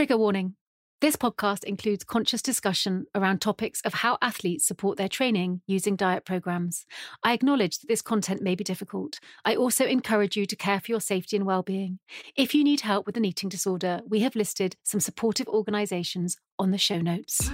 Trigger 0.00 0.16
warning. 0.16 0.54
This 1.02 1.14
podcast 1.14 1.62
includes 1.62 2.04
conscious 2.04 2.40
discussion 2.40 3.04
around 3.14 3.42
topics 3.42 3.82
of 3.82 3.92
how 3.92 4.16
athletes 4.22 4.66
support 4.66 4.96
their 4.96 5.10
training 5.10 5.60
using 5.66 5.94
diet 5.94 6.24
programs. 6.24 6.86
I 7.22 7.34
acknowledge 7.34 7.80
that 7.80 7.88
this 7.88 8.00
content 8.00 8.40
may 8.40 8.54
be 8.54 8.64
difficult. 8.64 9.20
I 9.44 9.56
also 9.56 9.84
encourage 9.84 10.38
you 10.38 10.46
to 10.46 10.56
care 10.56 10.80
for 10.80 10.90
your 10.90 11.02
safety 11.02 11.36
and 11.36 11.44
well-being. 11.44 11.98
If 12.34 12.54
you 12.54 12.64
need 12.64 12.80
help 12.80 13.04
with 13.04 13.18
an 13.18 13.26
eating 13.26 13.50
disorder, 13.50 14.00
we 14.08 14.20
have 14.20 14.34
listed 14.34 14.74
some 14.84 15.00
supportive 15.00 15.48
organizations 15.48 16.38
on 16.58 16.70
the 16.70 16.78
show 16.78 17.02
notes. 17.02 17.50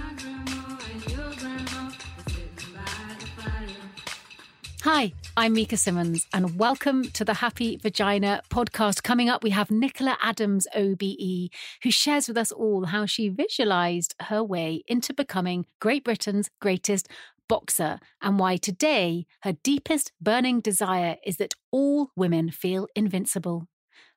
Hi, 4.89 5.11
I'm 5.35 5.51
Mika 5.51 5.75
Simmons, 5.75 6.25
and 6.33 6.57
welcome 6.57 7.09
to 7.09 7.25
the 7.25 7.33
Happy 7.33 7.75
Vagina 7.75 8.41
podcast. 8.49 9.03
Coming 9.03 9.27
up, 9.27 9.43
we 9.43 9.49
have 9.49 9.69
Nicola 9.69 10.17
Adams, 10.21 10.65
OBE, 10.73 11.49
who 11.83 11.91
shares 11.91 12.29
with 12.29 12.37
us 12.37 12.53
all 12.53 12.85
how 12.85 13.05
she 13.05 13.27
visualized 13.27 14.15
her 14.21 14.41
way 14.41 14.83
into 14.87 15.13
becoming 15.13 15.65
Great 15.81 16.05
Britain's 16.05 16.49
greatest 16.61 17.09
boxer 17.49 17.99
and 18.21 18.39
why 18.39 18.55
today 18.55 19.25
her 19.41 19.57
deepest 19.61 20.13
burning 20.21 20.61
desire 20.61 21.17
is 21.25 21.35
that 21.35 21.53
all 21.69 22.11
women 22.15 22.49
feel 22.49 22.87
invincible. 22.95 23.67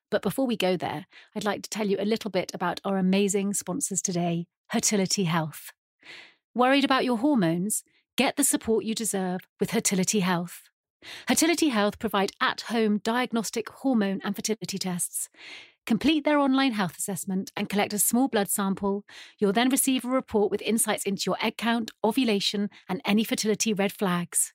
But 0.09 0.21
before 0.21 0.47
we 0.47 0.55
go 0.55 0.77
there, 0.77 1.05
I'd 1.35 1.43
like 1.43 1.63
to 1.63 1.69
tell 1.69 1.87
you 1.87 1.97
a 1.99 2.05
little 2.05 2.31
bit 2.31 2.49
about 2.53 2.79
our 2.85 2.97
amazing 2.97 3.55
sponsors 3.55 4.01
today, 4.01 4.47
Hertility 4.69 5.25
Health. 5.25 5.73
Worried 6.55 6.85
about 6.85 7.03
your 7.03 7.17
hormones? 7.17 7.83
Get 8.21 8.35
the 8.35 8.43
support 8.43 8.85
you 8.85 8.93
deserve 8.93 9.41
with 9.59 9.71
Hertility 9.71 10.19
Health. 10.19 10.69
Hertility 11.27 11.69
Health 11.69 11.97
provide 11.97 12.33
at-home 12.39 12.99
diagnostic 12.99 13.67
hormone 13.67 14.21
and 14.23 14.35
fertility 14.35 14.77
tests. 14.77 15.27
Complete 15.87 16.23
their 16.23 16.37
online 16.37 16.73
health 16.73 16.95
assessment 16.97 17.51
and 17.57 17.67
collect 17.67 17.93
a 17.93 17.99
small 17.99 18.27
blood 18.27 18.49
sample. 18.49 19.03
You'll 19.39 19.51
then 19.51 19.69
receive 19.69 20.05
a 20.05 20.09
report 20.09 20.51
with 20.51 20.61
insights 20.61 21.03
into 21.03 21.23
your 21.25 21.37
egg 21.41 21.57
count, 21.57 21.89
ovulation, 22.03 22.69
and 22.87 23.01
any 23.03 23.23
fertility 23.23 23.73
red 23.73 23.91
flags. 23.91 24.53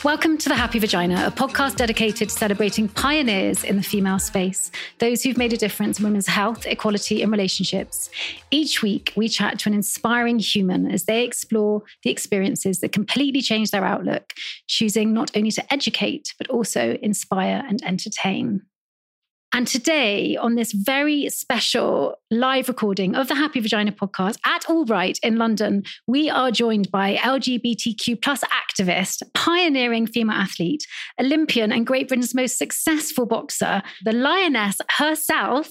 Welcome 0.08 0.38
to 0.38 0.48
The 0.48 0.54
Happy 0.54 0.78
Vagina, 0.78 1.26
a 1.26 1.30
podcast 1.30 1.76
dedicated 1.76 2.30
to 2.30 2.34
celebrating 2.34 2.88
pioneers 2.88 3.62
in 3.62 3.76
the 3.76 3.82
female 3.82 4.19
space, 4.19 4.70
those 5.00 5.22
who've 5.22 5.36
made 5.36 5.52
a 5.52 5.58
difference 5.58 5.98
in 5.98 6.04
women's 6.06 6.26
health, 6.26 6.64
equality, 6.64 7.20
and 7.20 7.30
relationships. 7.30 8.08
Each 8.50 8.82
week, 8.82 9.12
we 9.16 9.28
chat 9.28 9.58
to 9.58 9.69
an 9.69 9.74
inspiring 9.74 10.38
human 10.38 10.91
as 10.91 11.04
they 11.04 11.24
explore 11.24 11.82
the 12.04 12.10
experiences 12.10 12.80
that 12.80 12.91
completely 12.91 13.42
change 13.42 13.70
their 13.70 13.84
outlook, 13.84 14.32
choosing 14.66 15.12
not 15.12 15.30
only 15.36 15.50
to 15.50 15.72
educate, 15.74 16.32
but 16.38 16.48
also 16.48 16.96
inspire 17.02 17.62
and 17.69 17.84
entertain. 17.84 18.62
And 19.54 19.66
today, 19.66 20.36
on 20.36 20.56
this 20.56 20.72
very 20.72 21.31
special 21.31 22.16
live 22.31 22.69
recording 22.69 23.16
of 23.16 23.28
the 23.28 23.34
Happy 23.34 23.60
Vagina 23.60 23.92
podcast 23.92 24.36
at 24.44 24.62
AllBright 24.64 25.19
in 25.22 25.36
London, 25.36 25.84
we 26.06 26.28
are 26.28 26.50
joined 26.50 26.91
by 26.91 27.16
LGBTQ 27.16 28.20
plus 28.20 28.44
activist, 28.44 29.22
pioneering 29.32 30.06
female 30.06 30.37
athlete, 30.37 30.87
Olympian, 31.19 31.72
and 31.72 31.87
Great 31.87 32.08
Britain's 32.08 32.34
most 32.34 32.58
successful 32.58 33.25
boxer, 33.25 33.82
the 34.04 34.12
lioness 34.12 34.76
herself, 34.98 35.70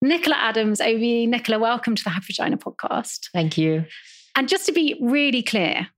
Nicola 0.00 0.36
Adams. 0.36 0.80
OBE, 0.80 1.28
Nicola, 1.28 1.58
welcome 1.58 1.94
to 1.94 2.04
the 2.04 2.10
Happy 2.10 2.32
Vagina 2.32 2.56
podcast. 2.56 3.28
Thank 3.34 3.58
you. 3.58 3.84
And 4.36 4.48
just 4.48 4.64
to 4.66 4.72
be 4.72 4.98
really 5.02 5.42
clear, 5.42 5.88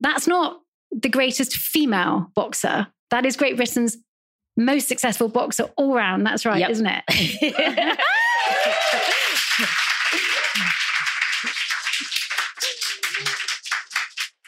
that's 0.00 0.26
not 0.26 0.60
the 0.90 1.08
greatest 1.08 1.56
female 1.56 2.32
boxer. 2.34 2.88
That 3.10 3.24
is 3.24 3.36
Great 3.36 3.56
Britain's 3.56 3.96
most 4.56 4.88
successful 4.88 5.28
boxer 5.28 5.64
all 5.76 5.94
round. 5.94 6.26
That's 6.26 6.44
right, 6.44 6.60
Yep. 6.60 6.70
isn't 6.70 6.86
it? 6.86 7.98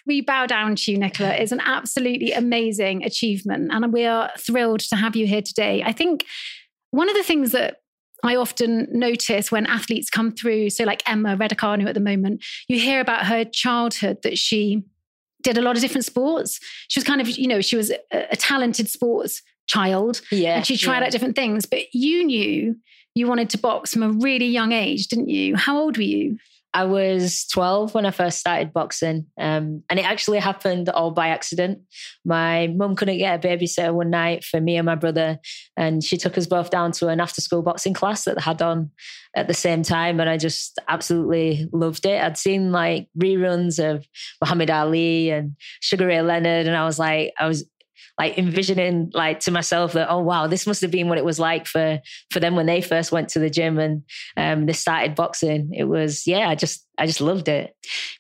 we 0.07 0.21
bow 0.21 0.47
down 0.47 0.75
to 0.75 0.93
you, 0.93 0.99
Nicola. 0.99 1.33
It's 1.35 1.53
an 1.53 1.61
absolutely 1.65 2.33
amazing 2.33 3.05
achievement. 3.05 3.71
And 3.73 3.93
we 3.93 4.05
are 4.05 4.31
thrilled 4.39 4.81
to 4.81 4.97
have 4.97 5.15
you 5.15 5.27
here 5.27 5.43
today. 5.43 5.83
I 5.85 5.93
think 5.93 6.25
one 6.91 7.09
of 7.09 7.17
the 7.17 7.23
things 7.23 7.53
that 7.53 7.77
I 8.25 8.37
often 8.37 8.89
notice 8.91 9.51
when 9.53 9.67
athletes 9.67 10.11
come 10.11 10.33
through, 10.33 10.71
so 10.71 10.85
like 10.85 11.09
Emma 11.09 11.37
Raducanu 11.37 11.87
at 11.89 11.95
the 11.95 12.01
moment, 12.01 12.45
you 12.69 12.79
hear 12.79 13.01
about 13.01 13.27
her 13.27 13.45
childhood 13.45 14.19
that 14.23 14.39
she 14.39 14.83
did 15.43 15.59
a 15.59 15.63
lot 15.63 15.77
of 15.77 15.83
different 15.83 16.05
sports. 16.05 16.61
She 16.89 16.99
was 17.01 17.05
kind 17.05 17.21
of, 17.21 17.29
you 17.29 17.49
know, 17.49 17.61
she 17.61 17.77
was 17.77 17.91
a, 17.91 17.99
a 18.33 18.37
talented 18.37 18.89
sports 18.89 19.43
child 19.67 20.21
Yeah. 20.31 20.57
and 20.57 20.67
she 20.67 20.77
tried 20.77 21.01
yeah. 21.01 21.07
out 21.07 21.13
different 21.13 21.37
things. 21.37 21.67
But 21.67 21.93
you 21.93 22.25
knew 22.25 22.77
you 23.15 23.27
wanted 23.27 23.51
to 23.51 23.59
box 23.59 23.93
from 23.93 24.03
a 24.03 24.11
really 24.11 24.47
young 24.47 24.73
age, 24.73 25.09
didn't 25.09 25.29
you? 25.29 25.57
How 25.57 25.79
old 25.79 25.97
were 25.97 26.03
you? 26.03 26.39
I 26.75 26.85
was 26.85 27.47
12 27.49 27.93
when 27.95 28.07
I 28.07 28.11
first 28.11 28.39
started 28.39 28.73
boxing. 28.73 29.27
Um, 29.39 29.83
and 29.91 29.99
it 29.99 30.07
actually 30.07 30.39
happened 30.39 30.89
all 30.89 31.11
by 31.11 31.29
accident. 31.29 31.81
My 32.25 32.69
mum 32.69 32.97
couldn't 32.97 33.19
get 33.19 33.45
a 33.45 33.47
babysitter 33.47 33.93
one 33.93 34.09
night 34.09 34.43
for 34.43 34.59
me 34.59 34.77
and 34.77 34.87
my 34.87 34.95
brother. 34.95 35.39
And 35.77 36.03
she 36.03 36.17
took 36.17 36.39
us 36.39 36.47
both 36.47 36.71
down 36.71 36.93
to 36.93 37.09
an 37.09 37.21
after 37.21 37.43
school 37.43 37.61
boxing 37.63 37.93
class 37.93 38.25
that 38.25 38.37
they 38.37 38.43
had 38.43 38.63
on 38.63 38.91
at 39.37 39.49
the 39.49 39.55
same 39.55 39.83
time. 39.83 40.19
And 40.19 40.31
I 40.31 40.39
just 40.39 40.79
absolutely 40.89 41.69
loved 41.73 42.07
it. 42.07 42.23
I'd 42.23 42.39
seen 42.39 42.73
like 42.73 43.09
reruns 43.19 43.79
of 43.79 44.07
Muhammad 44.41 44.71
Ali 44.71 45.31
and 45.31 45.57
Sugar 45.81 46.07
Ray 46.07 46.23
Leonard. 46.23 46.67
And 46.67 46.77
I 46.77 46.87
was 46.87 46.99
like, 46.99 47.35
I 47.39 47.49
was 47.49 47.69
like 48.19 48.39
envisioning 48.39 49.11
like 49.15 49.41
to 49.41 49.51
myself 49.51 49.93
that 49.93 50.09
oh 50.11 50.21
wow 50.21 50.47
this 50.47 50.67
must 50.67 50.81
have 50.83 50.91
been 50.91 51.09
what 51.09 51.19
it 51.19 51.25
was 51.25 51.39
like 51.39 51.67
for 51.67 52.01
for 52.31 52.41
them 52.41 52.55
when 52.57 52.67
they 52.67 52.81
first 52.81 53.13
went 53.13 53.29
to 53.29 53.39
the 53.39 53.51
gym 53.51 53.79
and 53.79 54.03
um 54.37 54.67
they 54.67 54.73
started 54.73 55.15
boxing 55.15 55.71
it 55.75 55.85
was 55.85 56.27
yeah 56.27 56.49
i 56.49 56.55
just 56.55 56.87
i 56.99 57.07
just 57.07 57.21
loved 57.21 57.49
it 57.49 57.75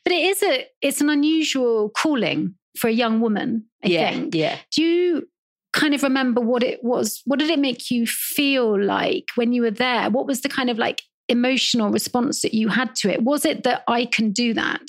But 0.05 0.13
it 0.13 0.23
is 0.29 0.43
a 0.43 0.67
it's 0.81 1.01
an 1.01 1.11
unusual 1.11 1.91
calling 1.91 2.55
for 2.79 2.89
a 2.89 2.93
young 2.93 3.21
woman, 3.21 3.67
I 3.85 3.89
yeah 3.89 4.11
think. 4.13 4.35
yeah 4.35 4.57
Do 4.75 4.83
you 4.83 5.29
kind 5.75 5.95
of 5.95 6.03
remember 6.03 6.41
what 6.41 6.63
it 6.63 6.83
was? 6.83 7.21
What 7.27 7.39
did 7.39 7.51
it 7.51 7.59
make 7.59 7.91
you 7.91 8.07
feel 8.07 8.83
like 8.83 9.25
when 9.37 9.53
you 9.53 9.63
were 9.63 9.71
there? 9.71 10.09
What 10.11 10.27
was 10.27 10.41
the 10.41 10.49
kind 10.49 10.71
of 10.71 10.79
like 10.79 11.03
emotional 11.29 11.91
response 11.91 12.43
that 12.43 12.55
you 12.55 12.69
had 12.69 12.95
to 12.97 13.11
it? 13.11 13.23
Was 13.23 13.45
it 13.45 13.63
that 13.65 13.83
I 13.89 14.05
can 14.07 14.33
do 14.33 14.55
that? 14.55 14.83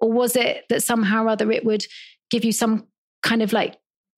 Or 0.00 0.12
was 0.12 0.36
it 0.36 0.64
that 0.68 0.82
somehow 0.82 1.24
or 1.24 1.28
other 1.30 1.50
it 1.52 1.64
would 1.64 1.84
give 2.30 2.44
you 2.44 2.52
some 2.52 2.86
kind 3.22 3.42
of 3.42 3.52
like 3.52 3.76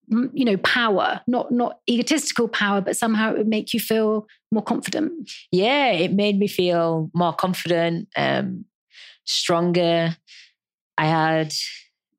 you 0.08 0.44
know 0.44 0.56
power 0.58 1.20
not 1.26 1.50
not 1.50 1.80
egotistical 1.88 2.48
power 2.48 2.80
but 2.80 2.96
somehow 2.96 3.32
it 3.32 3.38
would 3.38 3.48
make 3.48 3.74
you 3.74 3.80
feel 3.80 4.26
more 4.52 4.62
confident. 4.62 5.30
Yeah 5.50 5.90
it 5.90 6.12
made 6.12 6.38
me 6.38 6.46
feel 6.46 7.10
more 7.14 7.32
confident 7.32 8.08
um 8.16 8.64
stronger. 9.24 10.16
I 10.98 11.06
had 11.06 11.52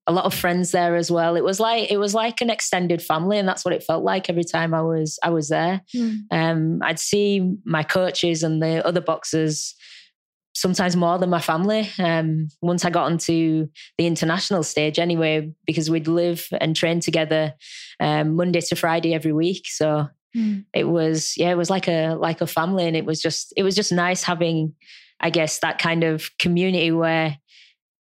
a 0.06 0.14
lot 0.14 0.26
of 0.26 0.34
friends 0.34 0.72
there 0.72 0.96
as 0.96 1.12
well. 1.12 1.36
It 1.36 1.44
was 1.44 1.60
like 1.60 1.92
it 1.92 1.98
was 1.98 2.14
like 2.14 2.42
an 2.42 2.50
extended 2.50 3.02
family 3.02 3.38
and 3.38 3.48
that's 3.48 3.66
what 3.66 3.74
it 3.74 3.84
felt 3.84 4.04
like 4.04 4.30
every 4.30 4.44
time 4.46 4.74
i 4.74 4.82
was 4.82 5.20
i 5.24 5.30
was 5.30 5.50
there. 5.50 5.82
Um 6.32 6.80
i'd 6.84 7.00
see 7.00 7.56
my 7.66 7.84
coaches 7.84 8.44
and 8.44 8.62
the 8.62 8.86
other 8.86 9.02
boxers 9.02 9.76
sometimes 10.58 10.96
more 10.96 11.20
than 11.20 11.30
my 11.30 11.40
family. 11.40 11.90
Um, 12.00 12.50
once 12.62 12.84
I 12.84 12.90
got 12.90 13.06
onto 13.06 13.68
the 13.98 14.08
international 14.08 14.64
stage, 14.64 14.98
anyway, 14.98 15.54
because 15.66 15.90
we'd 15.90 16.08
live 16.08 16.48
and 16.60 16.76
train 16.76 17.00
together 17.00 17.54
um, 18.00 18.36
Monday 18.36 18.62
to 18.62 18.76
Friday 18.76 19.14
every 19.14 19.34
week. 19.34 19.68
So 19.68 20.08
mm. 20.36 20.66
it 20.74 20.86
was, 20.86 21.36
yeah, 21.38 21.52
it 21.52 21.58
was 21.58 21.70
like 21.70 21.88
a 21.88 22.16
like 22.16 22.42
a 22.42 22.48
family, 22.48 22.88
and 22.88 22.98
it 22.98 23.06
was 23.06 23.22
just 23.22 23.54
it 23.56 23.62
was 23.62 23.76
just 23.76 23.92
nice 23.92 24.24
having, 24.24 24.74
I 25.20 25.30
guess, 25.30 25.60
that 25.60 25.78
kind 25.78 26.04
of 26.04 26.30
community 26.40 26.92
where 26.92 27.38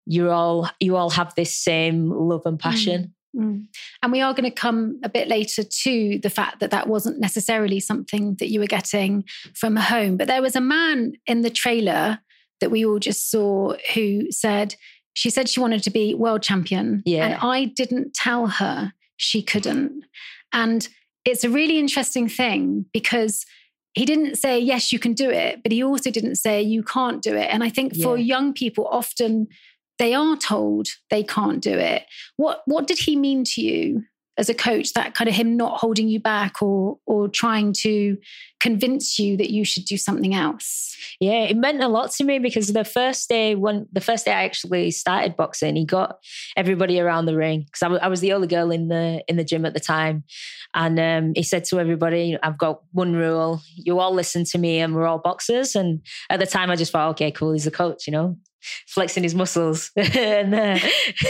you 0.05 0.31
all 0.31 0.69
you 0.81 0.97
all 0.97 1.11
have 1.11 1.35
this 1.35 1.57
same 1.57 2.11
love 2.11 2.43
and 2.45 2.59
passion. 2.59 3.03
Mm. 3.03 3.11
Mm. 3.37 3.67
And 4.01 4.13
we 4.13 4.21
are 4.21 4.33
going 4.33 4.49
to 4.49 4.55
come 4.55 5.01
a 5.03 5.09
bit 5.09 5.27
later 5.27 5.65
to 5.65 6.21
the 6.23 6.31
fact 6.31 6.61
that 6.61 6.71
that 6.71 6.89
wasn't 6.89 7.19
necessarily 7.19 7.81
something 7.81 8.37
that 8.37 8.49
you 8.49 8.61
were 8.61 8.67
getting 8.67 9.25
from 9.57 9.75
home. 9.75 10.17
But 10.17 10.29
there 10.29 10.41
was 10.41 10.55
a 10.55 10.61
man 10.61 11.15
in 11.27 11.41
the 11.41 11.51
trailer 11.51 12.21
that 12.65 12.71
we 12.71 12.87
all 12.87 12.99
just 12.99 13.31
saw 13.31 13.75
who 13.93 14.33
said, 14.33 14.75
she 15.13 15.29
said 15.29 15.51
she 15.51 15.61
wanted 15.61 15.83
to 15.83 15.91
be 15.91 16.15
world 16.15 16.43
champion. 16.43 17.03
Yeah. 17.05 17.27
And 17.27 17.35
I 17.43 17.67
didn't 17.67 18.15
tell 18.15 18.47
her 18.47 18.95
she 19.19 19.43
couldn't. 19.43 20.03
And 20.55 20.89
it's 21.27 21.45
a 21.45 21.51
really 21.51 21.79
interesting 21.79 22.27
thing 22.27 22.87
because 22.95 23.45
he 23.93 24.07
didn't 24.07 24.37
say, 24.37 24.59
yes, 24.59 24.93
you 24.93 24.99
can 24.99 25.13
do 25.13 25.29
it, 25.29 25.63
but 25.63 25.73
he 25.73 25.85
also 25.85 26.11
didn't 26.11 26.37
say, 26.37 26.63
you 26.63 26.83
can't 26.83 27.21
do 27.21 27.37
it. 27.37 27.49
And 27.53 27.63
I 27.63 27.69
think 27.69 27.97
for 27.97 28.17
yeah. 28.17 28.25
young 28.25 28.55
people, 28.55 28.89
often 28.91 29.49
they 29.99 30.15
are 30.15 30.37
told 30.37 30.89
they 31.11 31.23
can't 31.23 31.61
do 31.61 31.75
it. 31.75 32.05
What 32.39 32.63
what 32.65 32.87
did 32.87 32.99
he 32.99 33.15
mean 33.15 33.45
to 33.45 33.61
you 33.61 34.05
as 34.37 34.49
a 34.49 34.55
coach? 34.55 34.93
That 34.93 35.15
kind 35.15 35.29
of 35.29 35.35
him 35.35 35.57
not 35.57 35.79
holding 35.79 36.09
you 36.09 36.21
back 36.21 36.63
or 36.63 36.99
or 37.07 37.29
trying 37.29 37.73
to 37.81 38.17
convince 38.61 39.19
you 39.19 39.37
that 39.37 39.51
you 39.51 39.65
should 39.65 39.85
do 39.85 39.97
something 39.97 40.35
else. 40.35 40.97
Yeah, 41.21 41.45
it 41.45 41.57
meant 41.57 41.83
a 41.83 41.89
lot 41.89 42.11
to 42.13 42.25
me 42.25 42.39
because 42.39 42.69
the 42.69 42.85
first 42.85 43.29
day 43.29 43.55
when 43.55 43.87
the 43.93 44.01
first 44.01 44.25
day 44.25 44.33
I 44.33 44.45
actually 44.45 44.91
started 44.91 45.37
boxing, 45.37 45.77
he 45.77 45.85
got 45.85 46.19
everybody 46.57 46.99
around 46.99 47.27
the 47.27 47.37
ring 47.37 47.61
because 47.61 47.83
I, 47.83 47.87
w- 47.87 48.01
I 48.03 48.09
was 48.09 48.21
the 48.21 48.33
only 48.33 48.49
girl 48.49 48.71
in 48.71 48.89
the 48.89 49.23
in 49.29 49.37
the 49.37 49.45
gym 49.45 49.67
at 49.67 49.75
the 49.75 49.81
time, 49.81 50.25
and 50.75 50.99
um, 50.99 51.33
he 51.35 51.43
said 51.43 51.65
to 51.67 51.79
everybody, 51.79 52.37
"I've 52.43 52.59
got 52.59 52.83
one 52.93 53.15
rule: 53.15 53.61
you 53.77 53.99
all 53.99 54.15
listen 54.15 54.45
to 54.47 54.59
me, 54.59 54.81
and 54.81 54.95
we're 54.95 55.07
all 55.07 55.19
boxers." 55.19 55.77
And 55.77 56.01
at 56.31 56.41
the 56.41 56.47
time, 56.47 56.71
I 56.71 56.77
just 56.77 56.93
thought, 56.93 57.11
"Okay, 57.11 57.31
cool, 57.31 57.53
he's 57.53 57.67
a 57.67 57.71
coach," 57.71 58.07
you 58.07 58.13
know 58.13 58.37
flexing 58.87 59.23
his 59.23 59.35
muscles. 59.35 59.91
and, 59.97 60.55
uh, 60.55 60.79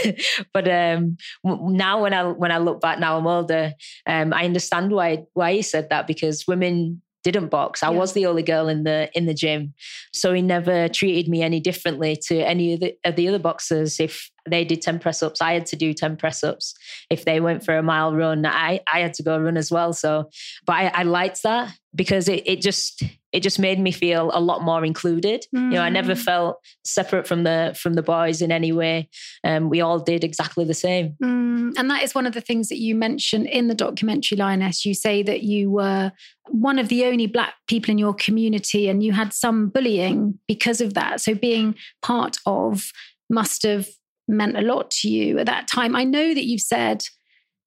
but 0.53 0.67
um, 0.67 1.17
now 1.43 2.01
when 2.01 2.13
I 2.13 2.23
when 2.23 2.51
I 2.51 2.57
look 2.57 2.81
back, 2.81 2.99
now 2.99 3.17
I'm 3.17 3.27
older, 3.27 3.73
um, 4.05 4.33
I 4.33 4.45
understand 4.45 4.91
why 4.91 5.23
why 5.33 5.53
he 5.53 5.61
said 5.61 5.89
that 5.89 6.07
because 6.07 6.45
women 6.47 7.01
didn't 7.23 7.49
box. 7.49 7.81
I 7.81 7.91
yeah. 7.91 7.97
was 7.97 8.13
the 8.13 8.27
only 8.27 8.43
girl 8.43 8.67
in 8.67 8.83
the 8.83 9.09
in 9.13 9.25
the 9.25 9.33
gym, 9.33 9.73
so 10.13 10.33
he 10.33 10.41
never 10.41 10.87
treated 10.87 11.27
me 11.29 11.41
any 11.41 11.59
differently 11.59 12.15
to 12.27 12.37
any 12.39 12.73
of 12.73 12.79
the, 12.81 12.97
of 13.03 13.15
the 13.15 13.27
other 13.27 13.39
boxers. 13.39 13.99
If 13.99 14.29
they 14.49 14.63
did 14.63 14.81
ten 14.81 14.99
press 14.99 15.23
ups, 15.23 15.41
I 15.41 15.53
had 15.53 15.65
to 15.67 15.75
do 15.75 15.93
ten 15.93 16.17
press 16.17 16.43
ups. 16.43 16.75
If 17.09 17.25
they 17.25 17.39
went 17.39 17.63
for 17.63 17.77
a 17.77 17.83
mile 17.83 18.15
run, 18.15 18.45
I 18.45 18.81
I 18.91 18.99
had 18.99 19.13
to 19.15 19.23
go 19.23 19.37
run 19.37 19.57
as 19.57 19.71
well. 19.71 19.93
So, 19.93 20.29
but 20.65 20.73
I, 20.73 20.87
I 20.87 21.03
liked 21.03 21.43
that 21.43 21.73
because 21.93 22.27
it 22.27 22.43
it 22.45 22.61
just 22.61 23.03
it 23.31 23.43
just 23.43 23.59
made 23.59 23.79
me 23.79 23.91
feel 23.91 24.31
a 24.33 24.39
lot 24.39 24.63
more 24.63 24.85
included. 24.85 25.45
Mm. 25.53 25.63
You 25.63 25.69
know, 25.71 25.81
I 25.81 25.89
never 25.89 26.13
mm. 26.13 26.17
felt 26.17 26.57
separate 26.83 27.27
from 27.27 27.43
the 27.43 27.75
from 27.79 27.93
the 27.93 28.01
boys 28.01 28.41
in 28.41 28.51
any 28.51 28.71
way. 28.71 29.09
Um, 29.43 29.69
we 29.69 29.81
all 29.81 29.99
did 29.99 30.23
exactly 30.23 30.63
the 30.63 30.73
same. 30.73 31.15
Mm. 31.21 31.73
And 31.77 31.89
that 31.89 32.03
is 32.03 32.15
one 32.15 32.25
of 32.25 32.33
the 32.33 32.41
things 32.41 32.69
that 32.69 32.79
you 32.79 32.95
mention 32.95 33.45
in 33.45 33.67
the 33.67 33.75
documentary, 33.75 34.37
Lioness. 34.37 34.85
You 34.85 34.93
say 34.93 35.23
that 35.23 35.43
you 35.43 35.71
were 35.71 36.11
one 36.49 36.79
of 36.79 36.87
the 36.87 37.05
only 37.05 37.27
black 37.27 37.55
people 37.67 37.91
in 37.91 37.97
your 37.97 38.13
community, 38.13 38.87
and 38.87 39.03
you 39.03 39.11
had 39.11 39.33
some 39.33 39.69
bullying 39.69 40.39
because 40.47 40.81
of 40.81 40.93
that. 40.93 41.21
So 41.21 41.33
being 41.33 41.75
part 42.01 42.37
of 42.45 42.91
must 43.29 43.63
have 43.63 43.87
meant 44.27 44.57
a 44.57 44.61
lot 44.61 44.91
to 44.91 45.09
you 45.09 45.39
at 45.39 45.45
that 45.45 45.67
time. 45.67 45.95
I 45.95 46.03
know 46.03 46.33
that 46.33 46.45
you've 46.45 46.61
said 46.61 47.03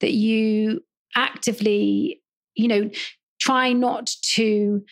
that 0.00 0.12
you 0.12 0.80
actively, 1.16 2.22
you 2.54 2.68
know, 2.68 2.90
try 3.40 3.72
not 3.72 4.10
to 4.34 4.82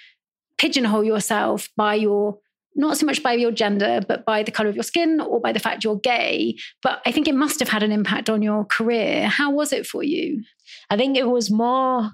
pigeonhole 0.58 1.04
yourself 1.04 1.68
by 1.76 1.94
your 1.94 2.38
not 2.78 2.98
so 2.98 3.06
much 3.06 3.22
by 3.22 3.32
your 3.32 3.52
gender, 3.52 4.00
but 4.06 4.26
by 4.26 4.42
the 4.42 4.50
color 4.50 4.68
of 4.68 4.74
your 4.74 4.82
skin 4.82 5.18
or 5.18 5.40
by 5.40 5.50
the 5.50 5.58
fact 5.58 5.82
you're 5.82 5.98
gay. 5.98 6.56
But 6.82 7.00
I 7.06 7.10
think 7.10 7.26
it 7.26 7.34
must 7.34 7.58
have 7.60 7.70
had 7.70 7.82
an 7.82 7.90
impact 7.90 8.28
on 8.28 8.42
your 8.42 8.66
career. 8.66 9.28
How 9.28 9.50
was 9.50 9.72
it 9.72 9.86
for 9.86 10.02
you? 10.02 10.44
I 10.90 10.96
think 10.98 11.16
it 11.16 11.26
was 11.26 11.50
more 11.50 12.10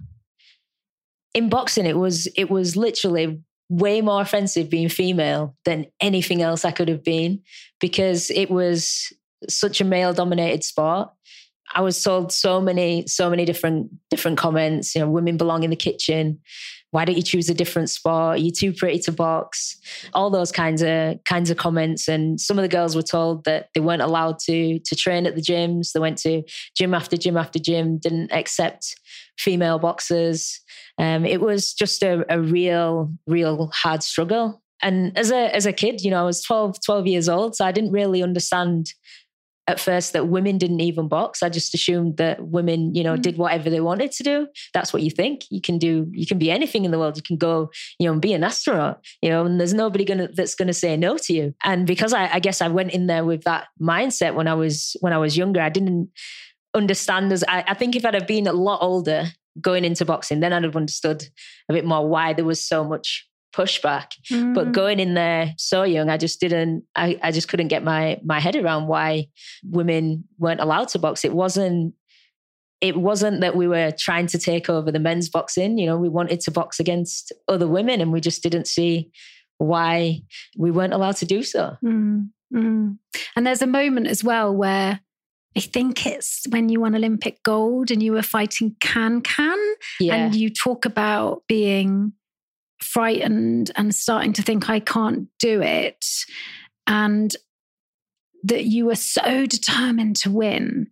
in 1.35 1.49
boxing, 1.49 1.87
it 1.87 1.97
was 1.97 2.29
it 2.37 2.51
was 2.51 2.77
literally 2.77 3.41
way 3.69 4.03
more 4.03 4.21
offensive 4.21 4.69
being 4.69 4.89
female 4.89 5.57
than 5.65 5.87
anything 6.01 6.43
else 6.43 6.65
I 6.65 6.73
could 6.73 6.89
have 6.89 7.03
been 7.03 7.41
because 7.81 8.31
it 8.31 8.51
was 8.51 9.13
such 9.49 9.81
a 9.81 9.85
male 9.85 10.13
dominated 10.13 10.65
sport. 10.65 11.09
I 11.75 11.81
was 11.81 12.03
told 12.03 12.33
so 12.33 12.61
many, 12.61 13.07
so 13.07 13.31
many 13.31 13.45
different 13.45 13.91
different 14.11 14.39
comments. 14.39 14.95
You 14.95 15.03
know, 15.03 15.11
women 15.11 15.37
belong 15.37 15.63
in 15.63 15.71
the 15.71 15.77
kitchen 15.77 16.41
why 16.93 17.07
don't 17.07 17.17
you 17.17 17.23
choose 17.23 17.49
a 17.49 17.55
different 17.55 17.89
sport? 17.89 18.39
You're 18.39 18.47
you 18.47 18.53
too 18.53 18.73
pretty 18.75 18.99
to 19.01 19.13
box? 19.13 19.79
All 20.13 20.29
those 20.29 20.53
kinds 20.53 20.83
of 20.83 21.25
kinds 21.25 21.51
of 21.51 21.57
comments. 21.57 22.07
And 22.07 22.39
some 22.39 22.59
of 22.59 22.63
the 22.63 22.69
girls 22.69 22.95
were 22.95 23.03
told 23.03 23.45
that 23.45 23.69
they 23.75 23.81
weren't 23.81 24.03
allowed 24.03 24.39
to 24.41 24.79
to 24.79 24.95
train 24.95 25.27
at 25.27 25.35
the 25.35 25.41
gyms. 25.41 25.93
They 25.93 26.01
went 26.01 26.19
to 26.19 26.43
gym 26.77 26.93
after 26.93 27.17
gym 27.17 27.39
after 27.39 27.59
gym, 27.59 27.97
didn't 27.97 28.31
accept 28.31 28.95
female 29.39 29.79
boxers. 29.79 30.61
Um, 30.99 31.25
it 31.25 31.41
was 31.41 31.73
just 31.73 32.03
a, 32.03 32.27
a 32.29 32.39
real, 32.39 33.11
real 33.27 33.71
hard 33.73 34.03
struggle. 34.03 34.63
And 34.83 35.17
as 35.17 35.31
a 35.31 35.55
as 35.55 35.65
a 35.65 35.73
kid, 35.73 36.03
you 36.03 36.11
know, 36.11 36.21
I 36.21 36.25
was 36.25 36.43
12, 36.43 36.77
12 36.85 37.07
years 37.07 37.29
old, 37.29 37.57
so 37.57 37.65
I 37.65 37.73
didn't 37.73 37.93
really 37.93 38.23
understand 38.23 38.93
at 39.69 39.79
first 39.79 40.13
that 40.13 40.29
women 40.29 40.59
didn't 40.59 40.81
even 40.81 41.07
box. 41.07 41.43
I 41.43 41.49
just 41.49 41.75
assumed 41.75 42.17
that 42.17 42.45
women, 42.45 42.95
you 42.95 43.05
know, 43.05 43.17
mm. 43.17 43.23
did 43.23 43.37
whatever 43.37 43.71
they 43.71 43.81
wanted 43.81 44.11
to 44.13 44.23
do. 44.23 44.49
That's 44.75 44.93
what 44.93 45.03
you 45.03 45.11
think. 45.11 45.45
You 45.51 45.61
can 45.61 45.79
do, 45.79 46.09
you 46.13 46.27
can 46.27 46.39
be 46.39 46.51
anything 46.51 46.85
in 46.85 46.91
the 46.91 46.99
world. 46.99 47.17
You 47.17 47.23
can 47.23 47.37
go, 47.37 47.71
you 47.99 48.07
know, 48.07 48.13
and 48.13 48.21
be 48.21 48.33
an 48.33 48.43
astronaut, 48.43 49.05
you 49.21 49.31
know, 49.31 49.45
and 49.45 49.61
there's 49.61 49.75
nobody 49.75 50.05
gonna 50.05 50.29
that's 50.33 50.55
gonna 50.55 50.73
say 50.73 50.97
no 50.97 51.17
to 51.17 51.33
you. 51.33 51.55
And 51.63 51.87
because 51.87 52.13
I, 52.13 52.29
I 52.35 52.41
guess 52.41 52.61
I 52.61 52.69
went 52.69 52.93
in 52.93 53.07
there 53.07 53.25
with 53.25 53.45
that 53.45 53.69
mindset 53.81 54.35
when 54.35 54.49
I 54.49 54.55
was 54.55 54.97
when 55.01 55.13
I 55.13 55.19
was 55.19 55.37
younger, 55.37 55.61
I 55.61 55.69
didn't 55.69 56.11
understand 56.75 57.33
as 57.33 57.45
I, 57.47 57.65
I 57.69 57.75
think 57.75 57.95
if 57.95 58.05
I'd 58.05 58.15
have 58.15 58.27
been 58.27 58.47
a 58.47 58.53
lot 58.53 58.83
older 58.83 59.27
going 59.61 59.85
into 59.85 60.05
boxing, 60.05 60.41
then 60.41 60.53
I'd 60.53 60.65
have 60.65 60.77
understood 60.77 61.29
a 61.69 61.73
bit 61.73 61.85
more 61.85 62.09
why 62.09 62.33
there 62.33 62.45
was 62.45 62.67
so 62.67 62.85
much 62.85 63.29
pushback. 63.53 64.13
Mm. 64.31 64.55
But 64.55 64.73
going 64.73 65.01
in 65.01 65.15
there 65.15 65.55
so 65.59 65.83
young, 65.83 66.09
I 66.09 66.17
just 66.17 66.41
didn't, 66.41 66.85
I, 66.97 67.19
I 67.23 67.31
just 67.31 67.49
couldn't 67.49 67.69
get 67.69 67.85
my 67.85 68.21
my 68.25 68.41
head 68.41 68.57
around 68.57 68.89
why 68.89 69.29
women 69.65 70.25
weren't 70.39 70.61
allowed 70.61 70.89
to 70.89 70.99
box. 70.99 71.25
It 71.25 71.33
wasn't 71.33 71.95
it 72.81 72.97
wasn't 72.97 73.41
that 73.41 73.55
we 73.55 73.69
were 73.69 73.93
trying 73.97 74.27
to 74.27 74.39
take 74.39 74.69
over 74.69 74.91
the 74.91 74.99
men's 74.99 75.29
boxing. 75.29 75.79
You 75.79 75.87
know, 75.87 75.97
we 75.97 76.09
wanted 76.09 76.41
to 76.41 76.51
box 76.51 76.81
against 76.81 77.33
other 77.47 77.69
women 77.69 78.01
and 78.01 78.13
we 78.13 78.21
just 78.21 78.43
didn't 78.43 78.67
see 78.67 79.11
why 79.59 80.21
we 80.59 80.73
weren't 80.73 80.93
allowed 80.93 81.17
to 81.19 81.25
do 81.25 81.45
so. 81.45 81.77
Mm. 81.85 82.31
Mm. 82.53 82.99
And 83.37 83.47
there's 83.47 83.63
a 83.63 83.69
moment 83.69 84.09
as 84.09 84.25
well 84.25 84.55
where 84.55 85.01
I 85.57 85.61
think 85.61 86.07
it's 86.07 86.45
when 86.49 86.69
you 86.69 86.81
won 86.81 86.97
Olympic 86.97 87.43
gold 87.45 87.91
and 87.91 88.03
you 88.03 88.13
were 88.13 88.23
fighting 88.23 88.75
Cancan. 88.81 89.75
Yeah. 90.01 90.15
And 90.17 90.35
you 90.35 90.51
talk 90.51 90.85
about 90.85 91.43
being 91.47 92.13
frightened 92.83 93.71
and 93.77 93.95
starting 93.95 94.33
to 94.35 94.43
think 94.43 94.69
I 94.69 94.81
can't 94.81 95.29
do 95.39 95.63
it, 95.63 96.05
and 96.87 97.35
that 98.45 98.65
you 98.65 98.87
were 98.87 98.97
so 98.97 99.47
determined 99.47 100.17
to 100.17 100.31
win. 100.31 100.89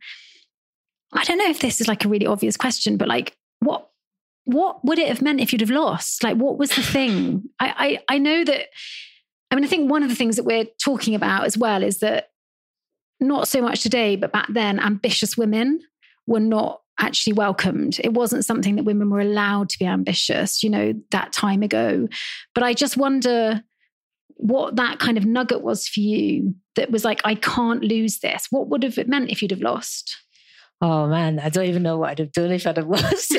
I 1.13 1.25
don't 1.25 1.39
know 1.39 1.51
if 1.51 1.61
this 1.61 1.81
is 1.81 1.89
like 1.89 2.05
a 2.05 2.09
really 2.09 2.27
obvious 2.27 2.57
question, 2.57 2.97
but 2.97 3.09
like, 3.09 3.37
what 3.59 3.89
what 4.45 4.85
would 4.85 4.99
it 4.99 5.09
have 5.09 5.23
meant 5.23 5.41
if 5.41 5.53
you'd 5.53 5.61
have 5.61 5.71
lost? 5.71 6.23
Like, 6.23 6.37
what 6.37 6.59
was 6.59 6.71
the 6.71 6.83
thing? 6.83 7.45
I, 7.61 8.01
I, 8.09 8.15
I 8.15 8.19
know 8.19 8.45
that. 8.45 8.67
I 9.51 9.57
mean, 9.57 9.65
I 9.65 9.69
think 9.69 9.91
one 9.91 10.03
of 10.03 10.09
the 10.09 10.15
things 10.15 10.37
that 10.37 10.45
we're 10.45 10.67
talking 10.83 11.15
about 11.15 11.45
as 11.45 11.59
well 11.59 11.83
is 11.83 11.99
that 11.99 12.31
not 13.19 13.49
so 13.49 13.61
much 13.61 13.83
today, 13.83 14.17
but 14.17 14.33
back 14.33 14.47
then, 14.49 14.79
ambitious 14.79 15.37
women 15.37 15.81
were 16.27 16.41
not 16.41 16.80
actually 17.01 17.33
welcomed. 17.33 17.99
It 18.03 18.13
wasn't 18.13 18.45
something 18.45 18.77
that 18.77 18.85
women 18.85 19.11
were 19.11 19.21
allowed 19.21 19.69
to 19.71 19.79
be 19.79 19.87
ambitious, 19.87 20.63
you 20.63 20.71
know, 20.71 20.95
that 21.11 21.33
time 21.33 21.63
ago. 21.63 22.09
But 22.55 22.65
I 22.65 22.75
just 22.75 22.97
wonder 22.97 23.63
what 24.37 24.77
that 24.77 24.99
kind 24.99 25.19
of 25.19 25.25
nugget 25.27 25.63
was 25.63 25.87
for 25.89 26.01
you 26.01 26.55
that 26.77 26.91
was 26.91 27.05
like, 27.05 27.21
I 27.25 27.35
can't 27.35 27.83
lose 27.83 28.21
this. 28.21 28.47
What 28.51 28.69
would 28.69 28.83
have 28.83 28.99
it 28.99 29.09
meant 29.09 29.31
if 29.31 29.43
you'd 29.43 29.51
have 29.51 29.61
lost? 29.61 30.17
Oh 30.81 31.07
man, 31.07 31.39
I 31.39 31.51
don't 31.51 31.67
even 31.67 31.83
know 31.83 31.99
what 31.99 32.11
I'd 32.11 32.19
have 32.21 32.33
done 32.33 32.53
if 32.53 32.67
I'd 32.67 32.79
have 32.79 32.89
lost. 32.89 33.37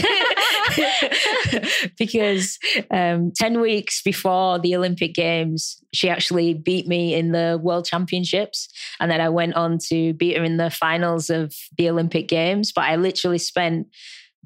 because 1.98 2.58
um, 2.92 3.32
10 3.36 3.62
weeks 3.62 4.02
before 4.02 4.60
the 4.60 4.76
Olympic 4.76 5.14
Games, 5.14 5.82
she 5.94 6.10
actually 6.10 6.54
beat 6.54 6.88
me 6.88 7.14
in 7.14 7.32
the 7.32 7.60
World 7.62 7.86
Championships. 7.86 8.70
And 9.00 9.12
then 9.12 9.22
I 9.22 9.30
went 9.30 9.56
on 9.56 9.78
to 9.90 10.14
beat 10.14 10.38
her 10.38 10.44
in 10.44 10.58
the 10.58 10.70
finals 10.70 11.30
of 11.30 11.54
the 11.78 11.90
Olympic 11.90 12.28
Games. 12.28 12.72
But 12.72 12.86
I 12.86 12.96
literally 12.96 13.38
spent 13.38 13.88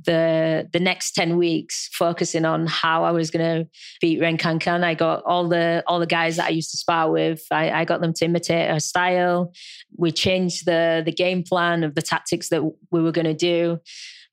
the 0.04 0.68
the 0.74 0.80
next 0.80 1.14
10 1.14 1.38
weeks 1.38 1.90
focusing 1.94 2.44
on 2.44 2.68
how 2.68 3.04
I 3.06 3.12
was 3.12 3.32
going 3.32 3.46
to 3.46 3.70
beat 4.02 4.20
Ren 4.20 4.38
Cancan. 4.38 4.84
I 4.84 4.94
got 4.94 5.24
all 5.26 5.48
the 5.48 5.84
all 5.88 6.00
the 6.00 6.06
guys 6.06 6.36
that 6.36 6.48
I 6.48 6.50
used 6.50 6.72
to 6.72 6.78
spar 6.78 7.10
with. 7.10 7.44
I, 7.52 7.72
I 7.72 7.86
got 7.86 8.02
them 8.02 8.14
to 8.14 8.26
imitate 8.26 8.70
her 8.70 8.80
style. 8.80 9.54
We 9.98 10.12
changed 10.12 10.66
the 10.66 11.02
the 11.06 11.12
game 11.12 11.44
plan 11.44 11.84
of 11.84 11.96
the 11.96 12.02
tactics 12.02 12.50
that 12.50 12.64
we 12.92 13.02
were 13.02 13.14
going 13.14 13.26
to 13.26 13.34
do. 13.34 13.80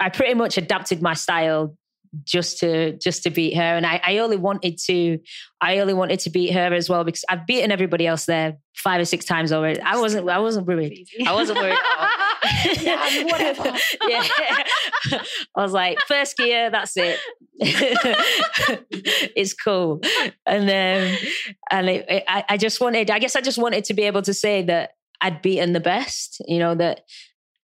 I 0.03 0.09
pretty 0.09 0.35
much 0.35 0.59
adapted 0.59 1.03
my 1.03 1.15
style 1.15 1.77
just 2.25 2.59
to 2.59 2.93
just 2.99 3.23
to 3.23 3.31
beat 3.31 3.57
her 3.57 3.63
and 3.63 3.87
I, 3.87 3.99
I 4.05 4.19
only 4.19 4.37
wanted 4.37 4.77
to 4.87 5.19
I 5.63 5.79
only 5.79 5.95
wanted 5.95 6.21
to 6.21 6.31
beat 6.31 6.53
her 6.53 6.75
as 6.75 6.91
well 6.91 7.05
because 7.05 7.25
I've 7.27 7.47
beaten 7.47 7.73
everybody 7.73 8.07
else 8.07 8.27
there 8.27 8.59
five 8.75 9.01
or 9.01 9.07
six 9.07 9.25
times 9.25 9.51
already. 9.51 9.81
I 9.81 9.97
wasn't 9.97 10.29
I 10.29 10.39
wasn't 10.39 10.67
worried. 10.67 11.07
I 11.27 11.33
wasn't 11.33 11.59
worried 11.59 11.79
yeah, 12.81 13.25
whatever. 13.25 13.65
yeah. 14.09 14.27
I 15.13 15.23
was 15.57 15.73
like, 15.73 16.01
first 16.01 16.37
gear, 16.37 16.71
that's 16.71 16.97
it. 16.97 17.19
it's 17.61 19.55
cool. 19.55 20.01
And 20.47 20.69
then, 20.69 21.17
and 21.71 21.89
it, 21.89 22.05
it, 22.09 22.25
I, 22.27 22.45
I 22.51 22.57
just 22.57 22.81
wanted, 22.81 23.11
I 23.11 23.19
guess 23.19 23.37
I 23.37 23.41
just 23.41 23.59
wanted 23.59 23.85
to 23.85 23.95
be 23.95 24.03
able 24.03 24.23
to 24.23 24.35
say 24.35 24.63
that 24.63 24.91
I'd 25.21 25.43
beaten 25.43 25.73
the 25.73 25.81
best, 25.81 26.43
you 26.47 26.59
know, 26.59 26.75
that 26.75 27.03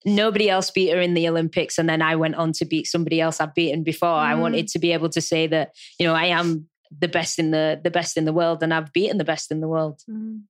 nobody 0.05 0.49
else 0.49 0.71
beat 0.71 0.91
her 0.93 1.01
in 1.01 1.15
the 1.15 1.29
Olympics. 1.29 1.79
And 1.79 1.89
then 1.89 2.03
I 2.03 2.17
went 2.17 2.37
on 2.37 2.53
to 2.53 2.65
beat 2.65 2.87
somebody 2.87 3.21
else 3.21 3.41
I've 3.41 3.55
beaten 3.55 3.83
before. 3.83 4.09
Mm. 4.09 4.27
I 4.27 4.35
wanted 4.35 4.69
to 4.69 4.79
be 4.79 4.93
able 4.93 5.09
to 5.11 5.21
say 5.21 5.47
that, 5.49 5.75
you 5.99 6.07
know, 6.07 6.15
I 6.15 6.27
am 6.27 6.69
the 6.91 7.09
best 7.09 7.39
in 7.39 7.51
the 7.51 7.79
the 7.83 7.91
best 7.91 8.17
in 8.17 8.25
the 8.25 8.33
world 8.33 8.63
and 8.63 8.73
I've 8.73 8.95
beaten 8.95 9.19
the 9.19 9.25
best 9.25 9.51
in 9.51 9.61
the 9.61 9.69
world. 9.69 10.03
Mm. 10.09 10.45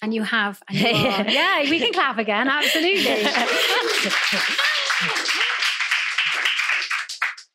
And 0.00 0.14
you 0.14 0.22
have. 0.22 0.62
And 0.68 0.78
you 0.78 0.84
yeah, 1.34 1.62
we 1.62 1.80
can 1.80 1.92
clap 1.92 2.18
again. 2.18 2.46
Absolutely. 2.48 3.02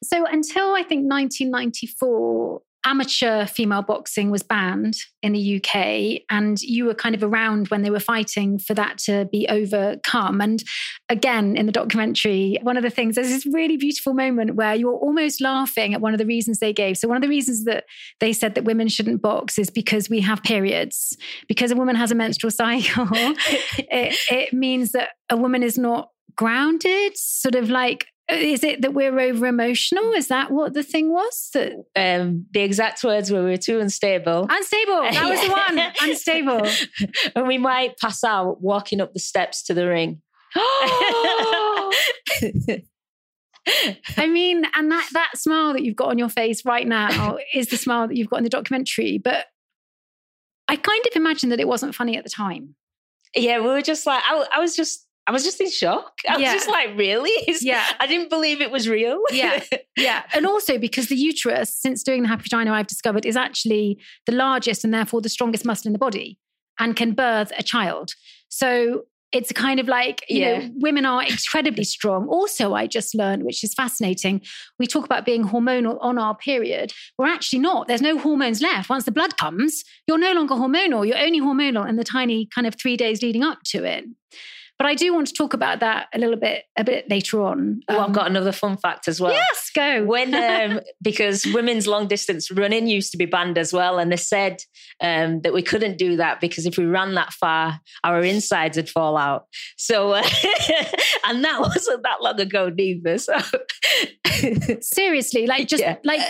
so 0.03 0.25
until 0.25 0.74
I 0.74 0.84
think 0.84 1.10
1994, 1.10 2.62
amateur 2.86 3.46
female 3.46 3.82
boxing 3.82 4.30
was 4.30 4.44
banned 4.44 4.96
in 5.22 5.34
the 5.34 5.58
UK, 5.58 6.22
and 6.30 6.62
you 6.62 6.86
were 6.86 6.94
kind 6.94 7.16
of 7.16 7.24
around 7.24 7.70
when 7.70 7.82
they 7.82 7.90
were 7.90 8.00
fighting 8.00 8.60
for 8.60 8.74
that 8.74 8.98
to 9.00 9.25
be 9.32 9.48
overcome. 9.50 10.42
And 10.42 10.63
again, 11.10 11.56
in 11.56 11.66
the 11.66 11.72
documentary, 11.72 12.58
one 12.62 12.78
of 12.78 12.84
the 12.84 12.90
things, 12.90 13.16
there's 13.16 13.30
this 13.30 13.46
really 13.46 13.78
beautiful 13.78 14.13
moment 14.13 14.56
where 14.56 14.75
you're 14.75 14.94
almost 14.94 15.42
laughing 15.42 15.94
at 15.94 16.02
one 16.02 16.13
of 16.13 16.18
the 16.18 16.25
reasons 16.25 16.60
they 16.60 16.74
gave. 16.74 16.98
So, 16.98 17.08
one 17.08 17.18
of 17.18 17.22
the 17.22 17.30
reasons 17.30 17.66
that 17.66 17.86
they 18.20 18.34
said 18.34 18.56
that 18.56 18.66
women 18.66 18.88
shouldn't 18.88 19.22
box 19.22 19.58
is 19.58 19.70
because 19.70 20.10
we 20.10 20.22
have 20.22 20.44
periods. 20.44 21.18
Because 21.48 21.72
a 21.72 21.75
woman 21.75 21.96
has 21.96 22.12
a 22.12 22.16
menstrual 22.16 22.52
cycle, 22.63 23.08
it, 23.12 24.18
it 24.30 24.54
means 24.54 24.92
that 24.92 25.10
a 25.30 25.38
woman 25.38 25.63
is 25.63 25.78
not 25.78 26.10
grounded, 26.36 27.16
sort 27.16 27.56
of 27.56 27.70
like 27.70 28.08
is 28.30 28.63
it 28.63 28.82
that 28.82 28.94
we're 28.94 29.20
over 29.20 29.46
emotional? 29.46 30.13
Is 30.13 30.30
that 30.30 30.50
what 30.50 30.74
the 30.74 30.84
thing 30.84 31.12
was? 31.12 31.50
That 31.53 31.74
um, 31.96 32.46
the 32.51 32.62
exact 32.62 33.03
words 33.03 33.32
were 33.32 33.44
we 33.44 33.51
were 33.51 33.58
too 33.58 33.80
unstable. 33.80 34.48
Unstable. 34.50 35.01
That 35.01 35.30
was 35.30 35.42
the 35.42 35.51
one. 35.51 35.94
Unstable. 36.01 36.68
and 37.36 37.48
we 37.48 37.58
might 37.58 37.98
pass 37.98 38.24
out 38.24 38.62
walking 38.62 39.01
up 39.01 39.13
the 39.13 39.20
steps 39.20 39.63
to 39.63 39.74
the 39.74 39.88
ring. 39.88 40.22
I 44.18 44.27
mean, 44.27 44.65
and 44.75 44.92
that 44.92 45.10
that 45.13 45.32
smile 45.36 45.74
that 45.74 45.84
you've 45.84 45.96
got 45.96 46.10
on 46.10 46.18
your 46.18 46.30
face 46.30 46.65
right 46.65 46.88
now 46.88 47.38
is 47.53 47.68
the 47.68 47.77
smile 47.77 48.08
that 48.08 48.15
you've 48.15 48.30
got 48.30 48.38
in 48.38 48.44
the 48.44 48.50
documentary. 48.50 49.18
But 49.18 49.46
I 50.68 50.75
kind 50.75 51.06
of 51.06 51.15
imagine 51.15 51.50
that 51.50 51.60
it 51.60 51.68
wasn't 51.68 51.96
funny 51.96 52.18
at 52.18 52.24
the 52.24 52.30
time. 52.30 52.75
Yeah, 53.36 53.60
we 53.60 53.68
were 53.68 53.82
just 53.82 54.06
like 54.06 54.22
I, 54.25 54.46
I 54.56 54.60
was 54.60 54.75
just 54.75 55.08
I 55.25 55.32
was 55.32 55.44
just 55.44 55.62
in 55.62 55.70
shock. 55.70 56.13
I 56.27 56.38
yeah. 56.38 56.53
was 56.53 56.63
just 56.63 56.70
like, 56.70 56.98
really? 56.98 57.32
yeah. 57.62 57.86
I 58.00 58.08
didn't 58.08 58.30
believe 58.30 58.62
it 58.62 58.72
was 58.72 58.89
real. 58.89 59.22
yeah. 59.32 59.63
Yeah. 59.96 60.24
And 60.34 60.48
also 60.48 60.80
because 60.80 61.08
the 61.08 61.15
uterus, 61.15 61.75
since 61.75 62.01
doing 62.01 62.24
the 62.24 62.27
happy 62.27 62.44
vagina, 62.44 62.74
I've 62.74 62.88
discovered 62.88 63.27
is 63.27 63.38
actually 63.38 64.00
the 64.25 64.32
largest 64.32 64.84
and 64.84 64.92
therefore 64.92 65.22
the 65.22 65.30
strongest 65.30 65.65
muscle 65.65 65.88
in 65.88 65.94
the 65.94 66.00
body 66.00 66.39
and 66.80 66.96
can 66.96 67.13
birth 67.13 67.51
a 67.58 67.62
child. 67.62 68.13
So 68.50 69.03
it's 69.34 69.51
kind 69.51 69.80
of 69.80 69.88
like, 69.88 70.24
you 70.30 70.42
yeah. 70.42 70.60
know, 70.60 70.70
women 70.75 71.06
are 71.06 71.24
incredibly 71.24 71.84
strong. 71.84 72.27
Also, 72.27 72.74
I 72.74 72.88
just 72.88 73.15
learned, 73.15 73.44
which 73.44 73.63
is 73.63 73.74
fascinating, 73.74 74.42
we 74.77 74.88
talk 74.88 75.06
about 75.06 75.25
being 75.25 75.44
hormonal 75.44 75.98
on 76.01 76.18
our 76.18 76.36
period. 76.36 76.94
We're 77.18 77.27
actually 77.27 77.60
not. 77.60 77.88
There's 77.88 78.01
no 78.01 78.18
hormones 78.18 78.62
left. 78.62 78.89
Once 78.89 79.06
the 79.06 79.12
blood 79.12 79.38
comes, 79.38 79.84
you're 80.08 80.20
no 80.20 80.34
longer 80.34 80.56
hormonal. 80.56 81.06
You're 81.08 81.18
only 81.18 81.42
hormonal 81.42 81.88
in 81.88 81.96
the 81.96 82.03
tiny 82.03 82.48
kind 82.48 82.68
of 82.68 82.75
three 82.75 82.96
days 82.96 83.22
leading 83.22 83.44
up 83.44 83.60
to 83.65 83.84
it. 83.84 84.06
But 84.80 84.88
I 84.88 84.96
do 84.96 85.13
want 85.13 85.27
to 85.27 85.34
talk 85.34 85.53
about 85.53 85.80
that 85.82 86.08
a 86.13 86.18
little 86.18 86.36
bit 86.36 86.63
a 86.77 86.84
bit 86.84 87.10
later 87.10 87.44
on. 87.44 87.82
Oh, 87.88 88.00
um, 88.00 88.06
I've 88.06 88.13
got 88.13 88.27
another 88.27 88.51
fun 88.51 88.77
fact 88.77 89.08
as 89.08 89.22
well. 89.22 89.32
Yes, 89.32 89.72
go. 89.75 90.03
When 90.03 90.34
um, 90.74 90.82
because 91.01 91.46
women's 91.46 91.88
long 91.88 92.08
distance 92.08 92.50
running 92.51 92.88
used 92.88 93.12
to 93.12 93.18
be 93.18 93.25
banned 93.25 93.58
as 93.58 93.72
well, 93.72 94.00
and 94.00 94.12
they 94.12 94.18
said 94.18 94.58
um, 95.00 95.42
that 95.42 95.53
we 95.53 95.62
couldn't 95.62 95.98
do 95.98 96.18
that 96.18 96.42
because 96.42 96.65
if 96.65 96.77
we 96.77 96.86
ran 96.86 97.13
that 97.15 97.34
far, 97.34 97.80
our 98.03 98.22
insides 98.22 98.77
would 98.77 98.89
fall 98.89 99.15
out. 99.15 99.46
So, 99.77 100.12
uh, 100.12 100.24
and 101.25 101.44
that 101.44 101.60
wasn't 101.60 102.03
that 102.03 102.22
long 102.22 102.39
ago, 102.39 102.70
neither. 102.70 103.18
So, 103.20 103.38
seriously, 104.82 105.46
like 105.46 105.68
just 105.68 105.84
yeah. 105.84 105.98
like 106.03 106.22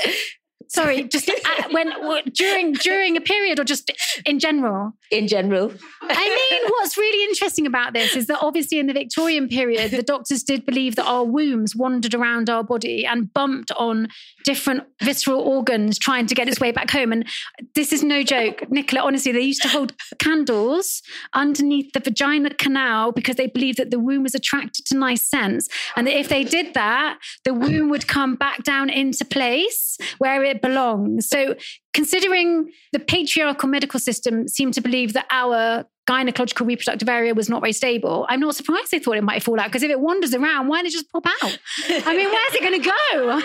Sorry, 0.68 1.04
just 1.04 1.30
at, 1.30 1.72
when 1.72 1.92
during 2.34 2.74
during 2.74 3.18
a 3.18 3.22
period 3.22 3.60
or 3.60 3.64
just 3.64 3.92
in 4.26 4.40
general? 4.40 4.94
In 5.12 5.28
general. 5.28 5.74
I 6.02 6.50
mean, 6.52 6.62
what's 6.72 6.98
really 6.98 7.24
interesting 7.26 7.66
about 7.66 7.94
this 7.94 8.16
is 8.16 8.28
that 8.28 8.40
obviously 8.42 8.80
in 8.80 8.88
the 8.88 8.94
Victorian 8.94 9.48
period, 9.48 9.92
the 9.92 10.04
doctors 10.04 10.44
did 10.44 10.66
believe 10.66 10.96
that 10.96 11.06
our 11.06 11.24
wombs 11.24 11.76
wandered 11.76 12.14
around 12.14 12.50
our 12.50 12.64
body 12.64 13.06
and 13.06 13.34
bumped 13.34 13.72
on 13.74 14.08
different 14.44 14.84
visceral 15.02 15.42
organs 15.42 15.98
trying 15.98 16.26
to 16.28 16.36
get 16.36 16.48
its 16.48 16.60
way 16.60 16.72
back 16.72 16.92
home. 16.92 17.12
And 17.12 17.28
this 17.76 17.94
is 17.94 18.04
no 18.04 18.24
joke, 18.24 18.70
Nicola. 18.70 19.04
Honestly, 19.04 19.32
they 19.32 19.42
used 19.42 19.62
to 19.64 19.70
hold 19.70 19.94
candles 20.20 21.02
underneath 21.34 21.92
the 21.94 22.00
vagina 22.00 22.54
canal 22.54 23.12
because 23.12 23.36
they 23.36 23.48
believed 23.48 23.78
that 23.78 23.92
the 23.92 24.00
womb 24.00 24.24
was 24.24 24.36
attracted 24.36 24.86
to 24.88 24.98
nice 24.98 25.30
scents, 25.30 25.70
and 25.96 26.08
that 26.08 26.18
if 26.18 26.30
they 26.30 26.44
did 26.44 26.74
that, 26.74 27.20
the 27.46 27.54
womb 27.54 27.90
would 27.90 28.08
come 28.08 28.36
back 28.36 28.64
down 28.64 28.90
into 28.90 29.26
place 29.26 29.98
where 30.18 30.44
it 30.44 30.62
belongs. 30.64 31.30
So, 31.30 31.56
considering 31.94 32.72
the 32.92 33.00
patriarchal 33.00 33.70
medical 33.70 34.00
system 34.00 34.48
seemed 34.48 34.74
to 34.74 34.82
believe 34.82 35.14
that 35.14 35.28
our 35.30 35.86
gynecological 36.10 36.66
reproductive 36.66 37.08
area 37.08 37.36
was 37.36 37.50
not 37.50 37.62
very 37.62 37.74
stable, 37.74 38.26
I'm 38.30 38.40
not 38.40 38.56
surprised 38.56 38.90
they 38.90 39.00
thought 39.00 39.18
it 39.18 39.24
might 39.24 39.44
fall 39.44 39.60
out 39.60 39.68
because 39.68 39.84
if 39.84 39.92
it 39.92 40.00
wanders 40.00 40.34
around, 40.34 40.70
why 40.70 40.78
don't 40.78 40.88
it 40.88 40.92
just 40.92 41.12
pop 41.12 41.28
out? 41.28 41.60
I 41.88 42.16
mean, 42.16 42.30
where's 42.30 42.56
it 42.56 42.62
going 42.62 42.82
to 42.82 42.90
go? 42.90 43.42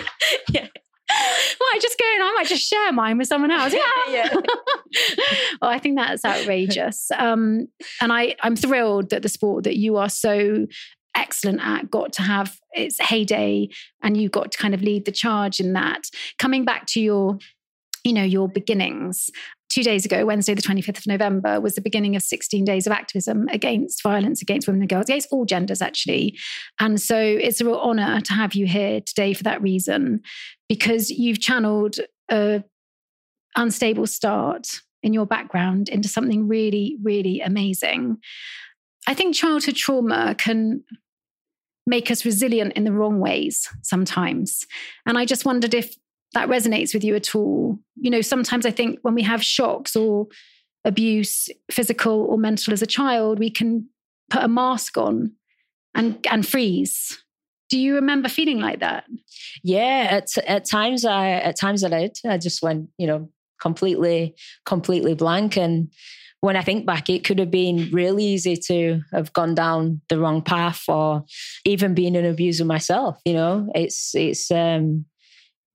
yeah. 0.53 0.67
might 1.59 1.81
just 1.81 1.99
go 1.99 2.05
and 2.13 2.23
I 2.23 2.33
might 2.35 2.47
just 2.47 2.67
share 2.67 2.91
mine 2.93 3.17
with 3.17 3.27
someone 3.27 3.51
else. 3.51 3.73
Yeah. 3.73 3.81
yeah. 4.09 4.33
well, 5.61 5.69
I 5.69 5.77
think 5.77 5.97
that's 5.97 6.25
outrageous. 6.25 7.11
Um, 7.17 7.67
and 8.01 8.11
I, 8.13 8.35
I'm 8.41 8.55
thrilled 8.55 9.09
that 9.09 9.23
the 9.23 9.29
sport 9.29 9.65
that 9.65 9.77
you 9.77 9.97
are 9.97 10.09
so 10.09 10.67
excellent 11.15 11.59
at 11.61 11.91
got 11.91 12.13
to 12.13 12.21
have 12.21 12.58
its 12.73 12.99
heyday 12.99 13.69
and 14.03 14.17
you 14.17 14.29
got 14.29 14.51
to 14.51 14.57
kind 14.57 14.73
of 14.73 14.81
lead 14.81 15.05
the 15.05 15.11
charge 15.11 15.59
in 15.59 15.73
that. 15.73 16.03
Coming 16.37 16.65
back 16.65 16.85
to 16.87 17.01
your, 17.01 17.37
you 18.03 18.13
know, 18.13 18.23
your 18.23 18.47
beginnings, 18.47 19.29
two 19.69 19.83
days 19.83 20.03
ago, 20.03 20.25
Wednesday, 20.25 20.55
the 20.55 20.61
25th 20.61 20.97
of 20.97 21.07
November, 21.07 21.61
was 21.61 21.75
the 21.75 21.81
beginning 21.81 22.15
of 22.15 22.23
16 22.23 22.65
days 22.65 22.87
of 22.87 22.91
activism 22.93 23.47
against 23.49 24.01
violence 24.01 24.41
against 24.41 24.67
women 24.67 24.81
and 24.81 24.89
girls, 24.89 25.05
against 25.05 25.27
all 25.31 25.45
genders, 25.45 25.81
actually. 25.81 26.37
And 26.79 26.99
so 26.99 27.17
it's 27.17 27.61
a 27.61 27.65
real 27.65 27.75
honor 27.75 28.19
to 28.21 28.33
have 28.33 28.55
you 28.55 28.65
here 28.65 29.01
today 29.01 29.33
for 29.33 29.43
that 29.43 29.61
reason, 29.61 30.21
because 30.67 31.11
you've 31.11 31.39
channeled 31.39 31.97
a 32.31 32.63
unstable 33.55 34.07
start 34.07 34.81
in 35.03 35.13
your 35.13 35.25
background 35.25 35.89
into 35.89 36.07
something 36.07 36.47
really, 36.47 36.97
really 37.03 37.41
amazing. 37.41 38.17
I 39.07 39.13
think 39.13 39.35
childhood 39.35 39.75
trauma 39.75 40.35
can 40.37 40.83
make 41.89 42.11
us 42.11 42.23
resilient 42.23 42.73
in 42.73 42.83
the 42.83 42.91
wrong 42.91 43.19
ways 43.19 43.67
sometimes. 43.81 44.65
And 45.05 45.17
I 45.17 45.25
just 45.25 45.43
wondered 45.43 45.73
if 45.73 45.95
that 46.33 46.47
resonates 46.47 46.93
with 46.93 47.03
you 47.03 47.15
at 47.15 47.35
all. 47.35 47.79
You 47.95 48.11
know, 48.11 48.21
sometimes 48.21 48.65
I 48.65 48.71
think 48.71 48.99
when 49.01 49.15
we 49.15 49.23
have 49.23 49.43
shocks 49.43 49.95
or 49.95 50.27
abuse, 50.85 51.49
physical 51.71 52.21
or 52.21 52.37
mental 52.37 52.73
as 52.73 52.83
a 52.83 52.87
child, 52.87 53.39
we 53.39 53.49
can 53.49 53.89
put 54.29 54.43
a 54.43 54.47
mask 54.47 54.97
on 54.97 55.33
and 55.95 56.25
and 56.29 56.47
freeze. 56.47 57.21
Do 57.69 57.77
you 57.79 57.95
remember 57.95 58.29
feeling 58.29 58.59
like 58.59 58.79
that? 58.79 59.05
Yeah, 59.63 60.07
at 60.11 60.37
at 60.47 60.65
times 60.65 61.05
I 61.05 61.31
at 61.31 61.57
times 61.57 61.83
I 61.83 61.89
did. 61.89 62.17
I 62.23 62.37
just 62.37 62.61
went, 62.61 62.89
you 62.99 63.07
know, 63.07 63.29
completely 63.59 64.35
completely 64.65 65.15
blank 65.15 65.57
and 65.57 65.91
when 66.41 66.55
I 66.55 66.61
think 66.61 66.85
back, 66.85 67.09
it 67.09 67.23
could 67.23 67.39
have 67.39 67.51
been 67.51 67.89
really 67.91 68.23
easy 68.23 68.55
to 68.67 69.01
have 69.11 69.33
gone 69.33 69.55
down 69.55 70.01
the 70.09 70.19
wrong 70.19 70.41
path 70.41 70.83
or 70.87 71.25
even 71.65 71.93
being 71.93 72.15
an 72.15 72.25
abuser 72.25 72.65
myself. 72.65 73.19
You 73.25 73.33
know, 73.33 73.69
it's, 73.75 74.15
it's, 74.15 74.49
um, 74.49 75.05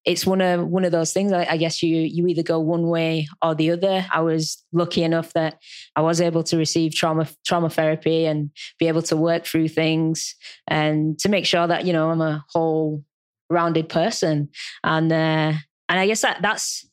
it's 0.05 0.27
one 0.27 0.41
of 0.41 0.67
one 0.67 0.85
of 0.85 0.93
those 0.93 1.13
things. 1.13 1.33
I, 1.33 1.47
I, 1.51 1.57
guess 1.57 1.83
you 1.83 1.97
you 1.97 2.27
either 2.27 2.43
go 2.43 2.61
one 2.61 2.89
way 2.89 3.27
or 3.43 3.55
the 3.55 3.71
other. 3.71 4.07
I 4.13 4.21
was 4.21 4.63
lucky 4.73 5.03
enough 5.03 5.33
that 5.33 5.59
I 5.97 6.03
was 6.03 6.21
able 6.21 6.43
to 6.45 6.59
receive 6.59 6.95
trauma 6.95 7.27
trauma 7.47 7.71
therapy 7.71 8.27
and 8.27 8.51
be 8.79 8.89
able 8.89 9.03
to 9.03 9.17
work 9.17 9.47
through 9.47 9.69
things 9.69 10.35
and 10.69 11.19
to 11.21 11.29
make 11.29 11.47
sure 11.47 11.67
that 11.67 11.87
you 11.87 11.93
know 11.93 12.11
I'm 12.11 12.21
a 12.21 12.45
whole 12.51 13.03
rounded 13.49 13.89
person, 13.89 14.51
and 14.83 15.11
uh, 15.11 15.53
and 15.89 15.99
I 16.01 16.07
guess 16.07 16.21
that 16.21 16.43
that's 16.43 16.87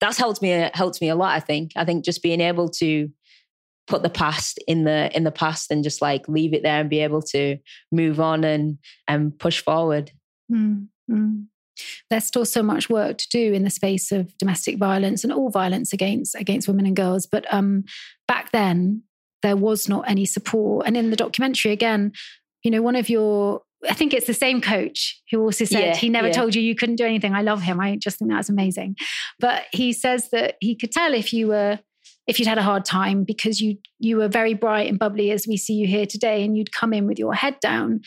that's 0.00 0.18
helped 0.18 0.42
me 0.42 0.70
helped 0.74 1.00
me 1.00 1.08
a 1.08 1.14
lot. 1.14 1.36
I 1.36 1.40
think 1.40 1.72
I 1.76 1.84
think 1.84 2.04
just 2.04 2.22
being 2.22 2.40
able 2.40 2.68
to 2.70 3.10
put 3.86 4.02
the 4.02 4.10
past 4.10 4.58
in 4.66 4.84
the 4.84 5.14
in 5.14 5.24
the 5.24 5.32
past 5.32 5.70
and 5.70 5.84
just 5.84 6.00
like 6.00 6.28
leave 6.28 6.54
it 6.54 6.62
there 6.62 6.80
and 6.80 6.88
be 6.88 7.00
able 7.00 7.22
to 7.22 7.58
move 7.92 8.20
on 8.20 8.44
and 8.44 8.78
and 9.08 9.38
push 9.38 9.60
forward. 9.60 10.12
Mm-hmm. 10.50 11.42
There's 12.08 12.24
still 12.24 12.44
so 12.44 12.62
much 12.62 12.90
work 12.90 13.18
to 13.18 13.28
do 13.30 13.52
in 13.52 13.64
the 13.64 13.70
space 13.70 14.12
of 14.12 14.36
domestic 14.38 14.78
violence 14.78 15.24
and 15.24 15.32
all 15.32 15.50
violence 15.50 15.92
against 15.92 16.34
against 16.34 16.68
women 16.68 16.86
and 16.86 16.96
girls. 16.96 17.26
But 17.26 17.52
um, 17.52 17.84
back 18.28 18.52
then, 18.52 19.02
there 19.42 19.56
was 19.56 19.88
not 19.88 20.08
any 20.08 20.24
support. 20.24 20.86
And 20.86 20.96
in 20.96 21.10
the 21.10 21.16
documentary, 21.16 21.72
again, 21.72 22.12
you 22.62 22.70
know, 22.70 22.82
one 22.82 22.96
of 22.96 23.08
your 23.08 23.62
I 23.88 23.94
think 23.94 24.12
it's 24.12 24.26
the 24.26 24.34
same 24.34 24.60
coach 24.60 25.20
who 25.30 25.40
also 25.40 25.64
said 25.64 25.80
yeah, 25.80 25.96
he 25.96 26.08
never 26.08 26.28
yeah. 26.28 26.34
told 26.34 26.54
you 26.54 26.62
you 26.62 26.74
couldn't 26.74 26.96
do 26.96 27.04
anything. 27.04 27.34
I 27.34 27.42
love 27.42 27.62
him. 27.62 27.80
I 27.80 27.96
just 27.96 28.18
think 28.18 28.30
that's 28.30 28.50
amazing. 28.50 28.96
But 29.38 29.64
he 29.72 29.92
says 29.92 30.28
that 30.30 30.56
he 30.60 30.76
could 30.76 30.92
tell 30.92 31.14
if 31.14 31.32
you 31.32 31.48
were 31.48 31.78
if 32.26 32.38
you'd 32.38 32.48
had 32.48 32.58
a 32.58 32.62
hard 32.62 32.84
time 32.84 33.24
because 33.24 33.60
you 33.60 33.78
you 33.98 34.16
were 34.16 34.28
very 34.28 34.54
bright 34.54 34.88
and 34.88 34.98
bubbly 34.98 35.30
as 35.30 35.46
we 35.46 35.56
see 35.56 35.74
you 35.74 35.86
here 35.86 36.06
today 36.06 36.44
and 36.44 36.56
you'd 36.56 36.72
come 36.72 36.92
in 36.92 37.06
with 37.06 37.18
your 37.18 37.34
head 37.34 37.58
down. 37.60 38.00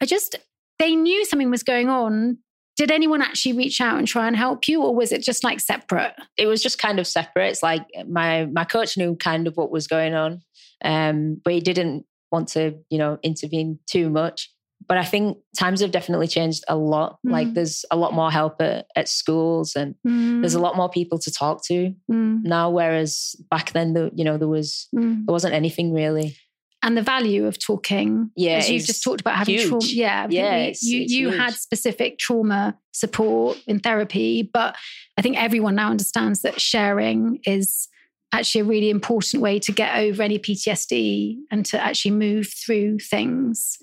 I 0.00 0.06
just 0.06 0.36
they 0.78 0.96
knew 0.96 1.24
something 1.24 1.50
was 1.50 1.62
going 1.62 1.88
on. 1.88 2.38
Did 2.76 2.90
anyone 2.90 3.22
actually 3.22 3.52
reach 3.52 3.80
out 3.80 3.98
and 3.98 4.08
try 4.08 4.26
and 4.26 4.36
help 4.36 4.66
you 4.66 4.82
or 4.82 4.94
was 4.94 5.12
it 5.12 5.22
just 5.22 5.44
like 5.44 5.60
separate? 5.60 6.14
It 6.36 6.46
was 6.46 6.62
just 6.62 6.78
kind 6.78 6.98
of 6.98 7.06
separate. 7.06 7.50
It's 7.50 7.62
like 7.62 7.82
my 8.08 8.46
my 8.46 8.64
coach 8.64 8.96
knew 8.96 9.14
kind 9.14 9.46
of 9.46 9.56
what 9.56 9.70
was 9.70 9.86
going 9.86 10.14
on. 10.14 10.42
Um, 10.82 11.40
but 11.44 11.52
he 11.52 11.60
didn't 11.60 12.04
want 12.32 12.48
to, 12.48 12.78
you 12.88 12.98
know, 12.98 13.18
intervene 13.22 13.78
too 13.86 14.08
much 14.10 14.50
but 14.86 14.98
I 14.98 15.04
think 15.04 15.38
times 15.56 15.80
have 15.80 15.90
definitely 15.90 16.26
changed 16.26 16.64
a 16.68 16.76
lot. 16.76 17.18
Mm. 17.26 17.30
Like 17.30 17.54
there's 17.54 17.84
a 17.90 17.96
lot 17.96 18.12
more 18.12 18.30
help 18.30 18.60
at, 18.60 18.86
at 18.96 19.08
schools 19.08 19.76
and 19.76 19.94
mm. 20.06 20.40
there's 20.40 20.54
a 20.54 20.60
lot 20.60 20.76
more 20.76 20.88
people 20.88 21.18
to 21.20 21.30
talk 21.30 21.64
to 21.66 21.94
mm. 22.10 22.42
now. 22.42 22.70
Whereas 22.70 23.36
back 23.50 23.72
then, 23.72 23.92
the, 23.92 24.10
you 24.14 24.24
know, 24.24 24.36
there 24.36 24.48
was, 24.48 24.88
mm. 24.94 25.24
there 25.26 25.32
wasn't 25.32 25.54
anything 25.54 25.92
really. 25.92 26.36
And 26.82 26.96
the 26.96 27.02
value 27.02 27.46
of 27.46 27.58
talking, 27.58 28.30
yeah, 28.36 28.52
as 28.52 28.70
you've 28.70 28.86
just 28.86 29.04
talked 29.04 29.20
about 29.20 29.36
having 29.36 29.56
huge. 29.56 29.68
trauma. 29.68 29.84
Yeah, 29.84 30.26
yeah, 30.30 30.66
we, 30.68 30.76
you 30.80 31.00
you 31.00 31.30
had 31.30 31.52
specific 31.52 32.18
trauma 32.18 32.78
support 32.92 33.62
in 33.66 33.80
therapy, 33.80 34.48
but 34.50 34.76
I 35.18 35.20
think 35.20 35.36
everyone 35.36 35.74
now 35.74 35.90
understands 35.90 36.40
that 36.40 36.58
sharing 36.58 37.40
is 37.44 37.86
actually 38.32 38.60
a 38.60 38.64
really 38.64 38.90
important 38.90 39.42
way 39.42 39.58
to 39.58 39.72
get 39.72 39.96
over 39.96 40.22
any 40.22 40.38
PTSD 40.38 41.36
and 41.50 41.66
to 41.66 41.82
actually 41.82 42.12
move 42.12 42.48
through 42.64 42.98
things. 42.98 43.78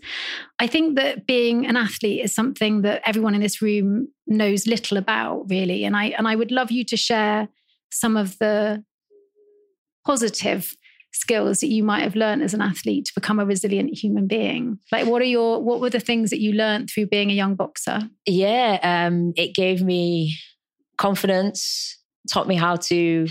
I 0.59 0.67
think 0.67 0.95
that 0.95 1.27
being 1.27 1.65
an 1.65 1.75
athlete 1.75 2.23
is 2.23 2.33
something 2.33 2.81
that 2.83 3.01
everyone 3.05 3.35
in 3.35 3.41
this 3.41 3.61
room 3.61 4.07
knows 4.25 4.67
little 4.67 4.97
about 4.97 5.49
really. 5.49 5.83
And 5.83 5.95
I 5.95 6.05
and 6.17 6.27
I 6.27 6.35
would 6.35 6.51
love 6.51 6.71
you 6.71 6.83
to 6.85 6.97
share 6.97 7.49
some 7.91 8.15
of 8.15 8.37
the 8.39 8.83
positive 10.05 10.75
skills 11.13 11.59
that 11.59 11.67
you 11.67 11.83
might 11.83 12.03
have 12.03 12.15
learned 12.15 12.43
as 12.43 12.53
an 12.53 12.61
athlete 12.61 13.05
to 13.05 13.11
become 13.15 13.39
a 13.39 13.45
resilient 13.45 13.97
human 13.97 14.27
being. 14.27 14.79
Like 14.91 15.07
what 15.07 15.21
are 15.21 15.25
your 15.25 15.61
what 15.61 15.81
were 15.81 15.89
the 15.89 15.99
things 15.99 16.29
that 16.29 16.39
you 16.39 16.53
learned 16.53 16.89
through 16.89 17.07
being 17.07 17.31
a 17.31 17.33
young 17.33 17.55
boxer? 17.55 18.09
Yeah 18.25 18.79
um 18.83 19.33
it 19.35 19.53
gave 19.53 19.81
me 19.81 20.37
confidence 20.97 21.97
taught 22.29 22.47
me 22.47 22.55
how 22.55 22.75
to 22.75 23.27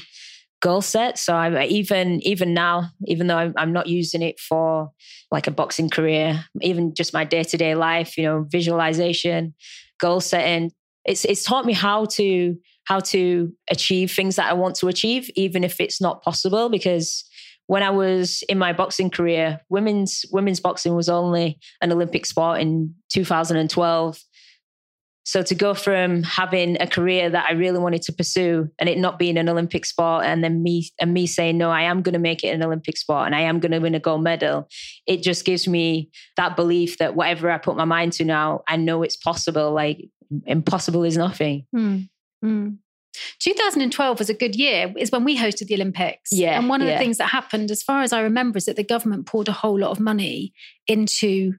goal 0.62 0.80
set. 0.80 1.18
So 1.18 1.34
I'm 1.34 1.56
even 1.56 2.20
even 2.22 2.54
now, 2.54 2.90
even 3.06 3.26
though 3.26 3.36
I'm, 3.36 3.54
I'm 3.56 3.72
not 3.72 3.86
using 3.86 4.22
it 4.22 4.40
for 4.40 4.90
like 5.30 5.46
a 5.46 5.50
boxing 5.50 5.90
career, 5.90 6.44
even 6.60 6.94
just 6.94 7.12
my 7.12 7.24
day 7.24 7.44
to 7.44 7.56
day 7.56 7.74
life, 7.74 8.16
you 8.16 8.24
know, 8.24 8.46
visualization, 8.48 9.54
goal 10.00 10.20
setting. 10.20 10.72
It's 11.04 11.24
it's 11.24 11.44
taught 11.44 11.66
me 11.66 11.72
how 11.72 12.06
to 12.06 12.56
how 12.84 13.00
to 13.00 13.52
achieve 13.70 14.12
things 14.12 14.36
that 14.36 14.50
I 14.50 14.54
want 14.54 14.76
to 14.76 14.88
achieve, 14.88 15.30
even 15.34 15.64
if 15.64 15.80
it's 15.80 16.00
not 16.00 16.22
possible. 16.22 16.68
Because 16.68 17.24
when 17.66 17.82
I 17.82 17.90
was 17.90 18.42
in 18.48 18.58
my 18.58 18.72
boxing 18.72 19.10
career, 19.10 19.60
women's 19.68 20.24
women's 20.30 20.60
boxing 20.60 20.94
was 20.94 21.08
only 21.08 21.58
an 21.80 21.92
Olympic 21.92 22.26
sport 22.26 22.60
in 22.60 22.94
2012. 23.10 24.18
So 25.26 25.42
to 25.42 25.54
go 25.56 25.74
from 25.74 26.22
having 26.22 26.80
a 26.80 26.86
career 26.86 27.28
that 27.28 27.46
I 27.48 27.54
really 27.54 27.80
wanted 27.80 28.02
to 28.02 28.12
pursue 28.12 28.70
and 28.78 28.88
it 28.88 28.96
not 28.96 29.18
being 29.18 29.36
an 29.36 29.48
Olympic 29.48 29.84
sport, 29.84 30.24
and 30.24 30.42
then 30.42 30.62
me 30.62 30.88
and 31.00 31.12
me 31.12 31.26
saying, 31.26 31.58
no, 31.58 31.68
I 31.68 31.82
am 31.82 32.02
going 32.02 32.12
to 32.12 32.20
make 32.20 32.44
it 32.44 32.54
an 32.54 32.62
Olympic 32.62 32.96
sport 32.96 33.26
and 33.26 33.34
I 33.34 33.40
am 33.40 33.58
going 33.58 33.72
to 33.72 33.80
win 33.80 33.96
a 33.96 34.00
gold 34.00 34.22
medal, 34.22 34.68
it 35.04 35.24
just 35.24 35.44
gives 35.44 35.66
me 35.66 36.10
that 36.36 36.54
belief 36.54 36.98
that 36.98 37.16
whatever 37.16 37.50
I 37.50 37.58
put 37.58 37.76
my 37.76 37.84
mind 37.84 38.12
to 38.14 38.24
now, 38.24 38.62
I 38.68 38.76
know 38.76 39.02
it's 39.02 39.16
possible. 39.16 39.72
Like 39.72 40.08
impossible 40.46 41.02
is 41.02 41.16
nothing. 41.16 41.66
Mm. 41.74 42.08
Mm. 42.44 42.78
2012 43.40 44.18
was 44.20 44.30
a 44.30 44.34
good 44.34 44.54
year, 44.54 44.94
is 44.96 45.10
when 45.10 45.24
we 45.24 45.36
hosted 45.36 45.66
the 45.66 45.74
Olympics. 45.74 46.30
Yeah. 46.30 46.56
And 46.56 46.68
one 46.68 46.82
of 46.82 46.86
yeah. 46.86 46.94
the 46.94 47.00
things 47.00 47.18
that 47.18 47.30
happened, 47.30 47.72
as 47.72 47.82
far 47.82 48.02
as 48.02 48.12
I 48.12 48.20
remember, 48.20 48.58
is 48.58 48.66
that 48.66 48.76
the 48.76 48.84
government 48.84 49.26
poured 49.26 49.48
a 49.48 49.52
whole 49.52 49.80
lot 49.80 49.90
of 49.90 49.98
money 49.98 50.52
into 50.86 51.54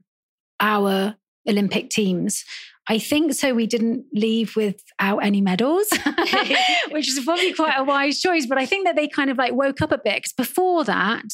our 0.58 1.16
Olympic 1.46 1.90
teams. 1.90 2.44
I 2.90 2.98
think 2.98 3.34
so. 3.34 3.52
We 3.54 3.66
didn't 3.66 4.06
leave 4.14 4.56
without 4.56 5.18
any 5.18 5.42
medals, 5.42 5.88
which 6.90 7.08
is 7.08 7.20
probably 7.24 7.52
quite 7.52 7.76
a 7.76 7.84
wise 7.84 8.20
choice. 8.20 8.46
But 8.46 8.56
I 8.56 8.64
think 8.64 8.86
that 8.86 8.96
they 8.96 9.08
kind 9.08 9.28
of 9.30 9.36
like 9.36 9.52
woke 9.52 9.82
up 9.82 9.92
a 9.92 9.98
bit 9.98 10.16
because 10.16 10.32
before 10.32 10.84
that, 10.84 11.24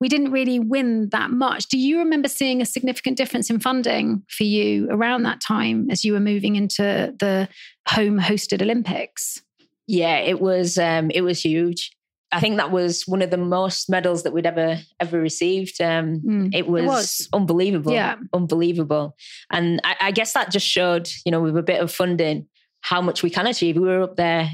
we 0.00 0.08
didn't 0.08 0.32
really 0.32 0.58
win 0.58 1.10
that 1.10 1.30
much. 1.30 1.68
Do 1.68 1.78
you 1.78 1.98
remember 1.98 2.28
seeing 2.28 2.62
a 2.62 2.66
significant 2.66 3.18
difference 3.18 3.50
in 3.50 3.60
funding 3.60 4.22
for 4.28 4.44
you 4.44 4.88
around 4.90 5.24
that 5.24 5.40
time 5.40 5.90
as 5.90 6.02
you 6.04 6.14
were 6.14 6.20
moving 6.20 6.56
into 6.56 7.14
the 7.18 7.48
home 7.88 8.18
hosted 8.18 8.62
Olympics? 8.62 9.42
Yeah, 9.86 10.16
it 10.16 10.40
was 10.40 10.78
um, 10.78 11.10
it 11.10 11.20
was 11.20 11.44
huge. 11.44 11.92
I 12.32 12.40
think 12.40 12.56
that 12.56 12.70
was 12.70 13.06
one 13.06 13.20
of 13.22 13.30
the 13.30 13.36
most 13.36 13.90
medals 13.90 14.22
that 14.22 14.32
we'd 14.32 14.46
ever 14.46 14.78
ever 15.00 15.20
received. 15.20 15.80
Um, 15.80 16.20
mm, 16.20 16.54
it, 16.54 16.66
was 16.66 16.82
it, 16.82 16.86
was 16.86 17.28
unbelievable, 17.32 17.92
yeah, 17.92 18.16
unbelievable. 18.32 19.16
And 19.50 19.80
I, 19.84 19.96
I, 20.00 20.10
guess 20.12 20.32
that 20.32 20.50
just 20.50 20.66
showed, 20.66 21.08
you 21.26 21.32
know, 21.32 21.40
with 21.40 21.56
a 21.56 21.62
bit 21.62 21.80
of 21.80 21.92
funding, 21.92 22.46
how 22.80 23.02
much 23.02 23.22
we 23.22 23.30
can 23.30 23.46
achieve. 23.46 23.76
We 23.76 23.82
were 23.82 24.02
up 24.02 24.16
there 24.16 24.50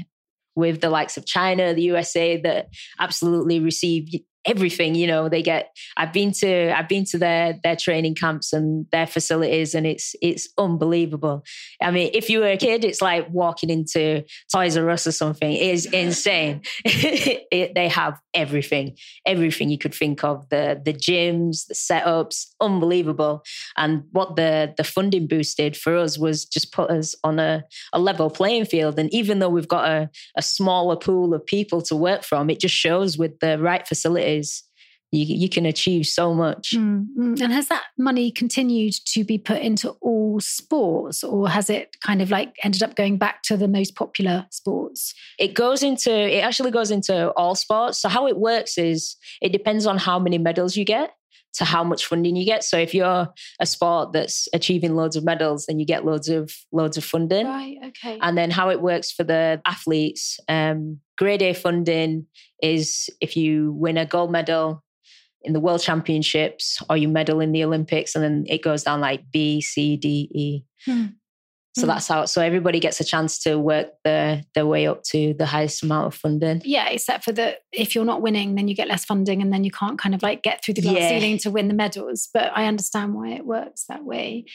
with 0.55 0.81
the 0.81 0.89
likes 0.89 1.15
of 1.17 1.25
China, 1.25 1.73
the 1.73 1.83
USA, 1.83 2.37
that 2.41 2.67
absolutely 2.99 3.59
received 3.59 4.17
everything 4.49 4.95
you 4.95 5.07
know 5.07 5.29
they 5.29 5.41
get 5.41 5.75
i've 5.97 6.13
been 6.13 6.31
to 6.31 6.77
i've 6.77 6.87
been 6.87 7.05
to 7.05 7.17
their 7.17 7.59
their 7.63 7.75
training 7.75 8.15
camps 8.15 8.53
and 8.53 8.85
their 8.91 9.07
facilities 9.07 9.75
and 9.75 9.85
it's 9.85 10.15
it's 10.21 10.49
unbelievable. 10.57 11.43
I 11.81 11.91
mean 11.91 12.11
if 12.13 12.29
you 12.29 12.39
were 12.39 12.51
a 12.51 12.57
kid 12.57 12.83
it's 12.83 13.01
like 13.01 13.27
walking 13.29 13.69
into 13.69 14.23
toys 14.51 14.77
r 14.77 14.89
us 14.89 15.07
or 15.07 15.11
something. 15.11 15.51
It 15.51 15.61
is 15.61 15.85
insane. 15.85 16.61
It, 17.51 17.73
they 17.73 17.87
have 17.87 18.19
everything 18.33 18.95
everything 19.25 19.69
you 19.69 19.77
could 19.77 19.95
think 19.95 20.23
of. 20.23 20.47
The 20.49 20.79
the 20.83 20.93
gyms 20.93 21.67
the 21.67 21.73
setups 21.73 22.47
unbelievable. 22.61 23.43
And 23.77 24.03
what 24.11 24.35
the 24.35 24.73
the 24.77 24.83
funding 24.83 25.27
boosted 25.27 25.75
for 25.75 25.95
us 25.95 26.17
was 26.17 26.45
just 26.45 26.71
put 26.71 26.89
us 26.91 27.15
on 27.23 27.39
a, 27.39 27.63
a 27.93 27.99
level 27.99 28.29
playing 28.29 28.65
field. 28.65 28.99
And 28.99 29.11
even 29.13 29.39
though 29.39 29.49
we've 29.49 29.75
got 29.77 29.85
a, 29.89 30.09
a 30.37 30.41
smaller 30.41 30.95
pool 30.95 31.33
of 31.33 31.45
people 31.45 31.81
to 31.83 31.95
work 31.95 32.23
from 32.23 32.49
it 32.49 32.59
just 32.59 32.75
shows 32.75 33.17
with 33.17 33.39
the 33.39 33.53
right 33.59 33.85
facilities 33.87 34.38
is 34.39 34.63
you, 35.11 35.25
you 35.25 35.49
can 35.49 35.65
achieve 35.65 36.05
so 36.05 36.33
much. 36.33 36.73
Mm-hmm. 36.75 37.35
And 37.41 37.53
has 37.53 37.67
that 37.69 37.85
money 37.97 38.31
continued 38.31 38.93
to 39.07 39.23
be 39.23 39.37
put 39.37 39.61
into 39.61 39.91
all 40.01 40.39
sports 40.39 41.23
or 41.23 41.49
has 41.49 41.69
it 41.69 41.97
kind 42.05 42.21
of 42.21 42.29
like 42.29 42.55
ended 42.63 42.83
up 42.83 42.95
going 42.95 43.17
back 43.17 43.41
to 43.43 43.57
the 43.57 43.67
most 43.67 43.95
popular 43.95 44.45
sports? 44.51 45.13
It 45.39 45.53
goes 45.53 45.81
into, 45.81 46.11
it 46.11 46.43
actually 46.43 46.71
goes 46.71 46.91
into 46.91 47.31
all 47.31 47.55
sports. 47.55 47.99
So 47.99 48.09
how 48.09 48.27
it 48.27 48.37
works 48.37 48.77
is 48.77 49.15
it 49.41 49.51
depends 49.51 49.85
on 49.87 49.97
how 49.97 50.19
many 50.19 50.37
medals 50.37 50.77
you 50.77 50.85
get 50.85 51.11
to 51.51 51.65
how 51.65 51.83
much 51.83 52.05
funding 52.05 52.35
you 52.35 52.45
get. 52.45 52.63
So 52.63 52.77
if 52.77 52.93
you're 52.93 53.27
a 53.59 53.65
sport 53.65 54.13
that's 54.13 54.47
achieving 54.53 54.95
loads 54.95 55.15
of 55.15 55.23
medals, 55.23 55.65
then 55.65 55.79
you 55.79 55.85
get 55.85 56.05
loads 56.05 56.29
of 56.29 56.53
loads 56.71 56.95
of 56.95 57.03
funding. 57.03 57.47
Right. 57.47 57.77
Okay. 57.87 58.19
And 58.21 58.37
then 58.37 58.51
how 58.51 58.69
it 58.69 58.81
works 58.81 59.11
for 59.11 59.23
the 59.23 59.59
athletes, 59.65 60.39
um, 60.47 60.99
grade 61.19 61.41
A 61.41 61.53
funding 61.53 62.25
is 62.63 63.09
if 63.19 63.35
you 63.35 63.73
win 63.73 63.97
a 63.97 64.05
gold 64.05 64.31
medal 64.31 64.83
in 65.41 65.51
the 65.51 65.59
world 65.59 65.81
championships 65.81 66.81
or 66.89 66.95
you 66.95 67.09
medal 67.09 67.41
in 67.41 67.51
the 67.51 67.63
Olympics, 67.63 68.15
and 68.15 68.23
then 68.23 68.45
it 68.47 68.63
goes 68.63 68.83
down 68.83 69.01
like 69.01 69.29
B, 69.31 69.59
C, 69.59 69.97
D, 69.97 70.29
E. 70.33 70.63
Hmm. 70.85 71.05
So 71.77 71.83
mm. 71.83 71.87
that's 71.87 72.07
how. 72.07 72.25
So 72.25 72.41
everybody 72.41 72.79
gets 72.79 72.99
a 72.99 73.03
chance 73.03 73.37
to 73.43 73.59
work 73.59 73.89
their 74.03 74.43
their 74.55 74.65
way 74.65 74.87
up 74.87 75.03
to 75.11 75.33
the 75.37 75.45
highest 75.45 75.83
amount 75.83 76.07
of 76.07 76.15
funding. 76.15 76.61
Yeah, 76.63 76.89
except 76.89 77.25
for 77.25 77.33
that, 77.33 77.59
if 77.71 77.95
you're 77.95 78.05
not 78.05 78.21
winning, 78.21 78.55
then 78.55 78.67
you 78.69 78.75
get 78.75 78.87
less 78.87 79.05
funding, 79.05 79.41
and 79.41 79.53
then 79.53 79.63
you 79.63 79.71
can't 79.71 79.99
kind 79.99 80.15
of 80.15 80.23
like 80.23 80.41
get 80.41 80.63
through 80.63 80.75
the 80.75 80.81
glass 80.81 80.95
yeah. 80.95 81.09
ceiling 81.09 81.37
to 81.39 81.51
win 81.51 81.67
the 81.67 81.73
medals. 81.73 82.29
But 82.33 82.51
I 82.55 82.65
understand 82.65 83.13
why 83.13 83.29
it 83.31 83.45
works 83.45 83.85
that 83.87 84.03
way. 84.03 84.45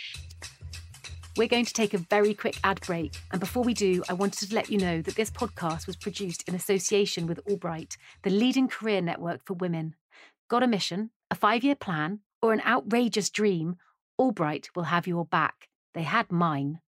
We're 1.37 1.49
going 1.49 1.65
to 1.65 1.73
take 1.73 1.95
a 1.95 1.99
very 1.99 2.33
quick 2.33 2.61
ad 2.63 2.81
break. 2.87 3.17
And 3.33 3.41
before 3.41 3.65
we 3.65 3.75
do, 3.75 4.05
I 4.09 4.13
wanted 4.13 4.49
to 4.49 4.55
let 4.55 4.71
you 4.71 4.79
know 4.79 5.03
that 5.03 5.17
this 5.17 5.33
podcast 5.33 5.89
was 5.89 5.97
produced 5.97 6.49
in 6.49 6.55
association 6.55 7.27
with 7.27 7.45
AllBright, 7.45 7.97
the 8.23 8.31
leading 8.31 8.69
career 8.69 9.01
network 9.01 9.45
for 9.45 9.55
women. 9.55 9.97
Got 10.49 10.63
a 10.63 10.69
mission, 10.69 11.11
a 11.33 11.35
five 11.35 11.65
year 11.65 11.75
plan, 11.75 12.21
or 12.41 12.53
an 12.53 12.63
outrageous 12.65 13.31
dream? 13.31 13.79
AllBright 14.21 14.69
will 14.77 14.85
have 14.85 15.09
your 15.09 15.25
back. 15.25 15.67
They 15.93 16.05
had 16.05 16.31
mine. 16.31 16.79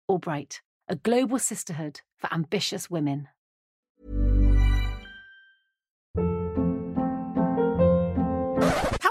AllBright, 0.10 0.62
a 0.88 0.96
global 0.96 1.40
sisterhood 1.40 2.00
for 2.18 2.34
ambitious 2.34 2.90
women. 2.90 3.28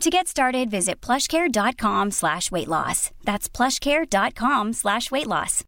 To 0.00 0.10
get 0.10 0.28
started, 0.28 0.70
visit 0.70 1.00
plushcare.com 1.00 2.10
slash 2.10 2.50
weight 2.50 2.68
loss. 2.68 3.10
That's 3.24 3.48
plushcare.com 3.48 4.72
slash 4.74 5.10
weight 5.10 5.26
loss. 5.26 5.64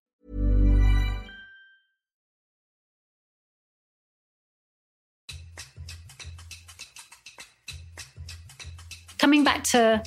Coming 9.18 9.42
back 9.42 9.64
to 9.64 10.02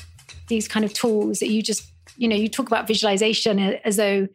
these 0.48 0.68
kind 0.68 0.86
of 0.86 0.94
tools 0.94 1.40
that 1.40 1.50
you 1.50 1.64
just, 1.64 1.92
you 2.18 2.28
know, 2.28 2.36
you 2.36 2.50
talk 2.50 2.68
about 2.68 2.88
visualization 2.88 3.58
as 3.60 3.96
though 3.96 4.28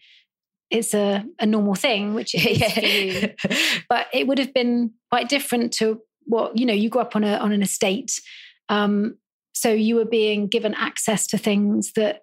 it's 0.70 0.94
a, 0.94 1.24
a 1.38 1.46
normal 1.46 1.74
thing, 1.74 2.14
which 2.14 2.34
it 2.34 2.62
is 2.62 2.72
for 2.72 3.48
you. 3.48 3.82
But 3.88 4.08
it 4.12 4.26
would 4.26 4.38
have 4.38 4.52
been 4.52 4.92
quite 5.10 5.28
different 5.28 5.72
to 5.74 6.00
what, 6.24 6.58
you 6.58 6.66
know, 6.66 6.72
you 6.74 6.88
grew 6.88 7.02
up 7.02 7.14
on 7.14 7.22
a 7.22 7.36
on 7.36 7.52
an 7.52 7.62
estate. 7.62 8.20
Um, 8.68 9.18
so 9.54 9.70
you 9.70 9.96
were 9.96 10.04
being 10.04 10.46
given 10.48 10.74
access 10.74 11.26
to 11.28 11.38
things 11.38 11.92
that 11.96 12.22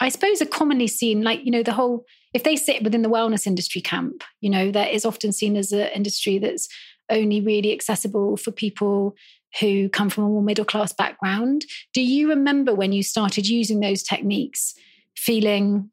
I 0.00 0.08
suppose 0.08 0.42
are 0.42 0.46
commonly 0.46 0.88
seen, 0.88 1.22
like, 1.22 1.44
you 1.44 1.50
know, 1.50 1.62
the 1.62 1.72
whole, 1.72 2.04
if 2.34 2.42
they 2.42 2.56
sit 2.56 2.82
within 2.82 3.02
the 3.02 3.08
wellness 3.08 3.46
industry 3.46 3.80
camp, 3.80 4.24
you 4.40 4.50
know, 4.50 4.70
that 4.72 4.92
is 4.92 5.04
often 5.04 5.32
seen 5.32 5.56
as 5.56 5.70
an 5.72 5.88
industry 5.94 6.38
that's 6.38 6.68
only 7.10 7.40
really 7.40 7.72
accessible 7.72 8.36
for 8.36 8.50
people 8.50 9.14
who 9.60 9.88
come 9.90 10.08
from 10.08 10.24
a 10.24 10.28
more 10.28 10.42
middle 10.42 10.64
class 10.64 10.92
background. 10.92 11.66
Do 11.92 12.00
you 12.02 12.28
remember 12.28 12.74
when 12.74 12.92
you 12.92 13.02
started 13.02 13.46
using 13.46 13.80
those 13.80 14.02
techniques, 14.02 14.74
feeling 15.16 15.90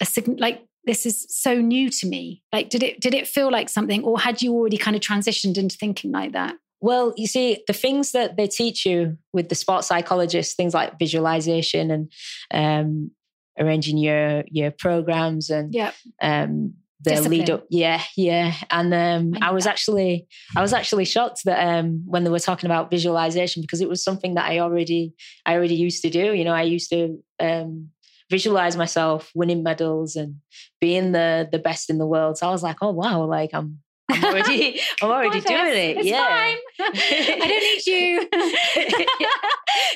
a 0.00 0.06
like 0.38 0.62
this 0.84 1.06
is 1.06 1.26
so 1.28 1.60
new 1.60 1.90
to 1.90 2.06
me? 2.06 2.42
Like, 2.52 2.70
did 2.70 2.82
it 2.82 3.00
did 3.00 3.14
it 3.14 3.26
feel 3.26 3.50
like 3.50 3.68
something, 3.68 4.04
or 4.04 4.20
had 4.20 4.42
you 4.42 4.52
already 4.52 4.76
kind 4.76 4.96
of 4.96 5.02
transitioned 5.02 5.58
into 5.58 5.76
thinking 5.76 6.12
like 6.12 6.32
that? 6.32 6.54
Well, 6.84 7.14
you 7.16 7.26
see, 7.26 7.64
the 7.66 7.72
things 7.72 8.12
that 8.12 8.36
they 8.36 8.46
teach 8.46 8.84
you 8.84 9.16
with 9.32 9.48
the 9.48 9.54
sports 9.54 9.86
psychologists, 9.86 10.54
things 10.54 10.74
like 10.74 10.98
visualization 10.98 11.90
and 11.90 12.12
um, 12.52 13.10
arranging 13.58 13.96
your 13.96 14.44
your 14.50 14.70
programs 14.70 15.48
and 15.48 15.72
yeah. 15.72 15.92
um, 16.20 16.74
the 17.00 17.12
Discipline. 17.12 17.38
lead 17.38 17.48
up. 17.48 17.64
Yeah, 17.70 18.02
yeah. 18.18 18.52
And 18.70 18.92
um, 18.92 19.32
I 19.40 19.48
I, 19.48 19.52
was 19.52 19.64
that. 19.64 19.70
actually 19.70 20.26
I 20.54 20.60
was 20.60 20.74
actually 20.74 21.06
shocked 21.06 21.46
that 21.46 21.58
um, 21.66 22.02
when 22.04 22.22
they 22.22 22.30
were 22.30 22.38
talking 22.38 22.68
about 22.68 22.90
visualization 22.90 23.62
because 23.62 23.80
it 23.80 23.88
was 23.88 24.04
something 24.04 24.34
that 24.34 24.50
I 24.50 24.58
already 24.58 25.14
I 25.46 25.54
already 25.54 25.76
used 25.76 26.02
to 26.02 26.10
do. 26.10 26.34
You 26.34 26.44
know, 26.44 26.52
I 26.52 26.64
used 26.64 26.90
to 26.90 27.18
um, 27.40 27.88
visualize 28.30 28.76
myself 28.76 29.30
winning 29.34 29.62
medals 29.62 30.16
and 30.16 30.34
being 30.82 31.12
the 31.12 31.48
the 31.50 31.58
best 31.58 31.88
in 31.88 31.96
the 31.96 32.06
world. 32.06 32.36
So 32.36 32.46
I 32.46 32.50
was 32.50 32.62
like, 32.62 32.76
oh 32.82 32.92
wow, 32.92 33.24
like 33.24 33.54
I'm 33.54 33.78
I'm 34.10 34.24
already 34.24 34.80
I'm 35.02 35.10
already 35.10 35.40
doing 35.40 35.66
it. 35.66 35.96
It's 35.98 36.06
yeah. 36.06 36.28
fine. 36.28 36.56
I 36.80 37.38
don't 37.38 37.48
need 37.48 37.86
you. 37.86 38.28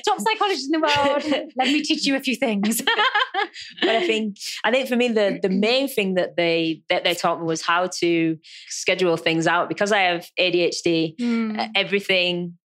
Top 0.04 0.18
psychologist 0.20 0.66
in 0.66 0.72
the 0.72 0.80
world. 0.80 1.50
Let 1.56 1.68
me 1.68 1.82
teach 1.82 2.06
you 2.06 2.16
a 2.16 2.20
few 2.20 2.36
things. 2.36 2.82
but 3.80 3.88
I 3.88 4.06
think 4.06 4.36
I 4.64 4.70
think 4.70 4.88
for 4.88 4.96
me 4.96 5.08
the 5.08 5.38
the 5.42 5.48
main 5.50 5.88
thing 5.88 6.14
that 6.14 6.36
they 6.36 6.82
that 6.88 7.04
they 7.04 7.14
taught 7.14 7.40
me 7.40 7.46
was 7.46 7.62
how 7.62 7.88
to 7.98 8.38
schedule 8.68 9.16
things 9.16 9.46
out 9.46 9.68
because 9.68 9.92
I 9.92 10.00
have 10.00 10.28
ADHD. 10.38 11.16
Mm. 11.16 11.70
Everything 11.74 12.58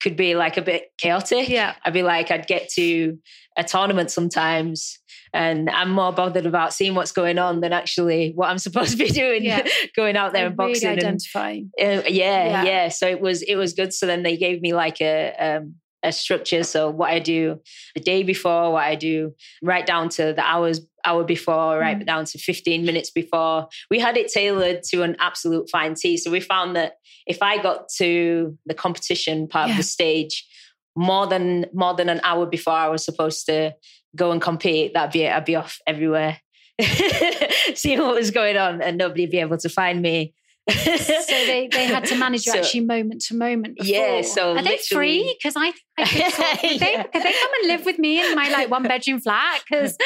could 0.00 0.16
be 0.16 0.34
like 0.34 0.56
a 0.56 0.62
bit 0.62 0.86
chaotic. 0.98 1.48
Yeah. 1.48 1.74
I'd 1.84 1.92
be 1.92 2.02
like 2.02 2.30
I'd 2.30 2.46
get 2.46 2.70
to 2.70 3.18
a 3.56 3.64
tournament 3.64 4.10
sometimes 4.10 4.98
and 5.32 5.70
I'm 5.70 5.90
more 5.90 6.12
bothered 6.12 6.46
about 6.46 6.74
seeing 6.74 6.94
what's 6.94 7.12
going 7.12 7.38
on 7.38 7.60
than 7.60 7.72
actually 7.72 8.32
what 8.34 8.48
I'm 8.50 8.58
supposed 8.66 8.92
to 8.92 8.96
be 8.96 9.08
doing 9.10 9.44
Yeah. 9.44 9.66
going 9.96 10.16
out 10.16 10.32
there 10.32 10.44
I 10.44 10.46
and 10.46 10.58
really 10.58 10.72
boxing 10.74 10.88
and 10.98 12.00
uh, 12.00 12.08
yeah, 12.08 12.08
Yeah. 12.08 12.64
yeah, 12.64 12.88
So 12.88 13.06
it 13.08 13.20
was 13.20 13.42
it 13.42 13.56
was 13.56 13.72
good. 13.72 13.92
So 13.94 14.06
then 14.06 14.22
they 14.22 14.36
gave 14.36 14.60
me 14.62 14.72
like 14.74 15.00
a 15.00 15.34
um, 15.38 15.74
a 16.02 16.12
structure. 16.12 16.62
So 16.62 16.88
what 16.90 17.10
I 17.10 17.18
do 17.18 17.60
the 17.94 18.00
day 18.00 18.22
before, 18.22 18.72
what 18.72 18.84
I 18.84 18.94
do 18.94 19.34
right 19.62 19.84
down 19.84 20.08
to 20.10 20.32
the 20.32 20.40
hours 20.42 20.80
hour 21.04 21.24
before, 21.24 21.78
right 21.78 21.98
Mm. 21.98 22.06
down 22.06 22.24
to 22.26 22.38
fifteen 22.38 22.84
minutes 22.86 23.10
before. 23.10 23.68
We 23.90 23.98
had 24.00 24.16
it 24.16 24.28
tailored 24.32 24.82
to 24.90 25.02
an 25.02 25.16
absolute 25.18 25.68
fine 25.70 25.94
tee. 25.94 26.16
So 26.16 26.30
we 26.30 26.40
found 26.40 26.74
that 26.76 26.94
if 27.26 27.42
I 27.42 27.58
got 27.62 27.88
to 27.98 28.56
the 28.66 28.74
competition 28.74 29.46
part 29.48 29.68
Yeah. 29.68 29.74
of 29.74 29.76
the 29.78 29.82
stage 29.84 30.46
more 30.96 31.26
than 31.26 31.66
more 31.72 31.94
than 31.94 32.08
an 32.08 32.20
hour 32.24 32.46
before 32.46 32.72
I 32.74 32.88
was 32.88 33.04
supposed 33.04 33.46
to 33.46 33.74
go 34.16 34.32
and 34.32 34.40
compete, 34.40 34.94
that'd 34.94 35.12
be 35.12 35.22
it. 35.22 35.32
I'd 35.32 35.44
be 35.44 35.56
off 35.56 35.78
everywhere. 35.86 36.38
Seeing 37.74 38.00
what 38.00 38.14
was 38.14 38.30
going 38.30 38.56
on 38.56 38.82
and 38.82 38.96
nobody'd 38.98 39.30
be 39.30 39.38
able 39.38 39.58
to 39.58 39.68
find 39.68 40.00
me. 40.02 40.34
so 40.70 40.76
they, 41.26 41.68
they 41.72 41.86
had 41.86 42.04
to 42.04 42.16
manage 42.16 42.46
you 42.46 42.52
So- 42.52 42.58
actually 42.60 42.80
moment 42.80 43.22
to 43.22 43.34
moment. 43.36 43.76
Before. 43.76 43.92
Yeah, 43.92 44.22
so 44.22 44.56
are 44.56 44.62
they 44.62 44.78
free? 44.78 45.36
Because 45.42 45.54
I, 45.56 45.72
I 45.98 46.04
could, 46.06 46.22
of- 46.26 46.60
could, 46.60 46.80
they, 46.80 46.92
Yeah. 46.92 47.02
could 47.04 47.22
they 47.22 47.32
come 47.32 47.50
and 47.60 47.68
live 47.68 47.84
with 47.84 47.98
me 47.98 48.24
in 48.24 48.34
my 48.36 48.48
like 48.50 48.70
one 48.70 48.84
bedroom 48.84 49.20
flat? 49.20 49.62
Because 49.68 49.96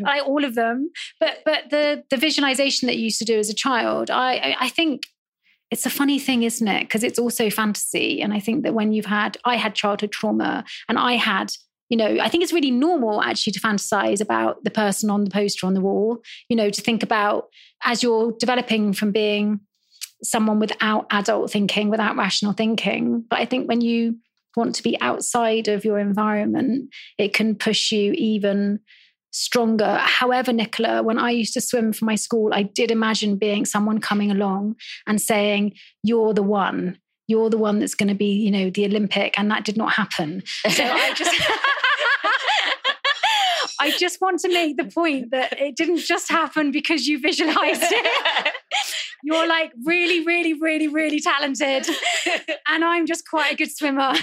like 0.00 0.26
all 0.26 0.44
of 0.44 0.54
them. 0.54 0.90
But 1.20 1.38
but 1.44 1.64
the 1.70 2.04
the 2.10 2.16
visualization 2.16 2.86
that 2.86 2.96
you 2.96 3.04
used 3.04 3.18
to 3.18 3.24
do 3.24 3.38
as 3.38 3.50
a 3.50 3.54
child, 3.54 4.10
I 4.10 4.36
I, 4.36 4.56
I 4.60 4.68
think 4.70 5.02
it's 5.70 5.84
a 5.84 5.90
funny 5.90 6.18
thing, 6.18 6.42
isn't 6.44 6.68
it? 6.68 6.80
Because 6.84 7.02
it's 7.02 7.18
also 7.18 7.50
fantasy, 7.50 8.22
and 8.22 8.32
I 8.32 8.40
think 8.40 8.62
that 8.62 8.72
when 8.74 8.92
you've 8.92 9.06
had, 9.06 9.36
I 9.44 9.56
had 9.56 9.74
childhood 9.74 10.12
trauma, 10.12 10.64
and 10.88 10.98
I 10.98 11.14
had. 11.14 11.50
You 11.90 11.98
know, 11.98 12.18
I 12.20 12.28
think 12.28 12.42
it's 12.42 12.52
really 12.52 12.70
normal 12.70 13.22
actually 13.22 13.52
to 13.52 13.60
fantasize 13.60 14.20
about 14.20 14.64
the 14.64 14.70
person 14.70 15.10
on 15.10 15.24
the 15.24 15.30
poster 15.30 15.66
on 15.66 15.74
the 15.74 15.80
wall. 15.80 16.18
You 16.48 16.56
know, 16.56 16.70
to 16.70 16.82
think 16.82 17.02
about 17.02 17.48
as 17.84 18.02
you're 18.02 18.32
developing 18.38 18.92
from 18.92 19.12
being 19.12 19.60
someone 20.22 20.58
without 20.58 21.06
adult 21.10 21.50
thinking, 21.50 21.90
without 21.90 22.16
rational 22.16 22.52
thinking. 22.52 23.24
But 23.28 23.40
I 23.40 23.44
think 23.44 23.68
when 23.68 23.80
you 23.80 24.16
want 24.56 24.74
to 24.76 24.82
be 24.82 25.00
outside 25.00 25.68
of 25.68 25.84
your 25.84 25.98
environment, 25.98 26.90
it 27.18 27.34
can 27.34 27.54
push 27.54 27.92
you 27.92 28.12
even 28.12 28.80
stronger. 29.32 29.96
However, 30.00 30.52
Nicola, 30.52 31.02
when 31.02 31.18
I 31.18 31.30
used 31.30 31.54
to 31.54 31.60
swim 31.60 31.92
for 31.92 32.04
my 32.04 32.14
school, 32.14 32.54
I 32.54 32.62
did 32.62 32.90
imagine 32.90 33.36
being 33.36 33.64
someone 33.64 33.98
coming 33.98 34.30
along 34.30 34.76
and 35.06 35.20
saying, 35.20 35.74
You're 36.02 36.32
the 36.32 36.42
one. 36.42 36.98
You're 37.26 37.50
the 37.50 37.58
one 37.58 37.78
that's 37.78 37.94
going 37.94 38.08
to 38.08 38.14
be, 38.14 38.32
you 38.32 38.50
know, 38.50 38.70
the 38.70 38.84
Olympic. 38.84 39.38
And 39.38 39.50
that 39.50 39.64
did 39.64 39.76
not 39.76 39.92
happen. 39.92 40.42
So 40.68 40.84
I 40.84 41.14
just. 41.16 41.34
I 43.80 43.90
just 43.98 44.20
want 44.20 44.40
to 44.40 44.48
make 44.48 44.76
the 44.76 44.84
point 44.84 45.30
that 45.32 45.60
it 45.60 45.76
didn't 45.76 45.98
just 45.98 46.30
happen 46.30 46.70
because 46.70 47.06
you 47.06 47.20
visualized 47.20 47.82
it. 47.82 48.52
You're 49.24 49.46
like 49.46 49.72
really, 49.84 50.24
really, 50.24 50.54
really, 50.54 50.88
really 50.88 51.20
talented. 51.20 51.86
And 52.68 52.84
I'm 52.84 53.04
just 53.06 53.28
quite 53.28 53.52
a 53.52 53.56
good 53.56 53.70
swimmer. 53.70 54.14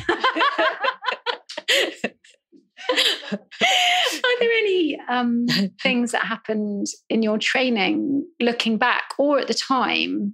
Are 2.89 4.39
there 4.39 4.51
any 4.51 4.99
um, 5.09 5.45
things 5.81 6.11
that 6.11 6.23
happened 6.23 6.87
in 7.09 7.23
your 7.23 7.37
training, 7.37 8.25
looking 8.39 8.77
back 8.77 9.13
or 9.17 9.39
at 9.39 9.47
the 9.47 9.53
time, 9.53 10.33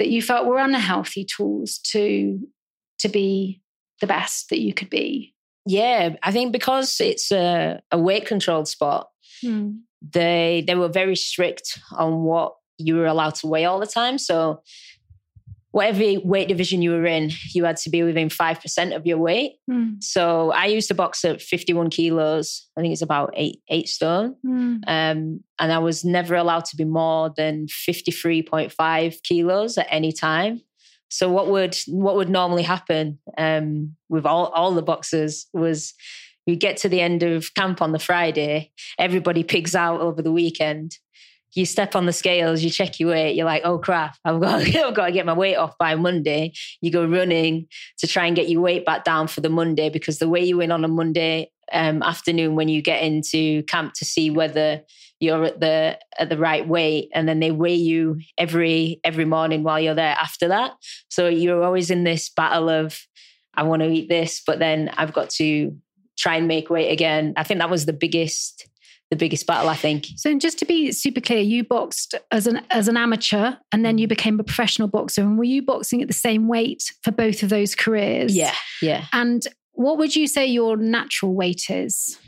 that 0.00 0.08
you 0.08 0.22
felt 0.22 0.46
were 0.46 0.58
unhealthy 0.58 1.24
tools 1.24 1.78
to 1.78 2.40
to 2.98 3.08
be 3.08 3.60
the 4.00 4.06
best 4.06 4.48
that 4.48 4.58
you 4.58 4.72
could 4.72 4.88
be? 4.88 5.34
Yeah, 5.66 6.16
I 6.22 6.32
think 6.32 6.52
because 6.52 7.00
it's 7.00 7.30
a, 7.30 7.82
a 7.92 7.98
weight 7.98 8.26
controlled 8.26 8.66
sport, 8.66 9.06
hmm. 9.42 9.72
they 10.00 10.64
they 10.66 10.74
were 10.74 10.88
very 10.88 11.16
strict 11.16 11.78
on 11.92 12.22
what 12.22 12.54
you 12.78 12.96
were 12.96 13.06
allowed 13.06 13.34
to 13.36 13.46
weigh 13.46 13.66
all 13.66 13.78
the 13.78 13.86
time. 13.86 14.16
So 14.16 14.62
whatever 15.72 16.20
weight 16.24 16.48
division 16.48 16.82
you 16.82 16.90
were 16.90 17.06
in, 17.06 17.30
you 17.52 17.64
had 17.64 17.76
to 17.78 17.90
be 17.90 18.02
within 18.02 18.28
5% 18.28 18.96
of 18.96 19.06
your 19.06 19.18
weight. 19.18 19.52
Mm. 19.70 20.02
So 20.02 20.50
I 20.50 20.66
used 20.66 20.88
to 20.88 20.94
box 20.94 21.24
at 21.24 21.40
51 21.40 21.90
kilos. 21.90 22.68
I 22.76 22.80
think 22.80 22.92
it's 22.92 23.02
about 23.02 23.32
eight, 23.36 23.60
eight 23.68 23.88
stone. 23.88 24.36
Mm. 24.44 24.82
Um, 24.86 25.44
and 25.58 25.72
I 25.72 25.78
was 25.78 26.04
never 26.04 26.34
allowed 26.34 26.64
to 26.66 26.76
be 26.76 26.84
more 26.84 27.32
than 27.36 27.66
53.5 27.66 29.22
kilos 29.22 29.78
at 29.78 29.86
any 29.90 30.12
time. 30.12 30.62
So 31.12 31.28
what 31.28 31.48
would 31.48 31.76
what 31.88 32.14
would 32.14 32.30
normally 32.30 32.62
happen 32.62 33.18
um, 33.36 33.96
with 34.08 34.24
all, 34.24 34.46
all 34.46 34.72
the 34.72 34.82
boxers 34.82 35.46
was 35.52 35.92
you 36.46 36.56
get 36.56 36.76
to 36.78 36.88
the 36.88 37.00
end 37.00 37.22
of 37.22 37.52
camp 37.54 37.82
on 37.82 37.92
the 37.92 37.98
Friday, 37.98 38.72
everybody 38.98 39.42
pigs 39.42 39.74
out 39.74 40.00
over 40.00 40.22
the 40.22 40.32
weekend. 40.32 40.96
You 41.54 41.66
step 41.66 41.96
on 41.96 42.06
the 42.06 42.12
scales, 42.12 42.62
you 42.62 42.70
check 42.70 43.00
your 43.00 43.10
weight, 43.10 43.34
you're 43.34 43.46
like, 43.46 43.62
oh 43.64 43.78
crap, 43.78 44.16
I've 44.24 44.40
got, 44.40 44.60
I've 44.76 44.94
got 44.94 45.06
to 45.06 45.12
get 45.12 45.26
my 45.26 45.32
weight 45.32 45.56
off 45.56 45.76
by 45.78 45.94
Monday. 45.94 46.52
You 46.80 46.90
go 46.90 47.04
running 47.04 47.66
to 47.98 48.06
try 48.06 48.26
and 48.26 48.36
get 48.36 48.48
your 48.48 48.60
weight 48.60 48.84
back 48.84 49.04
down 49.04 49.26
for 49.26 49.40
the 49.40 49.48
Monday 49.48 49.88
because 49.88 50.18
the 50.18 50.28
way 50.28 50.44
you 50.44 50.58
win 50.58 50.72
on 50.72 50.84
a 50.84 50.88
Monday 50.88 51.50
um, 51.72 52.02
afternoon 52.02 52.56
when 52.56 52.68
you 52.68 52.82
get 52.82 53.02
into 53.02 53.62
camp 53.64 53.94
to 53.94 54.04
see 54.04 54.30
whether 54.30 54.82
you're 55.20 55.44
at 55.44 55.60
the 55.60 55.98
at 56.18 56.30
the 56.30 56.38
right 56.38 56.66
weight, 56.66 57.10
and 57.14 57.28
then 57.28 57.40
they 57.40 57.50
weigh 57.50 57.74
you 57.74 58.20
every 58.38 59.00
every 59.04 59.26
morning 59.26 59.62
while 59.62 59.78
you're 59.78 59.94
there 59.94 60.16
after 60.18 60.48
that. 60.48 60.72
So 61.08 61.28
you're 61.28 61.62
always 61.62 61.90
in 61.90 62.04
this 62.04 62.30
battle 62.30 62.68
of 62.68 62.98
I 63.54 63.64
want 63.64 63.82
to 63.82 63.90
eat 63.90 64.08
this, 64.08 64.42
but 64.46 64.58
then 64.58 64.90
I've 64.96 65.12
got 65.12 65.30
to 65.30 65.76
try 66.18 66.36
and 66.36 66.48
make 66.48 66.70
weight 66.70 66.90
again. 66.90 67.34
I 67.36 67.44
think 67.44 67.60
that 67.60 67.70
was 67.70 67.86
the 67.86 67.92
biggest 67.92 68.68
the 69.10 69.16
biggest 69.16 69.46
battle. 69.46 69.68
I 69.68 69.76
think. 69.76 70.06
So 70.16 70.36
just 70.38 70.58
to 70.60 70.64
be 70.64 70.92
super 70.92 71.20
clear, 71.20 71.40
you 71.40 71.64
boxed 71.64 72.14
as 72.30 72.46
an 72.46 72.62
as 72.70 72.88
an 72.88 72.96
amateur, 72.96 73.54
and 73.72 73.84
then 73.84 73.98
you 73.98 74.06
mm. 74.06 74.10
became 74.10 74.40
a 74.40 74.44
professional 74.44 74.88
boxer. 74.88 75.22
And 75.22 75.38
were 75.38 75.44
you 75.44 75.62
boxing 75.62 76.02
at 76.02 76.08
the 76.08 76.14
same 76.14 76.48
weight 76.48 76.82
for 77.02 77.10
both 77.10 77.42
of 77.42 77.48
those 77.48 77.74
careers? 77.74 78.34
Yeah, 78.34 78.54
yeah. 78.82 79.06
And 79.12 79.42
what 79.72 79.98
would 79.98 80.16
you 80.16 80.26
say 80.26 80.46
your 80.46 80.76
natural 80.76 81.34
weight 81.34 81.70
is? 81.70 82.18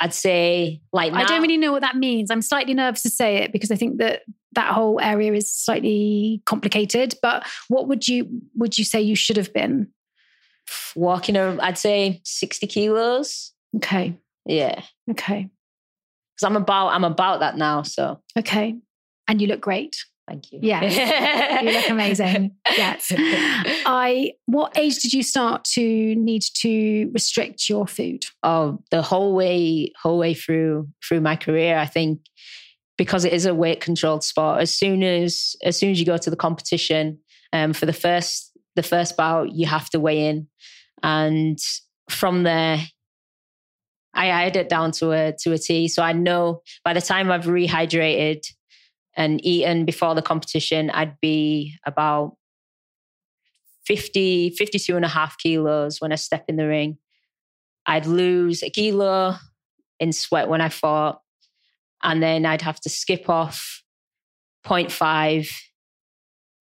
I'd 0.00 0.12
say 0.12 0.82
like 0.92 1.12
I 1.12 1.24
don't 1.24 1.40
really 1.40 1.56
know 1.56 1.72
what 1.72 1.82
that 1.82 1.96
means. 1.96 2.30
I'm 2.30 2.42
slightly 2.42 2.74
nervous 2.74 3.02
to 3.02 3.10
say 3.10 3.36
it 3.36 3.52
because 3.52 3.70
I 3.70 3.76
think 3.76 3.98
that 3.98 4.22
that 4.54 4.72
whole 4.72 5.00
area 5.00 5.32
is 5.32 5.52
slightly 5.52 6.42
complicated. 6.46 7.14
But 7.22 7.46
what 7.68 7.88
would 7.88 8.08
you 8.08 8.28
would 8.56 8.76
you 8.76 8.84
say 8.84 9.00
you 9.00 9.16
should 9.16 9.36
have 9.36 9.52
been? 9.52 9.88
walking 10.94 11.36
around, 11.36 11.60
I'd 11.60 11.78
say 11.78 12.20
60 12.24 12.66
kilos. 12.66 13.52
Okay. 13.76 14.18
Yeah. 14.46 14.82
Okay. 15.10 15.50
Because 16.36 16.50
I'm 16.50 16.56
about 16.56 16.88
I'm 16.88 17.04
about 17.04 17.40
that 17.40 17.56
now. 17.56 17.82
So 17.82 18.20
Okay. 18.38 18.76
And 19.28 19.40
you 19.40 19.46
look 19.46 19.60
great. 19.60 19.96
thank 20.28 20.52
you. 20.52 20.58
Yes. 20.62 21.62
you 21.64 21.70
look 21.72 21.88
amazing. 21.90 22.52
Yes. 22.76 23.12
I 23.86 24.32
what 24.46 24.76
age 24.76 25.00
did 25.00 25.12
you 25.12 25.22
start 25.22 25.64
to 25.74 26.14
need 26.16 26.42
to 26.62 27.10
restrict 27.12 27.68
your 27.68 27.86
food? 27.86 28.24
oh, 28.42 28.82
the 28.90 29.02
whole 29.02 29.34
way 29.34 29.92
whole 30.02 30.18
way 30.18 30.34
through 30.34 30.88
through 31.06 31.20
my 31.20 31.36
career, 31.36 31.78
I 31.78 31.86
think 31.86 32.20
because 32.96 33.24
it 33.24 33.32
is 33.32 33.44
a 33.46 33.54
weight 33.54 33.80
controlled 33.80 34.24
sport, 34.24 34.60
as 34.60 34.76
soon 34.76 35.02
as 35.02 35.56
as 35.62 35.76
soon 35.76 35.90
as 35.90 36.00
you 36.00 36.06
go 36.06 36.16
to 36.16 36.30
the 36.30 36.36
competition, 36.36 37.18
um, 37.52 37.72
for 37.72 37.86
the 37.86 37.92
first 37.92 38.50
the 38.76 38.82
first 38.82 39.16
bout, 39.16 39.52
you 39.52 39.66
have 39.66 39.88
to 39.90 40.00
weigh 40.00 40.26
in. 40.26 40.48
And 41.02 41.58
from 42.10 42.42
there, 42.42 42.78
I, 44.14 44.26
had 44.26 44.56
it 44.56 44.68
down 44.68 44.92
to 44.92 45.12
a 45.12 45.32
to 45.40 45.52
a 45.52 45.58
T. 45.58 45.88
So 45.88 46.02
I 46.02 46.12
know 46.12 46.62
by 46.84 46.92
the 46.92 47.00
time 47.00 47.30
I've 47.30 47.44
rehydrated 47.44 48.46
and 49.16 49.44
eaten 49.44 49.84
before 49.84 50.14
the 50.14 50.22
competition, 50.22 50.90
I'd 50.90 51.20
be 51.20 51.76
about 51.86 52.36
50, 53.86 54.50
52 54.50 54.96
and 54.96 55.04
a 55.04 55.08
half 55.08 55.36
kilos 55.38 56.00
when 56.00 56.12
I 56.12 56.16
step 56.16 56.44
in 56.48 56.56
the 56.56 56.66
ring. 56.66 56.98
I'd 57.86 58.06
lose 58.06 58.62
a 58.62 58.70
kilo 58.70 59.36
in 60.00 60.12
sweat 60.12 60.48
when 60.48 60.60
I 60.60 60.68
fought. 60.68 61.20
And 62.02 62.22
then 62.22 62.46
I'd 62.46 62.62
have 62.62 62.80
to 62.80 62.88
skip 62.88 63.28
off 63.28 63.82
0.5. 64.66 65.50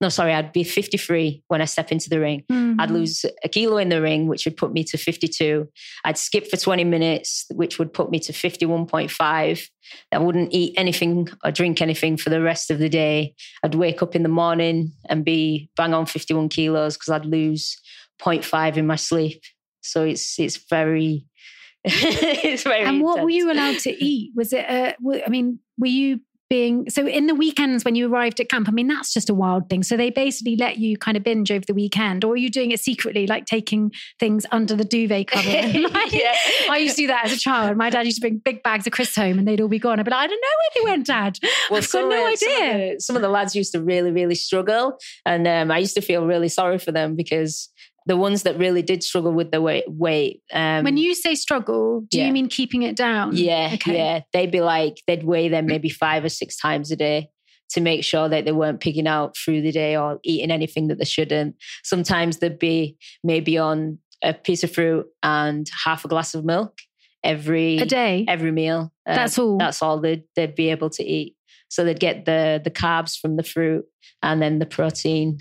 No, 0.03 0.09
sorry, 0.09 0.33
I'd 0.33 0.51
be 0.51 0.65
53 0.65 1.43
when 1.47 1.61
I 1.61 1.65
step 1.65 1.89
into 1.89 2.09
the 2.09 2.19
ring. 2.19 2.43
I'd 2.77 2.91
lose 2.91 3.23
a 3.41 3.47
kilo 3.47 3.77
in 3.77 3.87
the 3.87 4.01
ring, 4.01 4.27
which 4.27 4.43
would 4.43 4.57
put 4.57 4.73
me 4.73 4.83
to 4.83 4.97
52. 4.97 5.65
I'd 6.03 6.17
skip 6.17 6.45
for 6.49 6.57
20 6.57 6.83
minutes, 6.83 7.45
which 7.51 7.79
would 7.79 7.93
put 7.93 8.11
me 8.11 8.19
to 8.19 8.33
51.5. 8.33 9.69
I 10.11 10.17
wouldn't 10.17 10.53
eat 10.53 10.73
anything 10.75 11.29
or 11.45 11.51
drink 11.51 11.81
anything 11.81 12.17
for 12.17 12.29
the 12.29 12.41
rest 12.41 12.69
of 12.69 12.79
the 12.79 12.89
day. 12.89 13.33
I'd 13.63 13.75
wake 13.75 14.01
up 14.03 14.13
in 14.13 14.23
the 14.23 14.29
morning 14.29 14.91
and 15.07 15.23
be 15.23 15.69
bang 15.77 15.93
on 15.93 16.05
51 16.05 16.49
kilos 16.49 16.97
because 16.97 17.09
I'd 17.09 17.25
lose 17.25 17.77
0.5 18.21 18.75
in 18.75 18.85
my 18.85 18.97
sleep. 18.97 19.41
So 19.79 20.03
it's 20.03 20.37
it's 20.37 20.57
very, 20.69 21.25
it's 21.85 22.63
very. 22.63 22.81
And 22.83 23.01
what 23.01 23.23
were 23.23 23.29
you 23.29 23.49
allowed 23.49 23.79
to 23.79 24.03
eat? 24.03 24.33
Was 24.35 24.51
it 24.51 24.69
uh, 24.69 24.91
w- 25.01 25.23
I 25.25 25.29
mean, 25.29 25.59
were 25.77 25.87
you 25.87 26.19
being 26.53 26.87
so 26.89 27.07
in 27.07 27.25
the 27.25 27.33
weekends 27.33 27.83
when 27.83 27.95
you 27.95 28.07
arrived 28.07 28.39
at 28.39 28.47
camp? 28.47 28.67
I 28.67 28.71
mean, 28.71 28.87
that's 28.87 29.11
just 29.11 29.27
a 29.29 29.33
wild 29.33 29.69
thing. 29.69 29.81
So 29.81 29.97
they 29.97 30.11
basically 30.11 30.55
let 30.55 30.77
you 30.77 30.97
kind 30.97 31.17
of 31.17 31.23
binge 31.23 31.51
over 31.51 31.65
the 31.65 31.73
weekend, 31.73 32.23
or 32.23 32.33
are 32.33 32.37
you 32.37 32.49
doing 32.51 32.69
it 32.71 32.79
secretly, 32.79 33.25
like 33.25 33.45
taking 33.45 33.91
things 34.19 34.45
under 34.51 34.75
the 34.75 34.83
duvet 34.83 35.27
cover? 35.27 35.49
Like, 35.93 36.13
Yeah. 36.13 36.35
I 36.69 36.77
used 36.77 36.95
to 36.97 37.03
do 37.03 37.07
that 37.07 37.25
as 37.25 37.33
a 37.33 37.37
child. 37.39 37.75
My 37.77 37.89
dad 37.89 38.05
used 38.05 38.17
to 38.17 38.21
bring 38.21 38.37
big 38.37 38.61
bags 38.61 38.85
of 38.85 38.93
crisps 38.93 39.15
home, 39.15 39.39
and 39.39 39.47
they'd 39.47 39.59
all 39.61 39.67
be 39.67 39.79
gone. 39.79 39.99
I'd 39.99 40.05
be 40.05 40.11
like, 40.11 40.19
I 40.19 40.27
don't 40.27 40.41
know 40.41 40.47
where 40.59 40.71
they 40.85 40.91
went, 40.91 41.07
Dad. 41.07 41.39
I've 41.71 41.91
got 41.91 42.09
no 42.09 42.09
the- 42.09 42.37
Some 42.37 42.51
of, 42.51 42.61
idea. 42.61 42.93
the, 42.95 42.99
some 43.01 43.15
of 43.15 43.21
the 43.23 43.29
lads 43.29 43.55
used 43.55 43.71
to 43.73 43.81
really, 43.81 44.11
really 44.11 44.35
struggle. 44.35 44.97
And 45.25 45.47
um, 45.47 45.71
I 45.71 45.79
used 45.79 45.95
to 45.95 46.01
feel 46.01 46.25
really 46.25 46.49
sorry 46.49 46.77
for 46.77 46.91
them 46.91 47.15
because 47.15 47.69
the 48.05 48.17
ones 48.17 48.43
that 48.43 48.57
really 48.57 48.81
did 48.81 49.03
struggle 49.03 49.31
with 49.31 49.51
the 49.51 49.61
weight, 49.61 49.85
weight 49.87 50.41
um, 50.51 50.83
When 50.83 50.97
you 50.97 51.15
say 51.15 51.35
struggle, 51.35 52.01
do 52.09 52.17
yeah. 52.17 52.27
you 52.27 52.33
mean 52.33 52.47
keeping 52.47 52.83
it 52.83 52.95
down? 52.95 53.35
yeah, 53.35 53.71
Okay. 53.75 53.95
yeah, 53.97 54.19
they'd 54.33 54.51
be 54.51 54.61
like, 54.61 55.01
they'd 55.07 55.23
weigh 55.23 55.49
them 55.49 55.65
maybe 55.65 55.89
five 55.89 56.23
or 56.23 56.29
six 56.29 56.57
times 56.57 56.91
a 56.91 56.95
day 56.95 57.29
to 57.69 57.81
make 57.81 58.03
sure 58.03 58.29
that 58.29 58.45
they 58.45 58.51
weren't 58.51 58.79
picking 58.81 59.07
out 59.07 59.35
through 59.37 59.61
the 59.61 59.71
day 59.71 59.95
or 59.95 60.19
eating 60.23 60.51
anything 60.51 60.89
that 60.89 60.99
they 60.99 61.05
shouldn't. 61.05 61.55
Sometimes 61.83 62.37
they'd 62.37 62.59
be 62.59 62.97
maybe 63.23 63.57
on 63.57 63.97
a 64.23 64.33
piece 64.33 64.63
of 64.63 64.71
fruit 64.71 65.07
and 65.23 65.67
half 65.83 66.05
a 66.05 66.07
glass 66.07 66.33
of 66.35 66.45
milk 66.45 66.77
every 67.23 67.77
A 67.79 67.85
day. 67.85 68.25
every 68.27 68.51
meal. 68.51 68.91
Uh, 69.07 69.15
That's 69.15 69.39
all? 69.39 69.57
That's 69.57 69.81
all 69.81 69.99
they'd, 69.99 70.23
they'd 70.35 70.55
be 70.55 70.69
able 70.69 70.89
to 70.91 71.03
eat. 71.03 71.35
So 71.69 71.83
they'd 71.83 71.99
get 71.99 72.25
the 72.25 72.61
the 72.63 72.69
carbs 72.69 73.17
from 73.17 73.35
the 73.35 73.43
fruit 73.43 73.85
and 74.21 74.39
then 74.41 74.59
the 74.59 74.65
protein 74.67 75.39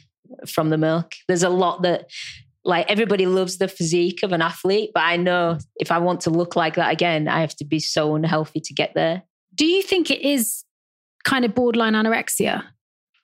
from 0.48 0.70
the 0.70 0.78
milk. 0.78 1.12
There's 1.28 1.42
a 1.42 1.50
lot 1.50 1.82
that 1.82 2.06
like 2.64 2.90
everybody 2.90 3.26
loves 3.26 3.58
the 3.58 3.68
physique 3.68 4.22
of 4.22 4.32
an 4.32 4.40
athlete, 4.42 4.90
but 4.94 5.02
I 5.02 5.16
know 5.16 5.58
if 5.76 5.90
I 5.90 5.98
want 5.98 6.20
to 6.22 6.30
look 6.30 6.54
like 6.56 6.76
that 6.76 6.92
again, 6.92 7.26
I 7.28 7.40
have 7.40 7.56
to 7.56 7.64
be 7.64 7.80
so 7.80 8.14
unhealthy 8.14 8.60
to 8.60 8.74
get 8.74 8.94
there. 8.94 9.22
Do 9.54 9.66
you 9.66 9.82
think 9.82 10.10
it 10.10 10.22
is 10.22 10.64
kind 11.24 11.44
of 11.44 11.54
borderline 11.54 11.94
anorexia? 11.94 12.62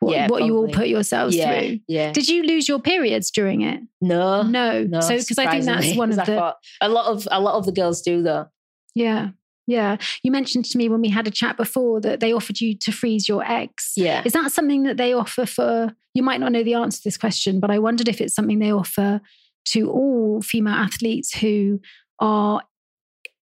What, 0.00 0.12
Yeah, 0.14 0.28
what 0.28 0.44
you 0.44 0.56
all 0.56 0.68
put 0.68 0.86
yourselves 0.88 1.34
yeah, 1.34 1.58
through? 1.60 1.80
yeah. 1.88 2.12
Did 2.12 2.28
you 2.28 2.42
lose 2.44 2.68
your 2.68 2.78
periods 2.80 3.30
during 3.30 3.62
it? 3.62 3.80
no, 4.00 4.42
No. 4.42 4.84
no. 4.84 5.00
so 5.00 5.16
because 5.16 5.38
I 5.38 5.50
think 5.50 5.64
that's 5.64 5.96
one 5.96 6.10
of 6.12 6.18
I 6.18 6.24
the 6.24 6.34
thought- 6.36 6.56
a 6.80 6.88
lot 6.88 7.06
of 7.06 7.26
a 7.30 7.40
lot 7.40 7.54
of 7.54 7.66
the 7.66 7.72
girls 7.72 8.02
do 8.02 8.22
though. 8.22 8.46
yeah. 8.94 9.30
Yeah. 9.68 9.98
You 10.22 10.32
mentioned 10.32 10.64
to 10.64 10.78
me 10.78 10.88
when 10.88 11.02
we 11.02 11.10
had 11.10 11.28
a 11.28 11.30
chat 11.30 11.58
before 11.58 12.00
that 12.00 12.20
they 12.20 12.32
offered 12.32 12.58
you 12.60 12.74
to 12.78 12.90
freeze 12.90 13.28
your 13.28 13.48
eggs. 13.48 13.92
Yeah. 13.96 14.22
Is 14.24 14.32
that 14.32 14.50
something 14.50 14.84
that 14.84 14.96
they 14.96 15.12
offer 15.12 15.44
for 15.44 15.94
you 16.14 16.22
might 16.22 16.40
not 16.40 16.52
know 16.52 16.64
the 16.64 16.74
answer 16.74 16.98
to 16.98 17.04
this 17.04 17.18
question, 17.18 17.60
but 17.60 17.70
I 17.70 17.78
wondered 17.78 18.08
if 18.08 18.20
it's 18.20 18.34
something 18.34 18.58
they 18.58 18.72
offer 18.72 19.20
to 19.66 19.90
all 19.90 20.40
female 20.40 20.74
athletes 20.74 21.36
who 21.36 21.80
are 22.18 22.62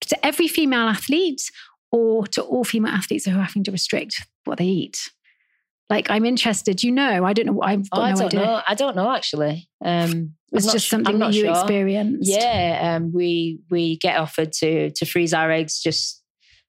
to 0.00 0.26
every 0.26 0.48
female 0.48 0.88
athlete 0.88 1.50
or 1.92 2.26
to 2.26 2.42
all 2.42 2.64
female 2.64 2.92
athletes 2.92 3.24
who 3.24 3.38
are 3.38 3.42
having 3.42 3.64
to 3.64 3.70
restrict 3.70 4.26
what 4.44 4.58
they 4.58 4.66
eat. 4.66 5.10
Like 5.90 6.10
I'm 6.10 6.24
interested. 6.26 6.82
You 6.82 6.92
know, 6.92 7.24
I 7.24 7.32
don't 7.32 7.46
know. 7.46 7.62
I've 7.62 7.88
got 7.90 7.98
Oh, 7.98 8.02
I 8.02 8.10
no 8.12 8.16
don't 8.16 8.26
idea. 8.26 8.40
know. 8.40 8.60
I 8.66 8.74
don't 8.74 8.96
know 8.96 9.10
actually. 9.14 9.68
Um, 9.84 10.34
It's 10.52 10.70
just 10.72 10.92
I'm 10.92 11.04
something 11.04 11.18
that 11.20 11.32
you 11.34 11.42
sure. 11.44 11.50
experienced. 11.52 12.30
Yeah, 12.30 12.96
um, 12.96 13.12
we 13.12 13.60
we 13.70 13.96
get 13.98 14.16
offered 14.18 14.52
to 14.60 14.90
to 14.90 15.04
freeze 15.06 15.32
our 15.34 15.50
eggs 15.50 15.80
just 15.80 16.22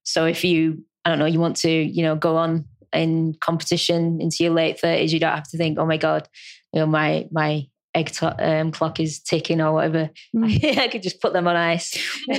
so 0.03 0.25
if 0.25 0.43
you 0.43 0.83
I 1.05 1.09
don't 1.09 1.19
know 1.19 1.25
you 1.25 1.39
want 1.39 1.57
to 1.57 1.69
you 1.71 2.03
know 2.03 2.15
go 2.15 2.37
on 2.37 2.65
in 2.93 3.35
competition 3.39 4.19
into 4.21 4.37
your 4.43 4.53
late 4.53 4.79
thirties, 4.79 5.13
you 5.13 5.19
don't 5.19 5.35
have 5.35 5.49
to 5.49 5.57
think, 5.57 5.77
oh 5.79 5.85
my 5.85 5.97
god, 5.97 6.27
you 6.73 6.79
know 6.79 6.87
my 6.87 7.27
my 7.31 7.67
egg 7.95 8.11
to- 8.11 8.35
um, 8.47 8.71
clock 8.71 8.99
is 8.99 9.19
ticking 9.19 9.59
or 9.61 9.73
whatever. 9.73 10.09
Mm. 10.35 10.77
I 10.77 10.87
could 10.87 11.01
just 11.03 11.19
put 11.21 11.33
them 11.33 11.47
on 11.47 11.55
ice. 11.55 11.97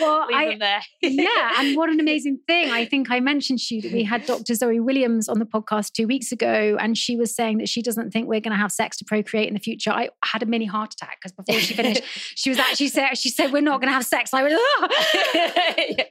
Well, 0.00 0.26
Leave 0.28 0.36
I- 0.36 0.48
them 0.50 0.58
there. 0.58 0.80
yeah, 1.02 1.52
and 1.58 1.76
what 1.76 1.90
an 1.90 2.00
amazing 2.06 2.40
thing. 2.46 2.70
I 2.70 2.84
think 2.84 3.10
I 3.10 3.20
mentioned 3.20 3.58
to 3.60 3.74
you 3.76 3.82
that 3.82 3.92
we 3.92 4.04
had 4.04 4.26
Dr. 4.26 4.54
Zoe 4.54 4.80
Williams 4.80 5.28
on 5.28 5.38
the 5.38 5.44
podcast 5.46 5.92
two 5.92 6.06
weeks 6.06 6.32
ago, 6.32 6.76
and 6.80 6.96
she 6.96 7.16
was 7.16 7.34
saying 7.34 7.58
that 7.58 7.68
she 7.68 7.82
doesn't 7.82 8.10
think 8.12 8.28
we're 8.28 8.40
going 8.40 8.52
to 8.56 8.58
have 8.60 8.72
sex 8.72 8.96
to 8.98 9.04
procreate 9.04 9.48
in 9.48 9.54
the 9.54 9.60
future. 9.60 9.90
I 9.90 10.10
had 10.24 10.42
a 10.42 10.46
mini 10.46 10.66
heart 10.66 10.92
attack 10.94 11.18
because 11.20 11.32
before 11.32 11.60
she 11.60 11.74
finished, 11.74 12.02
she 12.34 12.50
was 12.50 12.58
actually 12.58 12.88
said 12.88 13.14
she 13.16 13.30
said 13.30 13.52
we're 13.52 13.62
not 13.62 13.80
going 13.80 13.88
to 13.88 13.94
have 13.94 14.06
sex. 14.06 14.32
I 14.34 14.42
went, 14.42 14.54
"Ugh." 14.54 14.90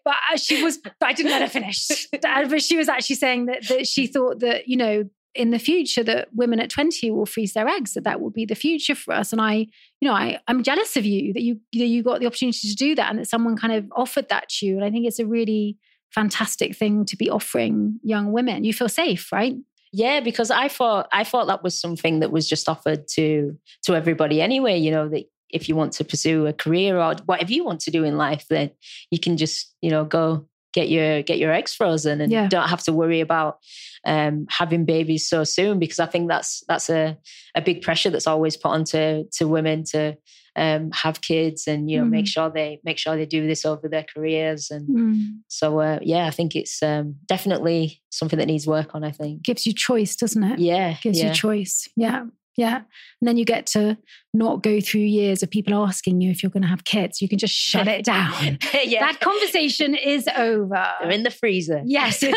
but 0.05 0.15
uh, 0.31 0.37
she 0.37 0.63
was, 0.63 0.77
but 0.77 0.93
I 1.01 1.13
didn't 1.13 1.31
let 1.31 1.41
her 1.41 1.47
finish. 1.49 1.89
Uh, 2.13 2.47
but 2.47 2.61
she 2.61 2.77
was 2.77 2.89
actually 2.89 3.15
saying 3.17 3.45
that 3.47 3.67
that 3.67 3.87
she 3.87 4.07
thought 4.07 4.39
that 4.39 4.67
you 4.67 4.77
know 4.77 5.03
in 5.35 5.51
the 5.51 5.59
future 5.59 6.03
that 6.03 6.29
women 6.33 6.59
at 6.59 6.69
20 6.69 7.09
will 7.11 7.25
freeze 7.25 7.53
their 7.53 7.67
eggs 7.67 7.93
that 7.93 8.03
that 8.03 8.21
will 8.21 8.29
be 8.29 8.45
the 8.45 8.55
future 8.55 8.95
for 8.95 9.13
us. 9.13 9.31
And 9.31 9.41
i 9.41 9.55
you 9.99 10.07
know 10.07 10.13
i 10.13 10.39
i'm 10.47 10.63
jealous 10.63 10.95
of 10.97 11.05
you 11.05 11.33
that 11.33 11.41
you 11.41 11.59
that 11.73 11.85
you 11.85 12.03
got 12.03 12.19
the 12.19 12.27
opportunity 12.27 12.69
to 12.69 12.75
do 12.75 12.95
that 12.95 13.09
and 13.09 13.19
that 13.19 13.29
someone 13.29 13.57
kind 13.57 13.73
of 13.73 13.85
offered 13.95 14.29
that 14.29 14.49
to 14.49 14.65
you. 14.65 14.75
And 14.75 14.85
i 14.85 14.91
think 14.91 15.05
it's 15.05 15.19
a 15.19 15.25
really 15.25 15.77
fantastic 16.11 16.75
thing 16.75 17.05
to 17.05 17.17
be 17.17 17.29
offering 17.29 17.99
young 18.03 18.31
women. 18.31 18.63
You 18.63 18.73
feel 18.73 18.89
safe 18.89 19.31
right? 19.31 19.55
Yeah 19.91 20.19
because 20.21 20.51
i 20.51 20.67
thought 20.67 21.07
i 21.11 21.23
thought 21.23 21.47
that 21.47 21.63
was 21.63 21.79
something 21.79 22.19
that 22.19 22.31
was 22.31 22.47
just 22.47 22.67
offered 22.69 23.07
to 23.09 23.57
to 23.83 23.95
everybody 23.95 24.41
anyway 24.41 24.77
you 24.77 24.91
know 24.91 25.07
that 25.09 25.25
if 25.49 25.69
you 25.69 25.75
want 25.75 25.93
to 25.93 26.03
pursue 26.03 26.47
a 26.47 26.53
career 26.53 26.97
or 26.97 27.15
whatever 27.25 27.53
you 27.53 27.63
want 27.63 27.79
to 27.81 27.91
do 27.91 28.03
in 28.03 28.17
life 28.17 28.45
then 28.49 28.71
you 29.11 29.19
can 29.19 29.37
just 29.37 29.73
you 29.81 29.91
know 29.91 30.03
go 30.03 30.47
get 30.73 30.89
your 30.89 31.21
get 31.23 31.37
your 31.37 31.51
eggs 31.51 31.73
frozen 31.73 32.19
and 32.19 32.31
yeah. 32.31 32.47
don't 32.47 32.67
have 32.67 32.83
to 32.83 32.93
worry 32.93 33.21
about 33.21 33.59
um, 34.05 34.45
having 34.49 34.85
babies 34.85 35.27
so 35.27 35.43
soon 35.43 35.79
because 35.79 35.99
I 35.99 36.05
think 36.05 36.27
that's 36.27 36.63
that's 36.67 36.89
a, 36.89 37.17
a 37.55 37.61
big 37.61 37.81
pressure 37.81 38.09
that's 38.09 38.27
always 38.27 38.57
put 38.57 38.69
onto 38.69 39.25
to 39.31 39.47
women 39.47 39.83
to 39.91 40.17
um, 40.55 40.91
have 40.91 41.21
kids 41.21 41.67
and 41.67 41.89
you 41.89 41.99
know 41.99 42.05
mm. 42.05 42.11
make 42.11 42.27
sure 42.27 42.49
they 42.49 42.79
make 42.83 42.97
sure 42.97 43.15
they 43.15 43.25
do 43.25 43.47
this 43.47 43.65
over 43.65 43.87
their 43.87 44.05
careers 44.13 44.69
and 44.69 44.87
mm. 44.87 45.27
so 45.47 45.79
uh, 45.79 45.99
yeah 46.01 46.27
I 46.27 46.31
think 46.31 46.55
it's 46.55 46.83
um, 46.83 47.15
definitely 47.27 48.01
something 48.09 48.37
that 48.37 48.45
needs 48.45 48.67
work 48.67 48.93
on 48.93 49.03
I 49.03 49.11
think 49.11 49.41
gives 49.41 49.65
you 49.65 49.73
choice 49.73 50.15
doesn't 50.15 50.43
it 50.43 50.59
yeah 50.59 50.97
gives 51.01 51.19
yeah. 51.19 51.29
you 51.29 51.33
choice 51.33 51.87
yeah 51.95 52.25
yeah. 52.55 52.77
And 52.77 53.27
then 53.27 53.37
you 53.37 53.45
get 53.45 53.65
to 53.67 53.97
not 54.33 54.61
go 54.61 54.79
through 54.79 55.01
years 55.01 55.41
of 55.41 55.49
people 55.49 55.73
asking 55.73 56.21
you 56.21 56.29
if 56.31 56.43
you're 56.43 56.51
going 56.51 56.63
to 56.63 56.69
have 56.69 56.83
kids. 56.83 57.21
You 57.21 57.27
can 57.27 57.39
just 57.39 57.53
shut 57.53 57.87
it 57.87 58.05
down. 58.05 58.59
yeah. 58.83 58.99
That 58.99 59.19
conversation 59.19 59.95
is 59.95 60.27
over. 60.35 60.85
They're 61.01 61.11
in 61.11 61.23
the 61.23 61.31
freezer. 61.31 61.81
Yes. 61.85 62.19
They're 62.21 62.33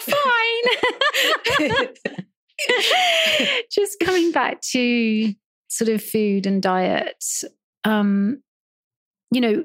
fine. 0.00 0.62
just 3.70 3.98
coming 4.00 4.32
back 4.32 4.60
to 4.72 5.34
sort 5.68 5.90
of 5.90 6.02
food 6.02 6.46
and 6.46 6.62
diet. 6.62 7.24
Um, 7.84 8.42
you 9.30 9.40
know, 9.40 9.64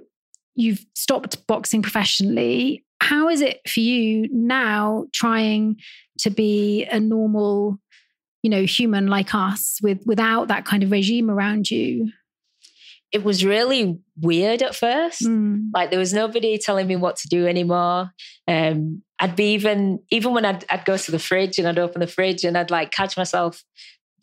you've 0.56 0.86
stopped 0.96 1.46
boxing 1.48 1.82
professionally 1.82 2.84
how 3.02 3.30
is 3.30 3.42
it 3.42 3.62
for 3.68 3.80
you 3.80 4.28
now 4.32 5.06
trying 5.14 5.78
to 6.20 6.30
be 6.30 6.86
a 6.86 7.00
normal, 7.00 7.80
you 8.44 8.50
know, 8.50 8.64
human 8.64 9.08
like 9.08 9.34
us 9.34 9.80
with 9.82 10.06
without 10.06 10.48
that 10.50 10.66
kind 10.66 10.84
of 10.84 10.92
regime 10.92 11.30
around 11.30 11.70
you? 11.70 12.12
It 13.12 13.24
was 13.24 13.46
really 13.46 14.00
weird 14.20 14.62
at 14.62 14.76
first. 14.76 15.22
Mm. 15.22 15.70
Like 15.74 15.92
there 15.92 16.00
was 16.00 16.14
nobody 16.14 16.58
telling 16.58 16.88
me 16.88 16.98
what 16.98 17.16
to 17.18 17.30
do 17.30 17.48
anymore. 17.48 18.12
Um, 18.48 19.02
I'd 19.20 19.36
be 19.36 19.54
even 19.54 20.00
even 20.12 20.34
when 20.34 20.46
I'd, 20.46 20.66
I'd 20.70 20.86
go 20.86 20.98
to 20.98 21.12
the 21.12 21.20
fridge 21.20 21.58
and 21.58 21.68
I'd 21.68 21.80
open 21.80 22.02
the 22.02 22.08
fridge 22.08 22.44
and 22.44 22.58
I'd 22.58 22.72
like 22.72 22.92
catch 22.92 23.16
myself 23.18 23.64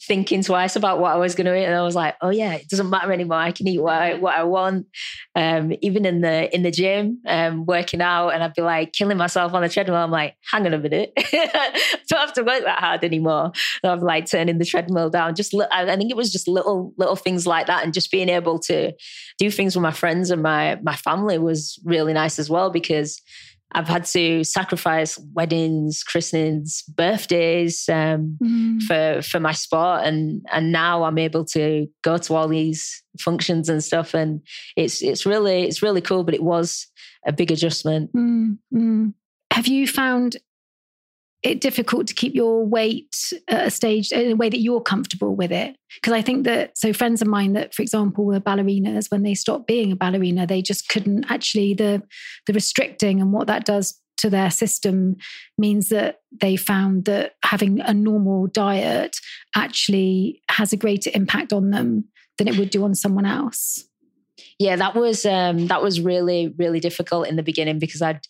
thinking 0.02 0.42
twice 0.42 0.76
about 0.76 0.98
what 0.98 1.12
I 1.12 1.16
was 1.16 1.34
going 1.34 1.46
to 1.46 1.56
eat, 1.56 1.64
and 1.64 1.74
I 1.74 1.82
was 1.82 1.94
like, 1.94 2.16
"Oh 2.20 2.30
yeah, 2.30 2.54
it 2.54 2.68
doesn't 2.68 2.90
matter 2.90 3.12
anymore. 3.12 3.38
I 3.38 3.52
can 3.52 3.66
eat 3.68 3.80
what 3.80 3.94
I, 3.94 4.14
what 4.14 4.34
I 4.34 4.44
want." 4.44 4.86
Um, 5.34 5.72
even 5.80 6.04
in 6.04 6.20
the 6.20 6.54
in 6.54 6.62
the 6.62 6.70
gym, 6.70 7.20
um, 7.26 7.66
working 7.66 8.00
out, 8.00 8.30
and 8.30 8.42
I'd 8.42 8.54
be 8.54 8.62
like 8.62 8.92
killing 8.92 9.16
myself 9.16 9.54
on 9.54 9.62
the 9.62 9.68
treadmill. 9.68 9.96
I'm 9.96 10.10
like, 10.10 10.36
"Hang 10.50 10.66
on 10.66 10.74
a 10.74 10.78
minute, 10.78 11.12
I 11.18 11.80
don't 12.08 12.20
have 12.20 12.32
to 12.34 12.42
work 12.42 12.64
that 12.64 12.80
hard 12.80 13.04
anymore." 13.04 13.52
So 13.84 13.90
I'm 13.90 14.00
like 14.00 14.26
turning 14.26 14.58
the 14.58 14.64
treadmill 14.64 15.10
down. 15.10 15.34
Just 15.34 15.54
I 15.72 15.96
think 15.96 16.10
it 16.10 16.16
was 16.16 16.32
just 16.32 16.48
little 16.48 16.92
little 16.96 17.16
things 17.16 17.46
like 17.46 17.66
that, 17.66 17.84
and 17.84 17.94
just 17.94 18.10
being 18.10 18.28
able 18.28 18.58
to 18.60 18.92
do 19.38 19.50
things 19.50 19.74
with 19.76 19.82
my 19.82 19.92
friends 19.92 20.30
and 20.30 20.42
my 20.42 20.78
my 20.82 20.96
family 20.96 21.38
was 21.38 21.78
really 21.84 22.12
nice 22.12 22.38
as 22.38 22.50
well 22.50 22.70
because 22.70 23.20
I've 23.74 23.88
had 23.88 24.04
to 24.06 24.44
sacrifice 24.44 25.18
weddings, 25.32 26.02
christenings, 26.04 26.82
birthdays 26.82 27.88
um, 27.88 28.38
mm. 28.42 28.82
for 28.82 29.20
for 29.22 29.40
my 29.40 29.52
sport, 29.52 30.02
and 30.04 30.44
and 30.52 30.70
now 30.70 31.02
I'm 31.04 31.18
able 31.18 31.44
to 31.46 31.88
go 32.02 32.16
to 32.18 32.34
all 32.34 32.48
these 32.48 33.02
functions 33.18 33.68
and 33.68 33.82
stuff, 33.82 34.14
and 34.14 34.40
it's 34.76 35.02
it's 35.02 35.26
really 35.26 35.64
it's 35.64 35.82
really 35.82 36.00
cool. 36.00 36.22
But 36.22 36.34
it 36.34 36.42
was 36.42 36.86
a 37.26 37.32
big 37.32 37.50
adjustment. 37.50 38.12
Mm. 38.14 39.14
Have 39.52 39.66
you 39.66 39.86
found 39.88 40.36
it 41.44 41.60
difficult 41.60 42.06
to 42.06 42.14
keep 42.14 42.34
your 42.34 42.64
weight 42.64 43.14
at 43.48 43.66
a 43.66 43.70
stage 43.70 44.10
in 44.10 44.32
a 44.32 44.36
way 44.36 44.48
that 44.48 44.60
you're 44.60 44.80
comfortable 44.80 45.36
with 45.36 45.52
it. 45.52 45.76
Because 45.94 46.14
i 46.14 46.22
think 46.22 46.44
that 46.44 46.76
so 46.76 46.92
friends 46.92 47.22
of 47.22 47.28
mine 47.28 47.52
that 47.52 47.72
for 47.72 47.82
example 47.82 48.24
were 48.24 48.40
ballerinas 48.40 49.10
when 49.10 49.22
they 49.22 49.34
stopped 49.34 49.68
being 49.68 49.92
a 49.92 49.96
ballerina 49.96 50.46
they 50.46 50.60
just 50.60 50.88
couldn't 50.88 51.30
actually 51.30 51.74
the 51.74 52.02
the 52.46 52.52
restricting 52.52 53.20
and 53.20 53.32
what 53.32 53.46
that 53.46 53.64
does 53.64 54.00
to 54.16 54.30
their 54.30 54.50
system 54.50 55.16
means 55.58 55.88
that 55.90 56.20
they 56.40 56.56
found 56.56 57.04
that 57.04 57.32
having 57.44 57.80
a 57.80 57.92
normal 57.92 58.46
diet 58.46 59.16
actually 59.54 60.40
has 60.48 60.72
a 60.72 60.76
greater 60.76 61.10
impact 61.14 61.52
on 61.52 61.70
them 61.70 62.04
than 62.38 62.48
it 62.48 62.56
would 62.56 62.70
do 62.70 62.84
on 62.84 62.94
someone 62.94 63.26
else. 63.26 63.84
Yeah 64.58 64.76
that 64.76 64.94
was 64.94 65.24
um 65.26 65.66
that 65.68 65.82
was 65.82 66.00
really 66.00 66.54
really 66.58 66.80
difficult 66.80 67.28
in 67.28 67.36
the 67.36 67.42
beginning 67.42 67.78
because 67.78 68.02
i'd 68.02 68.26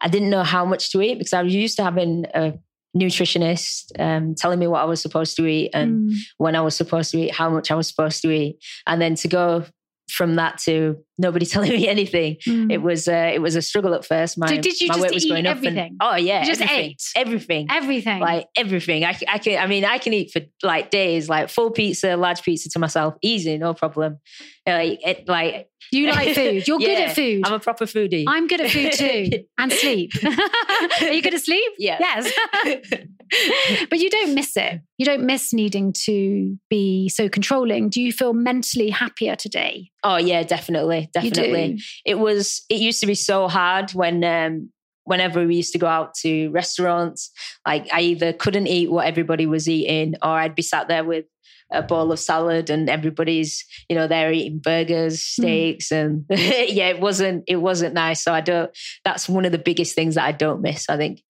I 0.00 0.08
didn't 0.08 0.30
know 0.30 0.42
how 0.42 0.64
much 0.64 0.90
to 0.92 1.00
eat 1.00 1.18
because 1.18 1.32
I 1.32 1.42
was 1.42 1.54
used 1.54 1.76
to 1.76 1.84
having 1.84 2.26
a 2.34 2.54
nutritionist 2.96 3.98
um, 3.98 4.34
telling 4.34 4.58
me 4.58 4.66
what 4.66 4.80
I 4.80 4.84
was 4.84 5.00
supposed 5.00 5.36
to 5.36 5.46
eat 5.46 5.70
and 5.74 6.10
mm. 6.10 6.16
when 6.38 6.56
I 6.56 6.60
was 6.60 6.74
supposed 6.74 7.10
to 7.12 7.18
eat, 7.18 7.34
how 7.34 7.50
much 7.50 7.70
I 7.70 7.74
was 7.74 7.88
supposed 7.88 8.22
to 8.22 8.30
eat, 8.30 8.58
and 8.86 9.00
then 9.00 9.14
to 9.16 9.28
go 9.28 9.64
from 10.08 10.36
that 10.36 10.58
to 10.58 10.96
nobody 11.18 11.46
telling 11.54 11.70
me 11.70 11.88
anything. 11.88 12.36
Mm. 12.46 12.72
It 12.72 12.78
was 12.78 13.08
uh, 13.08 13.30
it 13.32 13.40
was 13.40 13.56
a 13.56 13.62
struggle 13.62 13.94
at 13.94 14.04
first. 14.04 14.38
My, 14.38 14.46
so 14.46 14.60
did 14.60 14.80
you 14.80 14.88
my 14.88 15.08
just 15.08 15.26
eat 15.26 15.46
everything? 15.46 15.78
And, 15.78 15.96
oh 16.00 16.16
yeah, 16.16 16.40
you 16.40 16.46
just 16.46 16.60
everything, 16.60 16.90
ate 16.90 17.02
everything, 17.16 17.66
everything, 17.70 18.20
like 18.20 18.48
everything. 18.56 19.04
I, 19.04 19.18
I 19.28 19.38
can. 19.38 19.62
I 19.62 19.66
mean, 19.66 19.84
I 19.84 19.98
can 19.98 20.12
eat 20.12 20.30
for 20.32 20.40
like 20.62 20.90
days, 20.90 21.28
like 21.28 21.48
full 21.48 21.70
pizza, 21.70 22.16
large 22.16 22.42
pizza 22.42 22.68
to 22.70 22.78
myself, 22.78 23.14
easy, 23.22 23.58
no 23.58 23.74
problem. 23.74 24.18
Like 24.66 25.00
it, 25.06 25.28
like 25.28 25.68
you 25.92 26.10
like 26.10 26.34
food. 26.34 26.66
You're 26.68 26.80
yeah, 26.80 26.86
good 26.86 26.98
at 26.98 27.14
food. 27.16 27.42
I'm 27.44 27.52
a 27.54 27.60
proper 27.60 27.86
foodie. 27.86 28.24
I'm 28.26 28.46
good 28.46 28.60
at 28.60 28.70
food 28.70 28.92
too, 28.92 29.44
and 29.58 29.72
sleep. 29.72 30.12
Are 30.24 31.12
you 31.12 31.22
good 31.22 31.34
at 31.34 31.42
sleep? 31.42 31.72
Yeah. 31.78 31.98
Yes. 32.00 33.06
but 33.90 33.98
you 33.98 34.10
don't 34.10 34.34
miss 34.34 34.56
it. 34.56 34.80
You 34.98 35.06
don't 35.06 35.24
miss 35.24 35.52
needing 35.52 35.92
to 36.04 36.56
be 36.70 37.08
so 37.08 37.28
controlling. 37.28 37.88
Do 37.88 38.00
you 38.00 38.12
feel 38.12 38.32
mentally 38.32 38.90
happier 38.90 39.36
today? 39.36 39.90
Oh 40.02 40.16
yeah, 40.16 40.42
definitely, 40.42 41.10
definitely. 41.12 41.80
It 42.04 42.18
was. 42.18 42.64
It 42.68 42.80
used 42.80 43.00
to 43.00 43.06
be 43.06 43.14
so 43.14 43.48
hard 43.48 43.92
when. 43.92 44.24
um 44.24 44.70
Whenever 45.08 45.46
we 45.46 45.54
used 45.54 45.72
to 45.72 45.78
go 45.78 45.86
out 45.86 46.14
to 46.14 46.48
restaurants, 46.48 47.30
like 47.64 47.86
I 47.92 48.00
either 48.00 48.32
couldn't 48.32 48.66
eat 48.66 48.90
what 48.90 49.06
everybody 49.06 49.46
was 49.46 49.68
eating, 49.68 50.14
or 50.20 50.30
I'd 50.30 50.56
be 50.56 50.62
sat 50.62 50.88
there 50.88 51.04
with 51.04 51.26
a 51.72 51.82
bowl 51.82 52.12
of 52.12 52.18
salad 52.18 52.70
and 52.70 52.88
everybody's 52.88 53.64
you 53.88 53.96
know 53.96 54.06
they're 54.06 54.32
eating 54.32 54.58
burgers 54.58 55.34
hmm. 55.36 55.42
steaks 55.42 55.88
mm. 55.88 56.04
and 56.04 56.24
yeah 56.30 56.88
it 56.88 57.00
wasn't 57.00 57.44
it 57.48 57.56
wasn't 57.56 57.92
nice 57.92 58.22
so 58.22 58.32
i 58.32 58.40
don't 58.40 58.70
that's 59.04 59.28
one 59.28 59.44
of 59.44 59.52
the 59.52 59.58
biggest 59.58 59.94
things 59.94 60.14
that 60.14 60.24
i 60.24 60.32
don't 60.32 60.62
miss 60.62 60.88
i 60.88 60.96
think 60.96 61.22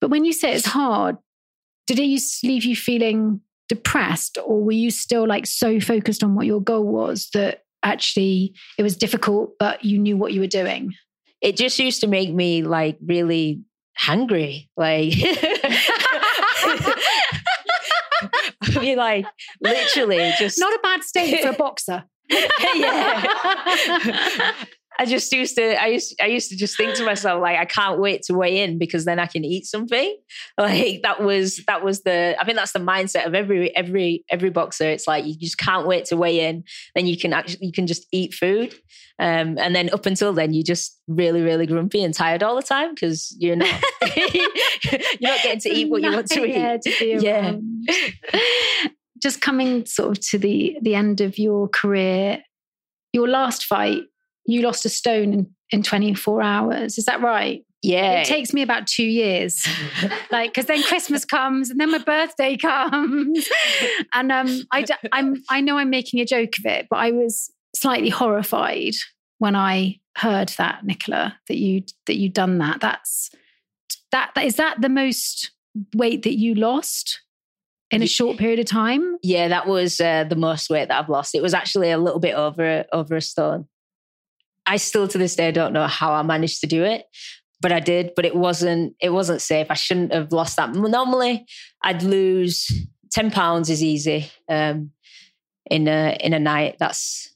but 0.00 0.10
when 0.10 0.24
you 0.24 0.32
say 0.32 0.52
it's 0.52 0.66
hard 0.66 1.16
did 1.86 1.98
it 1.98 2.04
used 2.04 2.40
to 2.40 2.46
leave 2.46 2.64
you 2.64 2.76
feeling 2.76 3.40
depressed 3.68 4.38
or 4.44 4.62
were 4.62 4.72
you 4.72 4.90
still 4.90 5.26
like 5.26 5.46
so 5.46 5.78
focused 5.80 6.22
on 6.22 6.34
what 6.34 6.46
your 6.46 6.60
goal 6.60 6.86
was 6.86 7.28
that 7.34 7.62
actually 7.82 8.54
it 8.78 8.82
was 8.82 8.96
difficult 8.96 9.52
but 9.58 9.84
you 9.84 9.98
knew 9.98 10.16
what 10.16 10.32
you 10.32 10.40
were 10.40 10.46
doing 10.46 10.92
it 11.40 11.56
just 11.56 11.78
used 11.78 12.00
to 12.00 12.06
make 12.06 12.32
me 12.32 12.62
like 12.62 12.98
really 13.00 13.60
hungry 13.96 14.68
like 14.76 15.14
I 18.76 18.80
mean, 18.80 18.98
like 18.98 19.26
literally 19.60 20.32
just 20.38 20.58
not 20.58 20.72
a 20.72 20.78
bad 20.82 21.02
state 21.02 21.42
for 21.42 21.50
a 21.50 21.52
boxer. 21.52 22.04
yeah. 22.74 23.24
I 24.98 25.06
just 25.06 25.32
used 25.32 25.56
to 25.56 25.82
I 25.82 25.86
used 25.86 26.14
I 26.20 26.26
used 26.26 26.50
to 26.50 26.56
just 26.56 26.76
think 26.76 26.94
to 26.96 27.04
myself 27.04 27.40
like 27.40 27.58
I 27.58 27.64
can't 27.64 28.00
wait 28.00 28.22
to 28.24 28.34
weigh 28.34 28.62
in 28.62 28.78
because 28.78 29.04
then 29.04 29.18
I 29.18 29.26
can 29.26 29.44
eat 29.44 29.66
something. 29.66 30.16
Like 30.58 31.02
that 31.02 31.22
was 31.22 31.62
that 31.66 31.82
was 31.82 32.02
the 32.02 32.36
I 32.38 32.44
think 32.44 32.58
that's 32.58 32.72
the 32.72 32.80
mindset 32.80 33.26
of 33.26 33.34
every 33.34 33.74
every 33.74 34.24
every 34.30 34.50
boxer. 34.50 34.84
It's 34.90 35.06
like 35.06 35.24
you 35.24 35.36
just 35.38 35.58
can't 35.58 35.86
wait 35.86 36.04
to 36.06 36.16
weigh 36.16 36.40
in. 36.40 36.64
Then 36.94 37.06
you 37.06 37.16
can 37.16 37.32
actually 37.32 37.66
you 37.66 37.72
can 37.72 37.86
just 37.86 38.06
eat 38.12 38.34
food. 38.34 38.74
Um, 39.18 39.58
and 39.58 39.74
then 39.74 39.90
up 39.92 40.06
until 40.06 40.32
then 40.32 40.52
you're 40.52 40.64
just 40.64 40.98
really 41.08 41.40
really 41.40 41.66
grumpy 41.66 42.02
and 42.02 42.12
tired 42.12 42.42
all 42.42 42.56
the 42.56 42.62
time 42.62 42.94
because 42.94 43.34
you're 43.38 43.56
not 43.56 43.68
you're 44.16 45.30
not 45.30 45.42
getting 45.42 45.60
to 45.60 45.70
eat 45.70 45.90
what 45.90 46.02
you 46.02 46.10
want 46.10 46.28
to 46.28 46.44
eat. 46.44 46.82
To 46.82 47.04
yeah. 47.22 47.56
just 49.22 49.40
coming 49.40 49.86
sort 49.86 50.18
of 50.18 50.24
to 50.28 50.38
the 50.38 50.76
the 50.82 50.94
end 50.94 51.22
of 51.22 51.38
your 51.38 51.68
career, 51.68 52.42
your 53.12 53.28
last 53.28 53.64
fight 53.64 54.02
you 54.46 54.62
lost 54.62 54.84
a 54.84 54.88
stone 54.88 55.32
in, 55.32 55.46
in 55.70 55.82
24 55.82 56.42
hours. 56.42 56.98
Is 56.98 57.04
that 57.04 57.20
right? 57.20 57.64
Yeah. 57.82 58.20
It 58.20 58.26
takes 58.26 58.52
me 58.52 58.62
about 58.62 58.86
two 58.86 59.04
years. 59.04 59.66
like, 60.30 60.52
because 60.52 60.66
then 60.66 60.82
Christmas 60.82 61.24
comes 61.24 61.70
and 61.70 61.80
then 61.80 61.90
my 61.90 61.98
birthday 61.98 62.56
comes. 62.56 63.48
and 64.14 64.30
um, 64.30 64.62
I, 64.72 64.84
I'm, 65.12 65.42
I 65.48 65.60
know 65.60 65.78
I'm 65.78 65.90
making 65.90 66.20
a 66.20 66.26
joke 66.26 66.58
of 66.58 66.66
it, 66.66 66.86
but 66.90 66.96
I 66.96 67.10
was 67.10 67.50
slightly 67.74 68.10
horrified 68.10 68.94
when 69.38 69.56
I 69.56 70.00
heard 70.18 70.50
that, 70.58 70.84
Nicola, 70.84 71.38
that 71.48 71.56
you 71.56 71.82
that 72.06 72.16
you'd 72.16 72.34
done 72.34 72.58
that. 72.58 72.80
That's 72.80 73.30
that, 74.12 74.32
that 74.34 74.44
is 74.44 74.56
that 74.56 74.80
the 74.80 74.88
most 74.88 75.52
weight 75.94 76.24
that 76.24 76.38
you 76.38 76.54
lost 76.54 77.20
in 77.90 78.02
a 78.02 78.06
short 78.06 78.36
period 78.36 78.58
of 78.58 78.66
time? 78.66 79.16
Yeah, 79.22 79.48
that 79.48 79.66
was 79.66 80.00
uh, 80.00 80.24
the 80.24 80.36
most 80.36 80.70
weight 80.70 80.88
that 80.88 80.98
I've 80.98 81.08
lost. 81.08 81.34
It 81.34 81.42
was 81.42 81.54
actually 81.54 81.90
a 81.90 81.98
little 81.98 82.20
bit 82.20 82.34
over 82.34 82.84
over 82.92 83.16
a 83.16 83.20
stone. 83.20 83.66
I 84.66 84.76
still 84.76 85.08
to 85.08 85.18
this 85.18 85.36
day 85.36 85.52
don't 85.52 85.72
know 85.72 85.86
how 85.86 86.12
I 86.12 86.22
managed 86.22 86.60
to 86.60 86.66
do 86.66 86.84
it, 86.84 87.04
but 87.60 87.72
I 87.72 87.80
did. 87.80 88.12
But 88.16 88.24
it 88.24 88.34
wasn't 88.34 88.94
it 89.00 89.10
wasn't 89.10 89.42
safe. 89.42 89.66
I 89.70 89.74
shouldn't 89.74 90.12
have 90.12 90.32
lost 90.32 90.56
that. 90.56 90.74
Normally, 90.74 91.46
I'd 91.82 92.02
lose 92.02 92.70
ten 93.10 93.30
pounds 93.30 93.70
is 93.70 93.82
easy 93.82 94.30
um, 94.48 94.90
in 95.70 95.88
a 95.88 96.16
in 96.20 96.32
a 96.32 96.38
night. 96.38 96.76
That's 96.78 97.34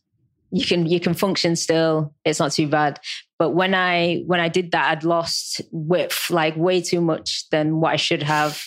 you 0.51 0.65
can 0.65 0.87
you 0.87 1.01
can 1.01 1.15
function 1.15 1.57
still. 1.57 2.15
It's 2.25 2.39
not 2.39 2.53
too 2.53 2.69
bad. 2.69 3.01
But 3.39 3.51
when 3.51 3.75
I 3.75 4.23
when 4.27 4.41
I 4.41 4.49
did 4.49 4.71
that, 4.73 4.91
I'd 4.91 5.05
lost 5.05 5.61
width 5.73 6.31
like 6.31 6.57
way 6.57 6.81
too 6.81 7.01
much 7.01 7.49
than 7.51 7.81
what 7.81 7.93
I 7.93 7.97
should 7.97 8.23
have 8.23 8.63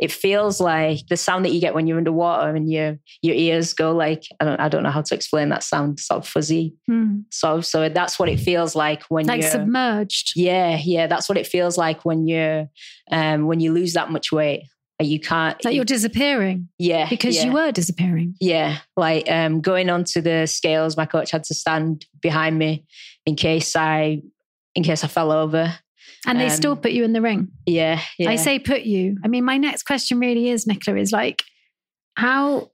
it 0.00 0.10
feels 0.10 0.60
like 0.60 1.06
the 1.08 1.16
sound 1.16 1.44
that 1.44 1.50
you 1.52 1.60
get 1.60 1.74
when 1.74 1.86
you're 1.86 1.98
underwater 1.98 2.56
and 2.56 2.70
your 2.72 2.98
your 3.22 3.34
ears 3.34 3.74
go 3.74 3.92
like 3.92 4.24
I 4.40 4.44
don't 4.46 4.58
I 4.60 4.68
don't 4.68 4.82
know 4.82 4.90
how 4.90 5.02
to 5.02 5.14
explain 5.14 5.50
that 5.50 5.62
sound 5.62 6.00
sort 6.00 6.18
of 6.24 6.26
fuzzy 6.26 6.74
Hmm. 6.88 7.20
so 7.30 7.60
so 7.60 7.88
that's 7.88 8.18
what 8.18 8.28
it 8.28 8.40
feels 8.40 8.74
like 8.74 9.02
when 9.10 9.26
Like 9.26 9.42
you're 9.42 9.50
submerged. 9.50 10.32
yeah 10.36 10.80
yeah 10.82 11.06
that's 11.06 11.28
what 11.28 11.38
it 11.38 11.46
feels 11.46 11.76
like 11.78 12.04
when 12.04 12.26
you're 12.26 12.68
um 13.12 13.46
when 13.46 13.60
you 13.60 13.72
lose 13.72 13.92
that 13.92 14.10
much 14.10 14.32
weight 14.32 14.62
Like, 14.98 15.08
you 15.08 15.20
can't 15.20 15.60
That 15.62 15.74
you're 15.74 15.84
disappearing 15.84 16.68
yeah 16.78 17.06
because 17.08 17.36
yeah. 17.36 17.44
you 17.46 17.52
were 17.52 17.70
disappearing. 17.72 18.34
Yeah, 18.40 18.78
like 18.96 19.30
um, 19.30 19.60
going 19.60 19.90
onto 19.90 20.20
the 20.22 20.46
scales, 20.46 20.96
my 20.96 21.06
coach 21.06 21.30
had 21.30 21.44
to 21.44 21.54
stand 21.54 22.06
behind 22.20 22.58
me 22.58 22.84
in 23.26 23.34
case 23.36 23.76
I, 23.76 24.22
in 24.74 24.82
case 24.82 25.02
I 25.04 25.08
fell 25.08 25.30
over. 25.32 25.74
And 26.26 26.38
they 26.38 26.46
Um, 26.46 26.50
still 26.50 26.76
put 26.76 26.92
you 26.92 27.04
in 27.04 27.12
the 27.12 27.22
ring. 27.22 27.48
Yeah, 27.66 28.00
yeah. 28.18 28.30
I 28.30 28.36
say 28.36 28.58
put 28.58 28.82
you. 28.82 29.16
I 29.24 29.28
mean, 29.28 29.44
my 29.44 29.56
next 29.56 29.84
question 29.84 30.18
really 30.18 30.50
is, 30.50 30.66
Nicola, 30.66 30.98
is 30.98 31.12
like, 31.12 31.42
how 32.16 32.70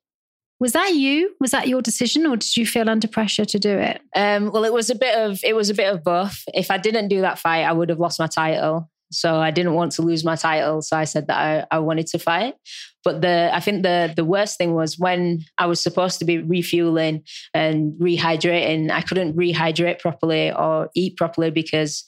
was 0.58 0.72
that 0.72 0.94
you? 0.94 1.34
Was 1.40 1.52
that 1.52 1.68
your 1.68 1.82
decision, 1.82 2.26
or 2.26 2.36
did 2.36 2.56
you 2.56 2.66
feel 2.66 2.88
under 2.88 3.06
pressure 3.06 3.44
to 3.44 3.58
do 3.58 3.70
it? 3.78 4.00
Um, 4.16 4.50
well, 4.50 4.64
it 4.64 4.72
was 4.72 4.90
a 4.90 4.94
bit 4.94 5.16
of 5.16 5.38
it 5.44 5.54
was 5.54 5.70
a 5.70 5.74
bit 5.74 5.92
of 5.92 6.02
both. 6.02 6.42
If 6.54 6.70
I 6.70 6.78
didn't 6.78 7.08
do 7.08 7.20
that 7.20 7.38
fight, 7.38 7.64
I 7.64 7.72
would 7.72 7.88
have 7.90 8.00
lost 8.00 8.18
my 8.18 8.26
title. 8.26 8.90
So 9.12 9.36
I 9.36 9.52
didn't 9.52 9.74
want 9.74 9.92
to 9.92 10.02
lose 10.02 10.24
my 10.24 10.34
title. 10.34 10.82
So 10.82 10.96
I 10.96 11.04
said 11.04 11.28
that 11.28 11.66
I, 11.70 11.76
I 11.76 11.78
wanted 11.78 12.08
to 12.08 12.18
fight. 12.18 12.54
But 13.04 13.22
the 13.22 13.50
I 13.52 13.60
think 13.60 13.84
the 13.84 14.12
the 14.16 14.24
worst 14.24 14.58
thing 14.58 14.74
was 14.74 14.98
when 14.98 15.44
I 15.58 15.66
was 15.66 15.80
supposed 15.80 16.18
to 16.18 16.24
be 16.24 16.38
refueling 16.38 17.22
and 17.54 17.92
rehydrating, 18.00 18.90
I 18.90 19.02
couldn't 19.02 19.36
rehydrate 19.36 20.00
properly 20.00 20.50
or 20.50 20.90
eat 20.96 21.16
properly 21.16 21.50
because 21.52 22.04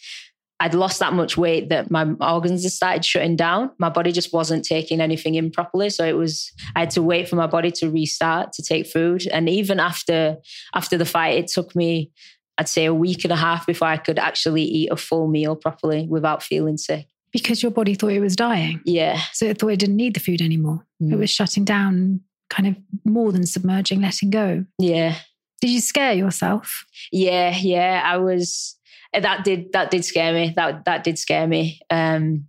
I'd 0.60 0.74
lost 0.74 0.98
that 0.98 1.12
much 1.12 1.36
weight 1.36 1.68
that 1.68 1.88
my 1.90 2.04
organs 2.20 2.64
had 2.64 2.72
started 2.72 3.04
shutting 3.04 3.36
down. 3.36 3.70
My 3.78 3.88
body 3.90 4.10
just 4.10 4.32
wasn't 4.32 4.64
taking 4.64 5.00
anything 5.00 5.36
in 5.36 5.50
properly. 5.52 5.88
So 5.90 6.04
it 6.04 6.16
was 6.16 6.50
I 6.74 6.80
had 6.80 6.90
to 6.90 7.02
wait 7.02 7.28
for 7.28 7.36
my 7.36 7.46
body 7.46 7.70
to 7.72 7.90
restart 7.90 8.52
to 8.54 8.62
take 8.62 8.86
food. 8.88 9.26
And 9.32 9.48
even 9.48 9.78
after 9.78 10.36
after 10.74 10.98
the 10.98 11.04
fight, 11.04 11.38
it 11.38 11.46
took 11.46 11.76
me, 11.76 12.10
I'd 12.58 12.68
say 12.68 12.86
a 12.86 12.94
week 12.94 13.22
and 13.24 13.32
a 13.32 13.36
half 13.36 13.66
before 13.66 13.86
I 13.88 13.98
could 13.98 14.18
actually 14.18 14.62
eat 14.62 14.90
a 14.90 14.96
full 14.96 15.28
meal 15.28 15.54
properly 15.54 16.08
without 16.08 16.42
feeling 16.42 16.76
sick. 16.76 17.06
Because 17.30 17.62
your 17.62 17.70
body 17.70 17.94
thought 17.94 18.12
it 18.12 18.20
was 18.20 18.34
dying. 18.34 18.80
Yeah. 18.84 19.20
So 19.34 19.44
it 19.44 19.58
thought 19.58 19.68
it 19.68 19.78
didn't 19.78 19.96
need 19.96 20.14
the 20.14 20.20
food 20.20 20.40
anymore. 20.40 20.86
It 21.00 21.04
Mm. 21.04 21.18
was 21.18 21.30
shutting 21.30 21.64
down, 21.64 22.20
kind 22.50 22.66
of 22.66 22.76
more 23.04 23.30
than 23.30 23.46
submerging, 23.46 24.00
letting 24.00 24.30
go. 24.30 24.64
Yeah. 24.78 25.14
Did 25.60 25.70
you 25.70 25.80
scare 25.80 26.14
yourself? 26.14 26.84
Yeah, 27.12 27.54
yeah. 27.56 28.02
I 28.04 28.16
was 28.16 28.76
that 29.12 29.44
did 29.44 29.72
that 29.72 29.90
did 29.90 30.04
scare 30.04 30.32
me. 30.32 30.52
That 30.56 30.84
that 30.84 31.04
did 31.04 31.18
scare 31.18 31.46
me. 31.46 31.80
Um 31.90 32.46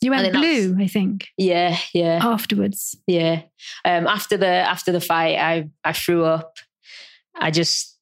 You 0.00 0.10
went 0.10 0.32
that's- 0.32 0.40
blue, 0.40 0.76
I 0.82 0.86
think, 0.86 1.28
yeah, 1.36 1.76
yeah. 1.92 2.20
afterwards. 2.22 2.96
Yeah. 3.06 3.42
Um, 3.84 4.06
after 4.06 4.36
the 4.38 4.46
after 4.46 4.92
the 4.92 5.00
fight, 5.00 5.36
I 5.38 5.68
I 5.84 5.92
threw 5.92 6.24
up. 6.24 6.56
I 7.38 7.50
just 7.50 7.98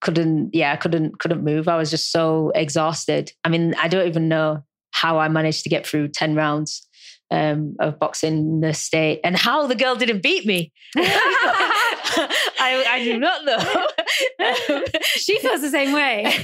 couldn't. 0.00 0.54
Yeah, 0.54 0.72
I 0.72 0.76
couldn't 0.76 1.18
couldn't 1.18 1.44
move. 1.44 1.66
I 1.68 1.76
was 1.76 1.90
just 1.90 2.10
so 2.12 2.52
exhausted. 2.54 3.32
I 3.44 3.48
mean, 3.48 3.74
I 3.78 3.88
don't 3.88 4.06
even 4.08 4.28
know 4.28 4.62
how 4.92 5.18
I 5.18 5.28
managed 5.28 5.62
to 5.64 5.68
get 5.70 5.86
through 5.86 6.08
ten 6.08 6.34
rounds 6.34 6.86
um, 7.30 7.76
of 7.80 7.98
boxing 7.98 8.36
in 8.38 8.60
the 8.60 8.72
state, 8.74 9.20
and 9.24 9.36
how 9.36 9.66
the 9.66 9.74
girl 9.76 9.94
didn't 9.96 10.22
beat 10.22 10.46
me. 10.46 10.72
I, 10.96 12.28
I 12.60 13.04
do 13.04 13.18
not 13.18 13.44
know. 13.44 13.86
Um, 14.40 14.84
She 15.04 15.38
feels 15.38 15.60
the 15.60 15.70
same 15.70 15.92
way. 15.92 16.22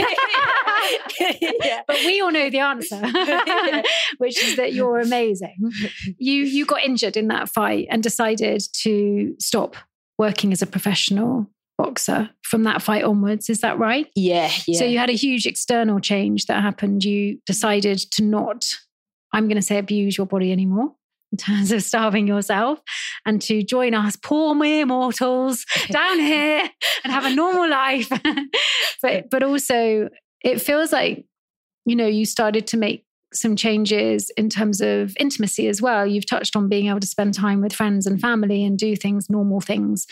yeah. 1.20 1.82
but 1.86 1.96
we 2.04 2.20
all 2.20 2.30
know 2.30 2.48
the 2.50 2.58
answer, 2.58 3.00
which 4.18 4.42
is 4.42 4.56
that 4.56 4.72
you're 4.72 5.00
amazing. 5.00 5.56
You 6.18 6.42
you 6.44 6.66
got 6.66 6.84
injured 6.84 7.16
in 7.16 7.28
that 7.28 7.48
fight 7.48 7.88
and 7.90 8.02
decided 8.02 8.62
to 8.82 9.34
stop 9.38 9.76
working 10.18 10.52
as 10.52 10.62
a 10.62 10.66
professional 10.66 11.50
boxer 11.78 12.30
from 12.42 12.64
that 12.64 12.82
fight 12.82 13.04
onwards. 13.04 13.50
Is 13.50 13.60
that 13.60 13.78
right? 13.78 14.08
Yeah, 14.14 14.50
yeah. 14.66 14.78
So 14.78 14.84
you 14.84 14.98
had 14.98 15.10
a 15.10 15.14
huge 15.14 15.46
external 15.46 16.00
change 16.00 16.46
that 16.46 16.62
happened. 16.62 17.04
You 17.04 17.38
decided 17.46 17.98
to 18.12 18.22
not, 18.22 18.66
I'm 19.32 19.48
going 19.48 19.56
to 19.56 19.62
say, 19.62 19.78
abuse 19.78 20.16
your 20.16 20.26
body 20.26 20.52
anymore 20.52 20.92
in 21.32 21.38
terms 21.38 21.72
of 21.72 21.82
starving 21.82 22.26
yourself 22.26 22.80
and 23.24 23.42
to 23.42 23.62
join 23.62 23.94
us 23.94 24.16
poor 24.16 24.54
mere 24.54 24.86
mortals 24.86 25.64
down 25.90 26.18
here 26.18 26.62
and 27.04 27.12
have 27.12 27.24
a 27.24 27.34
normal 27.34 27.68
life. 27.68 28.10
but 29.02 29.30
but 29.30 29.42
also 29.42 30.08
it 30.42 30.60
feels 30.60 30.92
like, 30.92 31.24
you 31.84 31.96
know, 31.96 32.06
you 32.06 32.24
started 32.24 32.66
to 32.68 32.76
make 32.76 33.04
some 33.34 33.56
changes 33.56 34.30
in 34.36 34.48
terms 34.48 34.80
of 34.80 35.14
intimacy 35.18 35.68
as 35.68 35.82
well. 35.82 36.06
You've 36.06 36.26
touched 36.26 36.56
on 36.56 36.68
being 36.68 36.86
able 36.86 37.00
to 37.00 37.06
spend 37.06 37.34
time 37.34 37.60
with 37.60 37.72
friends 37.72 38.06
and 38.06 38.20
family 38.20 38.64
and 38.64 38.78
do 38.78 38.96
things, 38.96 39.28
normal 39.28 39.60
things. 39.60 40.06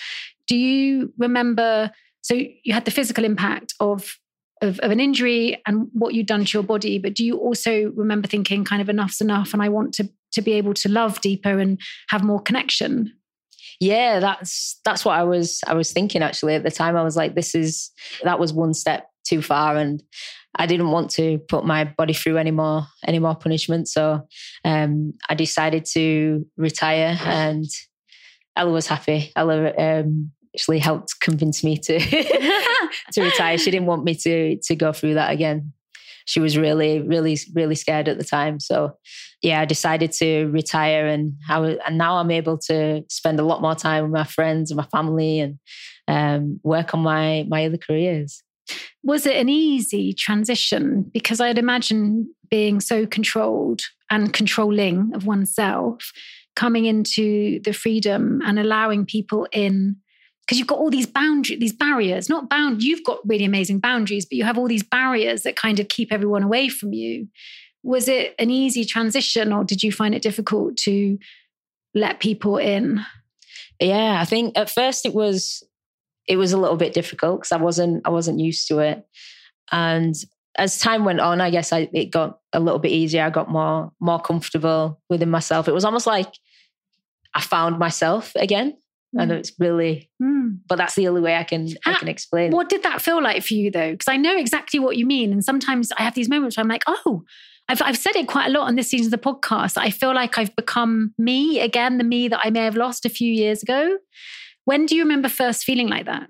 Do 0.49 0.57
you 0.57 1.12
remember? 1.17 1.91
So 2.23 2.35
you 2.35 2.75
had 2.75 2.85
the 2.85 2.91
physical 2.91 3.25
impact 3.25 3.75
of, 3.81 4.19
of 4.61 4.81
of 4.81 4.91
an 4.91 5.01
injury 5.01 5.62
and 5.67 5.89
what 5.93 6.15
you'd 6.15 6.27
done 6.27 6.45
to 6.45 6.59
your 6.59 6.62
body, 6.62 6.99
but 6.99 7.15
do 7.15 7.25
you 7.25 7.39
also 7.39 7.93
remember 7.95 8.27
thinking 8.27 8.65
kind 8.65 8.83
of 8.83 8.89
enough's 8.89 9.21
enough 9.21 9.53
and 9.53 9.62
I 9.62 9.69
want 9.69 9.95
to 9.95 10.09
to 10.35 10.43
be 10.43 10.53
able 10.53 10.74
to 10.74 10.89
love 10.89 11.20
deeper 11.20 11.59
and 11.59 11.80
have 12.09 12.22
more 12.22 12.41
connection? 12.41 13.12
yeah 13.80 14.20
that's 14.20 14.80
that's 14.85 15.05
what 15.05 15.18
i 15.18 15.22
was 15.22 15.61
i 15.66 15.74
was 15.74 15.93
thinking 15.93 16.22
actually 16.22 16.55
at 16.55 16.62
the 16.62 16.70
time. 16.70 16.97
I 16.97 17.03
was 17.03 17.16
like 17.16 17.35
this 17.35 17.55
is 17.55 17.91
that 18.22 18.39
was 18.39 18.53
one 18.53 18.74
step 18.74 19.09
too 19.24 19.43
far 19.43 19.76
and 19.76 20.03
i 20.57 20.66
didn't 20.66 20.91
want 20.91 21.11
to 21.12 21.39
put 21.49 21.64
my 21.64 21.85
body 21.85 22.12
through 22.12 22.39
any 22.39 22.51
more 22.51 22.87
any 23.07 23.18
more 23.18 23.35
punishment. 23.35 23.89
So 23.89 24.26
um 24.64 25.14
i 25.28 25.35
decided 25.35 25.85
to 25.93 26.47
retire 26.57 27.18
and 27.24 27.66
ella 28.57 28.70
was 28.70 28.87
happy. 28.87 29.32
Ella 29.37 29.72
um 29.76 30.30
actually 30.55 30.78
helped 30.78 31.20
convince 31.20 31.64
me 31.64 31.76
to 31.76 31.99
to 33.12 33.22
retire. 33.22 33.59
She 33.59 33.70
didn't 33.70 33.87
want 33.87 34.05
me 34.05 34.14
to 34.16 34.57
to 34.57 34.76
go 34.76 34.93
through 34.93 35.14
that 35.14 35.32
again 35.32 35.72
she 36.25 36.41
was 36.41 36.57
really 36.57 37.01
really 37.01 37.39
really 37.55 37.75
scared 37.75 38.09
at 38.09 38.18
the 38.18 38.25
time 38.25 38.59
so 38.61 38.93
yeah 39.43 39.61
i 39.61 39.64
decided 39.64 40.12
to 40.12 40.47
retire 40.47 41.07
and 41.07 41.33
I 41.49 41.59
was, 41.59 41.77
and 41.87 41.99
now 41.99 42.16
i'm 42.16 42.31
able 42.31 42.59
to 42.66 43.03
spend 43.09 43.41
a 43.41 43.45
lot 43.45 43.62
more 43.62 43.75
time 43.75 44.05
with 44.05 44.12
my 44.12 44.25
friends 44.25 44.70
and 44.70 44.77
my 44.77 44.87
family 44.87 45.41
and 45.41 45.59
um, 46.07 46.61
work 46.62 46.93
on 46.93 47.01
my 47.01 47.47
my 47.49 47.64
other 47.64 47.79
careers 47.79 48.43
was 49.03 49.27
it 49.27 49.37
an 49.37 49.49
easy 49.49 50.12
transition? 50.12 51.11
Because 51.12 51.41
I'd 51.41 51.59
imagine 51.59 52.33
being 52.51 52.81
so 52.81 53.07
controlled 53.07 53.83
and 54.11 54.33
controlling 54.33 55.12
of 55.14 55.27
oneself, 55.27 56.11
coming 56.57 56.87
into 56.87 57.61
the 57.61 57.72
freedom 57.72 58.41
and 58.45 58.59
allowing 58.59 59.05
people 59.07 59.47
in. 59.53 59.97
Because 60.47 60.59
you've 60.59 60.69
got 60.69 60.79
all 60.79 60.91
these 60.91 61.07
boundaries, 61.07 61.59
these 61.59 61.73
barriers, 61.73 62.29
not 62.29 62.51
bound, 62.51 62.83
you've 62.83 63.05
got 63.05 63.27
really 63.27 63.45
amazing 63.45 63.79
boundaries, 63.79 64.27
but 64.27 64.37
you 64.37 64.45
have 64.45 64.59
all 64.59 64.69
these 64.69 64.83
barriers 64.83 65.43
that 65.43 65.57
kind 65.57 65.81
of 65.81 65.89
keep 65.89 66.13
everyone 66.13 66.43
away 66.43 66.69
from 66.69 66.93
you. 66.93 67.29
Was 67.83 68.09
it 68.09 68.35
an 68.39 68.51
easy 68.51 68.85
transition 68.85 69.53
or 69.53 69.65
did 69.65 69.83
you 69.83 69.91
find 69.91 70.15
it 70.15 70.23
difficult 70.23 70.77
to 70.79 71.19
let 71.95 72.21
people 72.21 72.59
in? 72.59 73.05
yeah 73.81 74.19
i 74.21 74.25
think 74.25 74.57
at 74.57 74.71
first 74.71 75.07
it 75.07 75.15
was 75.15 75.63
it 76.27 76.37
was 76.37 76.53
a 76.53 76.59
little 76.59 76.77
bit 76.77 76.95
difficult 76.95 77.41
because 77.41 77.53
i 77.53 77.57
wasn't 77.57 78.03
i 78.05 78.11
wasn't 78.11 78.39
used 78.39 78.69
to 78.69 78.79
it 78.79 79.07
and 79.73 80.15
as 80.57 80.79
time 80.79 81.05
went 81.05 81.21
on 81.21 81.41
i 81.41 81.51
guess 81.51 81.73
I, 81.73 81.89
it 81.93 82.11
got 82.11 82.39
a 82.53 82.61
little 82.61 82.79
bit 82.79 82.93
easier 82.93 83.25
i 83.25 83.31
got 83.31 83.51
more 83.51 83.93
more 84.01 84.21
comfortable 84.21 85.01
within 85.09 85.31
myself 85.31 85.69
it 85.69 85.75
was 85.75 85.85
almost 85.85 86.07
like 86.07 86.33
i 87.35 87.41
found 87.41 87.79
myself 87.79 88.33
again 88.37 88.77
and 89.19 89.31
it's 89.33 89.53
really 89.59 90.11
Hmm. 90.21 90.49
but 90.69 90.77
that's 90.77 90.95
the 90.95 91.09
only 91.09 91.21
way 91.21 91.37
i 91.37 91.45
can 91.45 91.69
i 91.87 91.93
Ah, 91.93 91.99
can 91.99 92.09
explain 92.09 92.51
What 92.53 92.69
did 92.69 92.83
that 92.83 93.01
feel 93.03 93.23
like 93.23 93.43
for 93.43 93.55
you 93.55 93.71
though? 93.71 93.93
Because 93.93 94.09
I 94.09 94.17
know 94.17 94.37
exactly 94.37 94.79
what 94.81 94.97
you 94.97 95.07
mean. 95.07 95.33
And 95.33 95.45
sometimes 95.45 95.93
I 95.99 96.03
have 96.03 96.15
these 96.15 96.29
moments 96.29 96.57
where 96.57 96.62
I'm 96.62 96.69
like, 96.69 96.85
oh, 96.87 97.23
I've, 97.69 97.81
I've 97.83 97.97
said 97.99 98.15
it 98.17 98.29
quite 98.29 98.47
a 98.49 98.51
lot 98.51 98.67
on 98.69 98.75
this 98.77 98.89
season 98.89 99.12
of 99.12 99.19
the 99.21 99.31
podcast. 99.31 99.79
I 99.79 99.91
feel 99.91 100.15
like 100.15 100.37
I've 100.39 100.55
become 100.57 101.15
me 101.19 101.61
again, 101.61 101.99
the 101.99 102.05
me 102.05 102.29
that 102.29 102.41
I 102.45 102.51
may 102.51 102.65
have 102.65 102.77
lost 102.77 103.07
a 103.07 103.09
few 103.09 103.33
years 103.33 103.62
ago. 103.62 103.97
When 104.67 104.85
do 104.87 104.95
you 104.97 105.03
remember 105.03 105.29
first 105.29 105.65
feeling 105.65 105.89
like 105.89 106.07
that? 106.07 106.29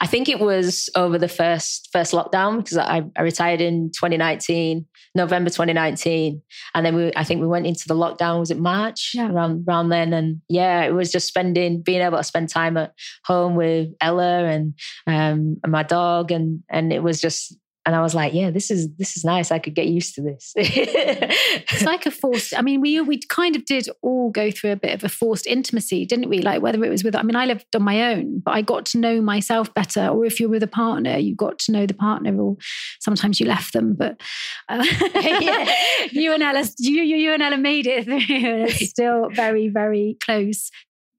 I 0.00 0.06
think 0.06 0.28
it 0.28 0.40
was 0.40 0.88
over 0.94 1.16
the 1.18 1.28
first 1.28 1.88
first 1.92 2.12
lockdown 2.12 2.58
because 2.58 2.76
I, 2.78 3.02
I 3.16 3.22
retired 3.22 3.60
in 3.60 3.90
2019, 3.92 4.86
November 5.14 5.50
2019, 5.50 6.42
and 6.74 6.86
then 6.86 6.94
we 6.94 7.12
I 7.16 7.24
think 7.24 7.40
we 7.40 7.46
went 7.48 7.66
into 7.66 7.88
the 7.88 7.94
lockdown. 7.94 8.38
Was 8.38 8.50
it 8.50 8.58
March 8.58 9.12
Yeah. 9.14 9.30
around 9.30 9.64
around 9.68 9.88
then? 9.88 10.12
And 10.12 10.40
yeah, 10.48 10.82
it 10.84 10.92
was 10.92 11.10
just 11.10 11.26
spending 11.28 11.82
being 11.82 12.00
able 12.02 12.18
to 12.18 12.24
spend 12.24 12.48
time 12.48 12.76
at 12.76 12.92
home 13.24 13.56
with 13.56 13.88
Ella 14.00 14.44
and 14.44 14.74
um 15.06 15.56
and 15.62 15.72
my 15.72 15.82
dog, 15.82 16.30
and 16.30 16.62
and 16.70 16.92
it 16.92 17.02
was 17.02 17.20
just. 17.20 17.56
And 17.86 17.96
I 17.96 18.02
was 18.02 18.14
like, 18.14 18.34
"Yeah, 18.34 18.50
this 18.50 18.70
is 18.70 18.94
this 18.96 19.16
is 19.16 19.24
nice. 19.24 19.50
I 19.50 19.58
could 19.58 19.74
get 19.74 19.86
used 19.86 20.14
to 20.16 20.22
this." 20.22 20.52
It's 20.56 21.84
like 21.84 22.04
a 22.04 22.10
forced. 22.10 22.56
I 22.56 22.62
mean, 22.62 22.80
we 22.80 23.00
we 23.00 23.20
kind 23.28 23.56
of 23.56 23.64
did 23.64 23.88
all 24.02 24.30
go 24.30 24.50
through 24.50 24.72
a 24.72 24.76
bit 24.76 24.94
of 24.94 25.02
a 25.02 25.08
forced 25.08 25.46
intimacy, 25.46 26.04
didn't 26.04 26.28
we? 26.28 26.40
Like 26.40 26.60
whether 26.62 26.82
it 26.84 26.90
was 26.90 27.02
with. 27.02 27.16
I 27.16 27.22
mean, 27.22 27.36
I 27.36 27.46
lived 27.46 27.64
on 27.74 27.82
my 27.82 28.12
own, 28.12 28.40
but 28.40 28.52
I 28.52 28.62
got 28.62 28.84
to 28.86 28.98
know 28.98 29.20
myself 29.20 29.72
better. 29.72 30.08
Or 30.08 30.26
if 30.26 30.40
you're 30.40 30.50
with 30.50 30.62
a 30.62 30.68
partner, 30.68 31.16
you 31.16 31.34
got 31.34 31.58
to 31.60 31.72
know 31.72 31.86
the 31.86 31.94
partner. 31.94 32.38
Or 32.38 32.56
sometimes 33.00 33.40
you 33.40 33.46
left 33.46 33.72
them, 33.72 33.94
but 33.94 34.20
uh, 34.68 34.84
you 36.10 36.32
and 36.32 36.42
Ella, 36.42 36.64
you, 36.78 37.02
you 37.02 37.16
you 37.16 37.32
and 37.32 37.42
Ella 37.42 37.58
made 37.58 37.86
it 37.86 38.04
through. 38.04 38.16
And 38.16 38.62
it's 38.68 38.90
still 38.90 39.30
very 39.30 39.68
very 39.68 40.16
close. 40.22 40.70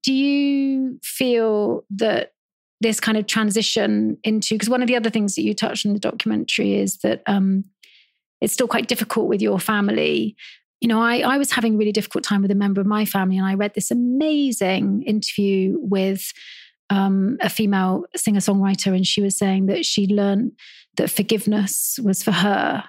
Do 0.04 0.12
you 0.12 0.98
feel 1.02 1.84
that 1.90 2.31
this 2.82 3.00
kind 3.00 3.16
of 3.16 3.26
transition 3.26 4.18
into 4.24 4.54
because 4.54 4.68
one 4.68 4.82
of 4.82 4.88
the 4.88 4.96
other 4.96 5.10
things 5.10 5.34
that 5.34 5.42
you 5.42 5.54
touched 5.54 5.86
on 5.86 5.90
in 5.90 5.94
the 5.94 6.00
documentary 6.00 6.74
is 6.74 6.98
that 6.98 7.22
um, 7.26 7.64
it's 8.40 8.52
still 8.52 8.68
quite 8.68 8.88
difficult 8.88 9.28
with 9.28 9.40
your 9.40 9.58
family. 9.58 10.36
You 10.80 10.88
know, 10.88 11.00
I, 11.00 11.18
I 11.18 11.38
was 11.38 11.52
having 11.52 11.74
a 11.74 11.78
really 11.78 11.92
difficult 11.92 12.24
time 12.24 12.42
with 12.42 12.50
a 12.50 12.56
member 12.56 12.80
of 12.80 12.86
my 12.86 13.04
family, 13.04 13.38
and 13.38 13.46
I 13.46 13.54
read 13.54 13.74
this 13.74 13.90
amazing 13.90 15.04
interview 15.06 15.76
with 15.78 16.32
um, 16.90 17.38
a 17.40 17.48
female 17.48 18.04
singer 18.16 18.40
songwriter, 18.40 18.94
and 18.94 19.06
she 19.06 19.22
was 19.22 19.38
saying 19.38 19.66
that 19.66 19.86
she 19.86 20.06
learned 20.08 20.52
that 20.96 21.10
forgiveness 21.10 21.98
was 22.02 22.22
for 22.22 22.32
her. 22.32 22.84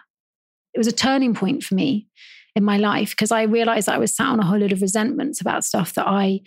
It 0.74 0.80
was 0.80 0.88
a 0.88 0.92
turning 0.92 1.36
point 1.36 1.64
for 1.64 1.76
me 1.76 2.08
in 2.56 2.64
my 2.64 2.78
life 2.78 3.12
because 3.12 3.32
I 3.32 3.44
realized 3.44 3.88
I 3.88 4.00
was 4.00 4.16
sat 4.16 4.28
on 4.28 4.40
a 4.40 4.46
whole 4.46 4.60
lot 4.60 4.72
of 4.72 4.82
resentments 4.82 5.40
about 5.40 5.64
stuff 5.64 5.94
that 5.94 6.08
I 6.08 6.42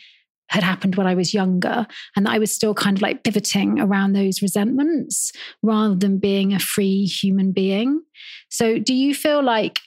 had 0.48 0.62
happened 0.62 0.96
when 0.96 1.06
I 1.06 1.14
was 1.14 1.34
younger, 1.34 1.86
and 2.14 2.26
that 2.26 2.32
I 2.32 2.38
was 2.38 2.52
still 2.52 2.74
kind 2.74 2.96
of 2.96 3.02
like 3.02 3.24
pivoting 3.24 3.80
around 3.80 4.12
those 4.12 4.42
resentments 4.42 5.32
rather 5.62 5.94
than 5.94 6.18
being 6.18 6.52
a 6.52 6.58
free 6.58 7.04
human 7.04 7.52
being. 7.52 8.02
So, 8.48 8.78
do 8.78 8.94
you 8.94 9.14
feel 9.14 9.42
like, 9.42 9.80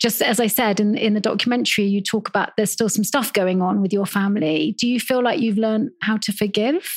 just 0.00 0.22
as 0.22 0.38
I 0.38 0.46
said 0.46 0.80
in, 0.80 0.96
in 0.96 1.14
the 1.14 1.20
documentary, 1.20 1.86
you 1.86 2.00
talk 2.00 2.28
about 2.28 2.50
there's 2.56 2.70
still 2.70 2.88
some 2.88 3.04
stuff 3.04 3.32
going 3.32 3.62
on 3.62 3.82
with 3.82 3.92
your 3.92 4.06
family. 4.06 4.76
Do 4.78 4.86
you 4.86 5.00
feel 5.00 5.22
like 5.22 5.40
you've 5.40 5.58
learned 5.58 5.90
how 6.02 6.18
to 6.18 6.32
forgive? 6.32 6.88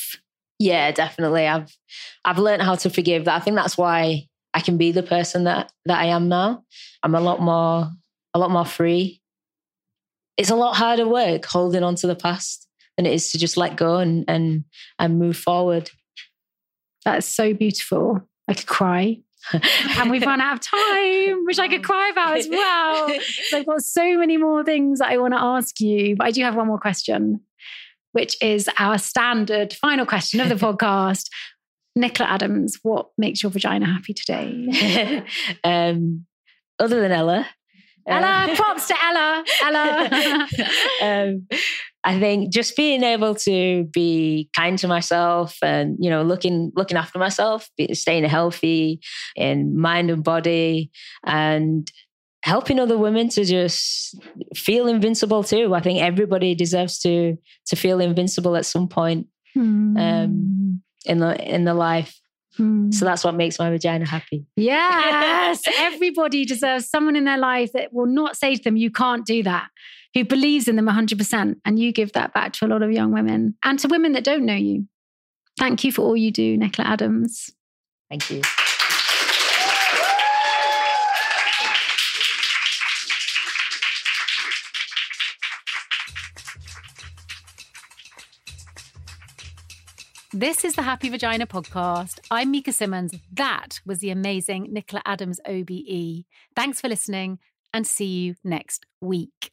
Yeah, 0.58 0.92
definitely. 0.92 1.46
I've 1.46 1.76
I've 2.24 2.38
learned 2.38 2.62
how 2.62 2.76
to 2.76 2.90
forgive. 2.90 3.26
I 3.26 3.40
think 3.40 3.56
that's 3.56 3.76
why 3.76 4.28
I 4.54 4.60
can 4.60 4.76
be 4.76 4.92
the 4.92 5.02
person 5.02 5.44
that 5.44 5.72
that 5.86 5.98
I 5.98 6.06
am 6.06 6.28
now. 6.28 6.62
I'm 7.02 7.14
a 7.14 7.20
lot 7.20 7.40
more 7.40 7.90
a 8.34 8.38
lot 8.38 8.50
more 8.50 8.66
free. 8.66 9.21
It's 10.36 10.50
a 10.50 10.56
lot 10.56 10.76
harder 10.76 11.06
work 11.06 11.44
holding 11.44 11.82
on 11.82 11.94
to 11.96 12.06
the 12.06 12.16
past 12.16 12.66
than 12.96 13.06
it 13.06 13.12
is 13.12 13.30
to 13.32 13.38
just 13.38 13.56
let 13.56 13.76
go 13.76 13.98
and 13.98 14.24
and 14.28 14.64
and 14.98 15.18
move 15.18 15.36
forward. 15.36 15.90
That's 17.04 17.26
so 17.26 17.52
beautiful. 17.54 18.20
I 18.48 18.54
could 18.54 18.66
cry. 18.66 19.18
and 19.98 20.10
we've 20.10 20.22
run 20.22 20.40
out 20.40 20.54
of 20.54 20.60
time, 20.60 21.44
which 21.44 21.58
I 21.58 21.66
could 21.66 21.82
cry 21.82 22.10
about 22.12 22.38
as 22.38 22.48
well. 22.48 23.08
So 23.48 23.58
I've 23.58 23.66
got 23.66 23.82
so 23.82 24.16
many 24.16 24.36
more 24.36 24.62
things 24.62 25.00
that 25.00 25.08
I 25.08 25.16
want 25.16 25.34
to 25.34 25.40
ask 25.40 25.80
you, 25.80 26.14
but 26.14 26.28
I 26.28 26.30
do 26.30 26.42
have 26.42 26.54
one 26.54 26.68
more 26.68 26.78
question, 26.78 27.40
which 28.12 28.40
is 28.40 28.70
our 28.78 28.98
standard 28.98 29.72
final 29.72 30.06
question 30.06 30.40
of 30.40 30.48
the 30.48 30.54
podcast. 30.66 31.28
Nicola 31.96 32.30
Adams, 32.30 32.78
what 32.82 33.08
makes 33.18 33.42
your 33.42 33.50
vagina 33.50 33.86
happy 33.86 34.14
today? 34.14 35.24
um, 35.64 36.24
other 36.78 37.00
than 37.00 37.12
Ella, 37.12 37.46
Ella, 38.06 38.46
uh, 38.50 38.56
props 38.56 38.88
to 38.88 38.94
Ella. 39.02 39.44
Ella. 39.62 40.48
um, 41.02 41.46
I 42.04 42.18
think 42.18 42.52
just 42.52 42.76
being 42.76 43.04
able 43.04 43.34
to 43.36 43.84
be 43.92 44.48
kind 44.56 44.76
to 44.78 44.88
myself 44.88 45.56
and 45.62 45.96
you 46.00 46.10
know 46.10 46.22
looking 46.22 46.72
looking 46.74 46.96
after 46.96 47.18
myself, 47.18 47.68
staying 47.92 48.24
healthy 48.24 49.00
in 49.36 49.78
mind 49.78 50.10
and 50.10 50.24
body, 50.24 50.90
and 51.24 51.90
helping 52.44 52.80
other 52.80 52.98
women 52.98 53.28
to 53.28 53.44
just 53.44 54.16
feel 54.56 54.88
invincible 54.88 55.44
too. 55.44 55.74
I 55.74 55.80
think 55.80 56.00
everybody 56.02 56.54
deserves 56.54 56.98
to 57.00 57.36
to 57.66 57.76
feel 57.76 58.00
invincible 58.00 58.56
at 58.56 58.66
some 58.66 58.88
point 58.88 59.26
Hmm. 59.54 59.96
um, 59.98 60.82
in 61.04 61.18
the 61.18 61.38
in 61.54 61.64
the 61.64 61.74
life. 61.74 62.18
Hmm. 62.56 62.90
So 62.90 63.04
that's 63.04 63.24
what 63.24 63.34
makes 63.34 63.58
my 63.58 63.70
vagina 63.70 64.06
happy. 64.06 64.46
Yes, 64.56 65.62
everybody 65.78 66.44
deserves 66.44 66.88
someone 66.88 67.16
in 67.16 67.24
their 67.24 67.38
life 67.38 67.72
that 67.72 67.92
will 67.92 68.06
not 68.06 68.36
say 68.36 68.56
to 68.56 68.62
them, 68.62 68.76
you 68.76 68.90
can't 68.90 69.24
do 69.24 69.42
that, 69.42 69.68
who 70.14 70.24
believes 70.24 70.68
in 70.68 70.76
them 70.76 70.86
100%. 70.86 71.56
And 71.64 71.78
you 71.78 71.92
give 71.92 72.12
that 72.12 72.34
back 72.34 72.52
to 72.54 72.66
a 72.66 72.68
lot 72.68 72.82
of 72.82 72.90
young 72.90 73.12
women 73.12 73.56
and 73.64 73.78
to 73.78 73.88
women 73.88 74.12
that 74.12 74.24
don't 74.24 74.44
know 74.44 74.54
you. 74.54 74.86
Thank 75.58 75.84
you 75.84 75.92
for 75.92 76.02
all 76.02 76.16
you 76.16 76.30
do, 76.30 76.56
Nicola 76.56 76.88
Adams. 76.88 77.50
Thank 78.10 78.30
you. 78.30 78.42
This 90.34 90.64
is 90.64 90.76
the 90.76 90.82
Happy 90.82 91.10
Vagina 91.10 91.46
podcast. 91.46 92.20
I'm 92.30 92.50
Mika 92.52 92.72
Simmons. 92.72 93.12
That 93.34 93.80
was 93.84 93.98
the 93.98 94.08
amazing 94.08 94.72
Nicola 94.72 95.02
Adams 95.04 95.40
OBE. 95.46 96.24
Thanks 96.56 96.80
for 96.80 96.88
listening 96.88 97.38
and 97.74 97.86
see 97.86 98.06
you 98.06 98.34
next 98.42 98.86
week. 99.02 99.52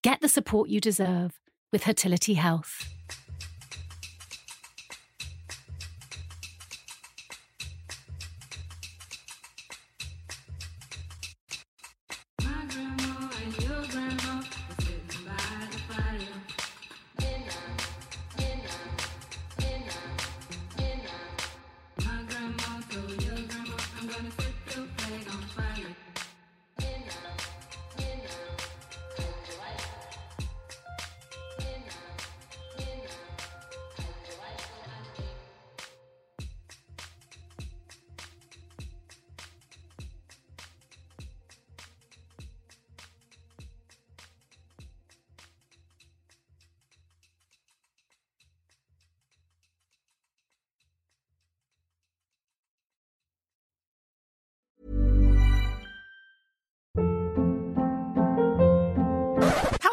Get 0.03 0.19
the 0.19 0.27
support 0.27 0.67
you 0.67 0.81
deserve 0.81 1.39
with 1.71 1.85
Hertility 1.85 2.33
Health. 2.33 2.83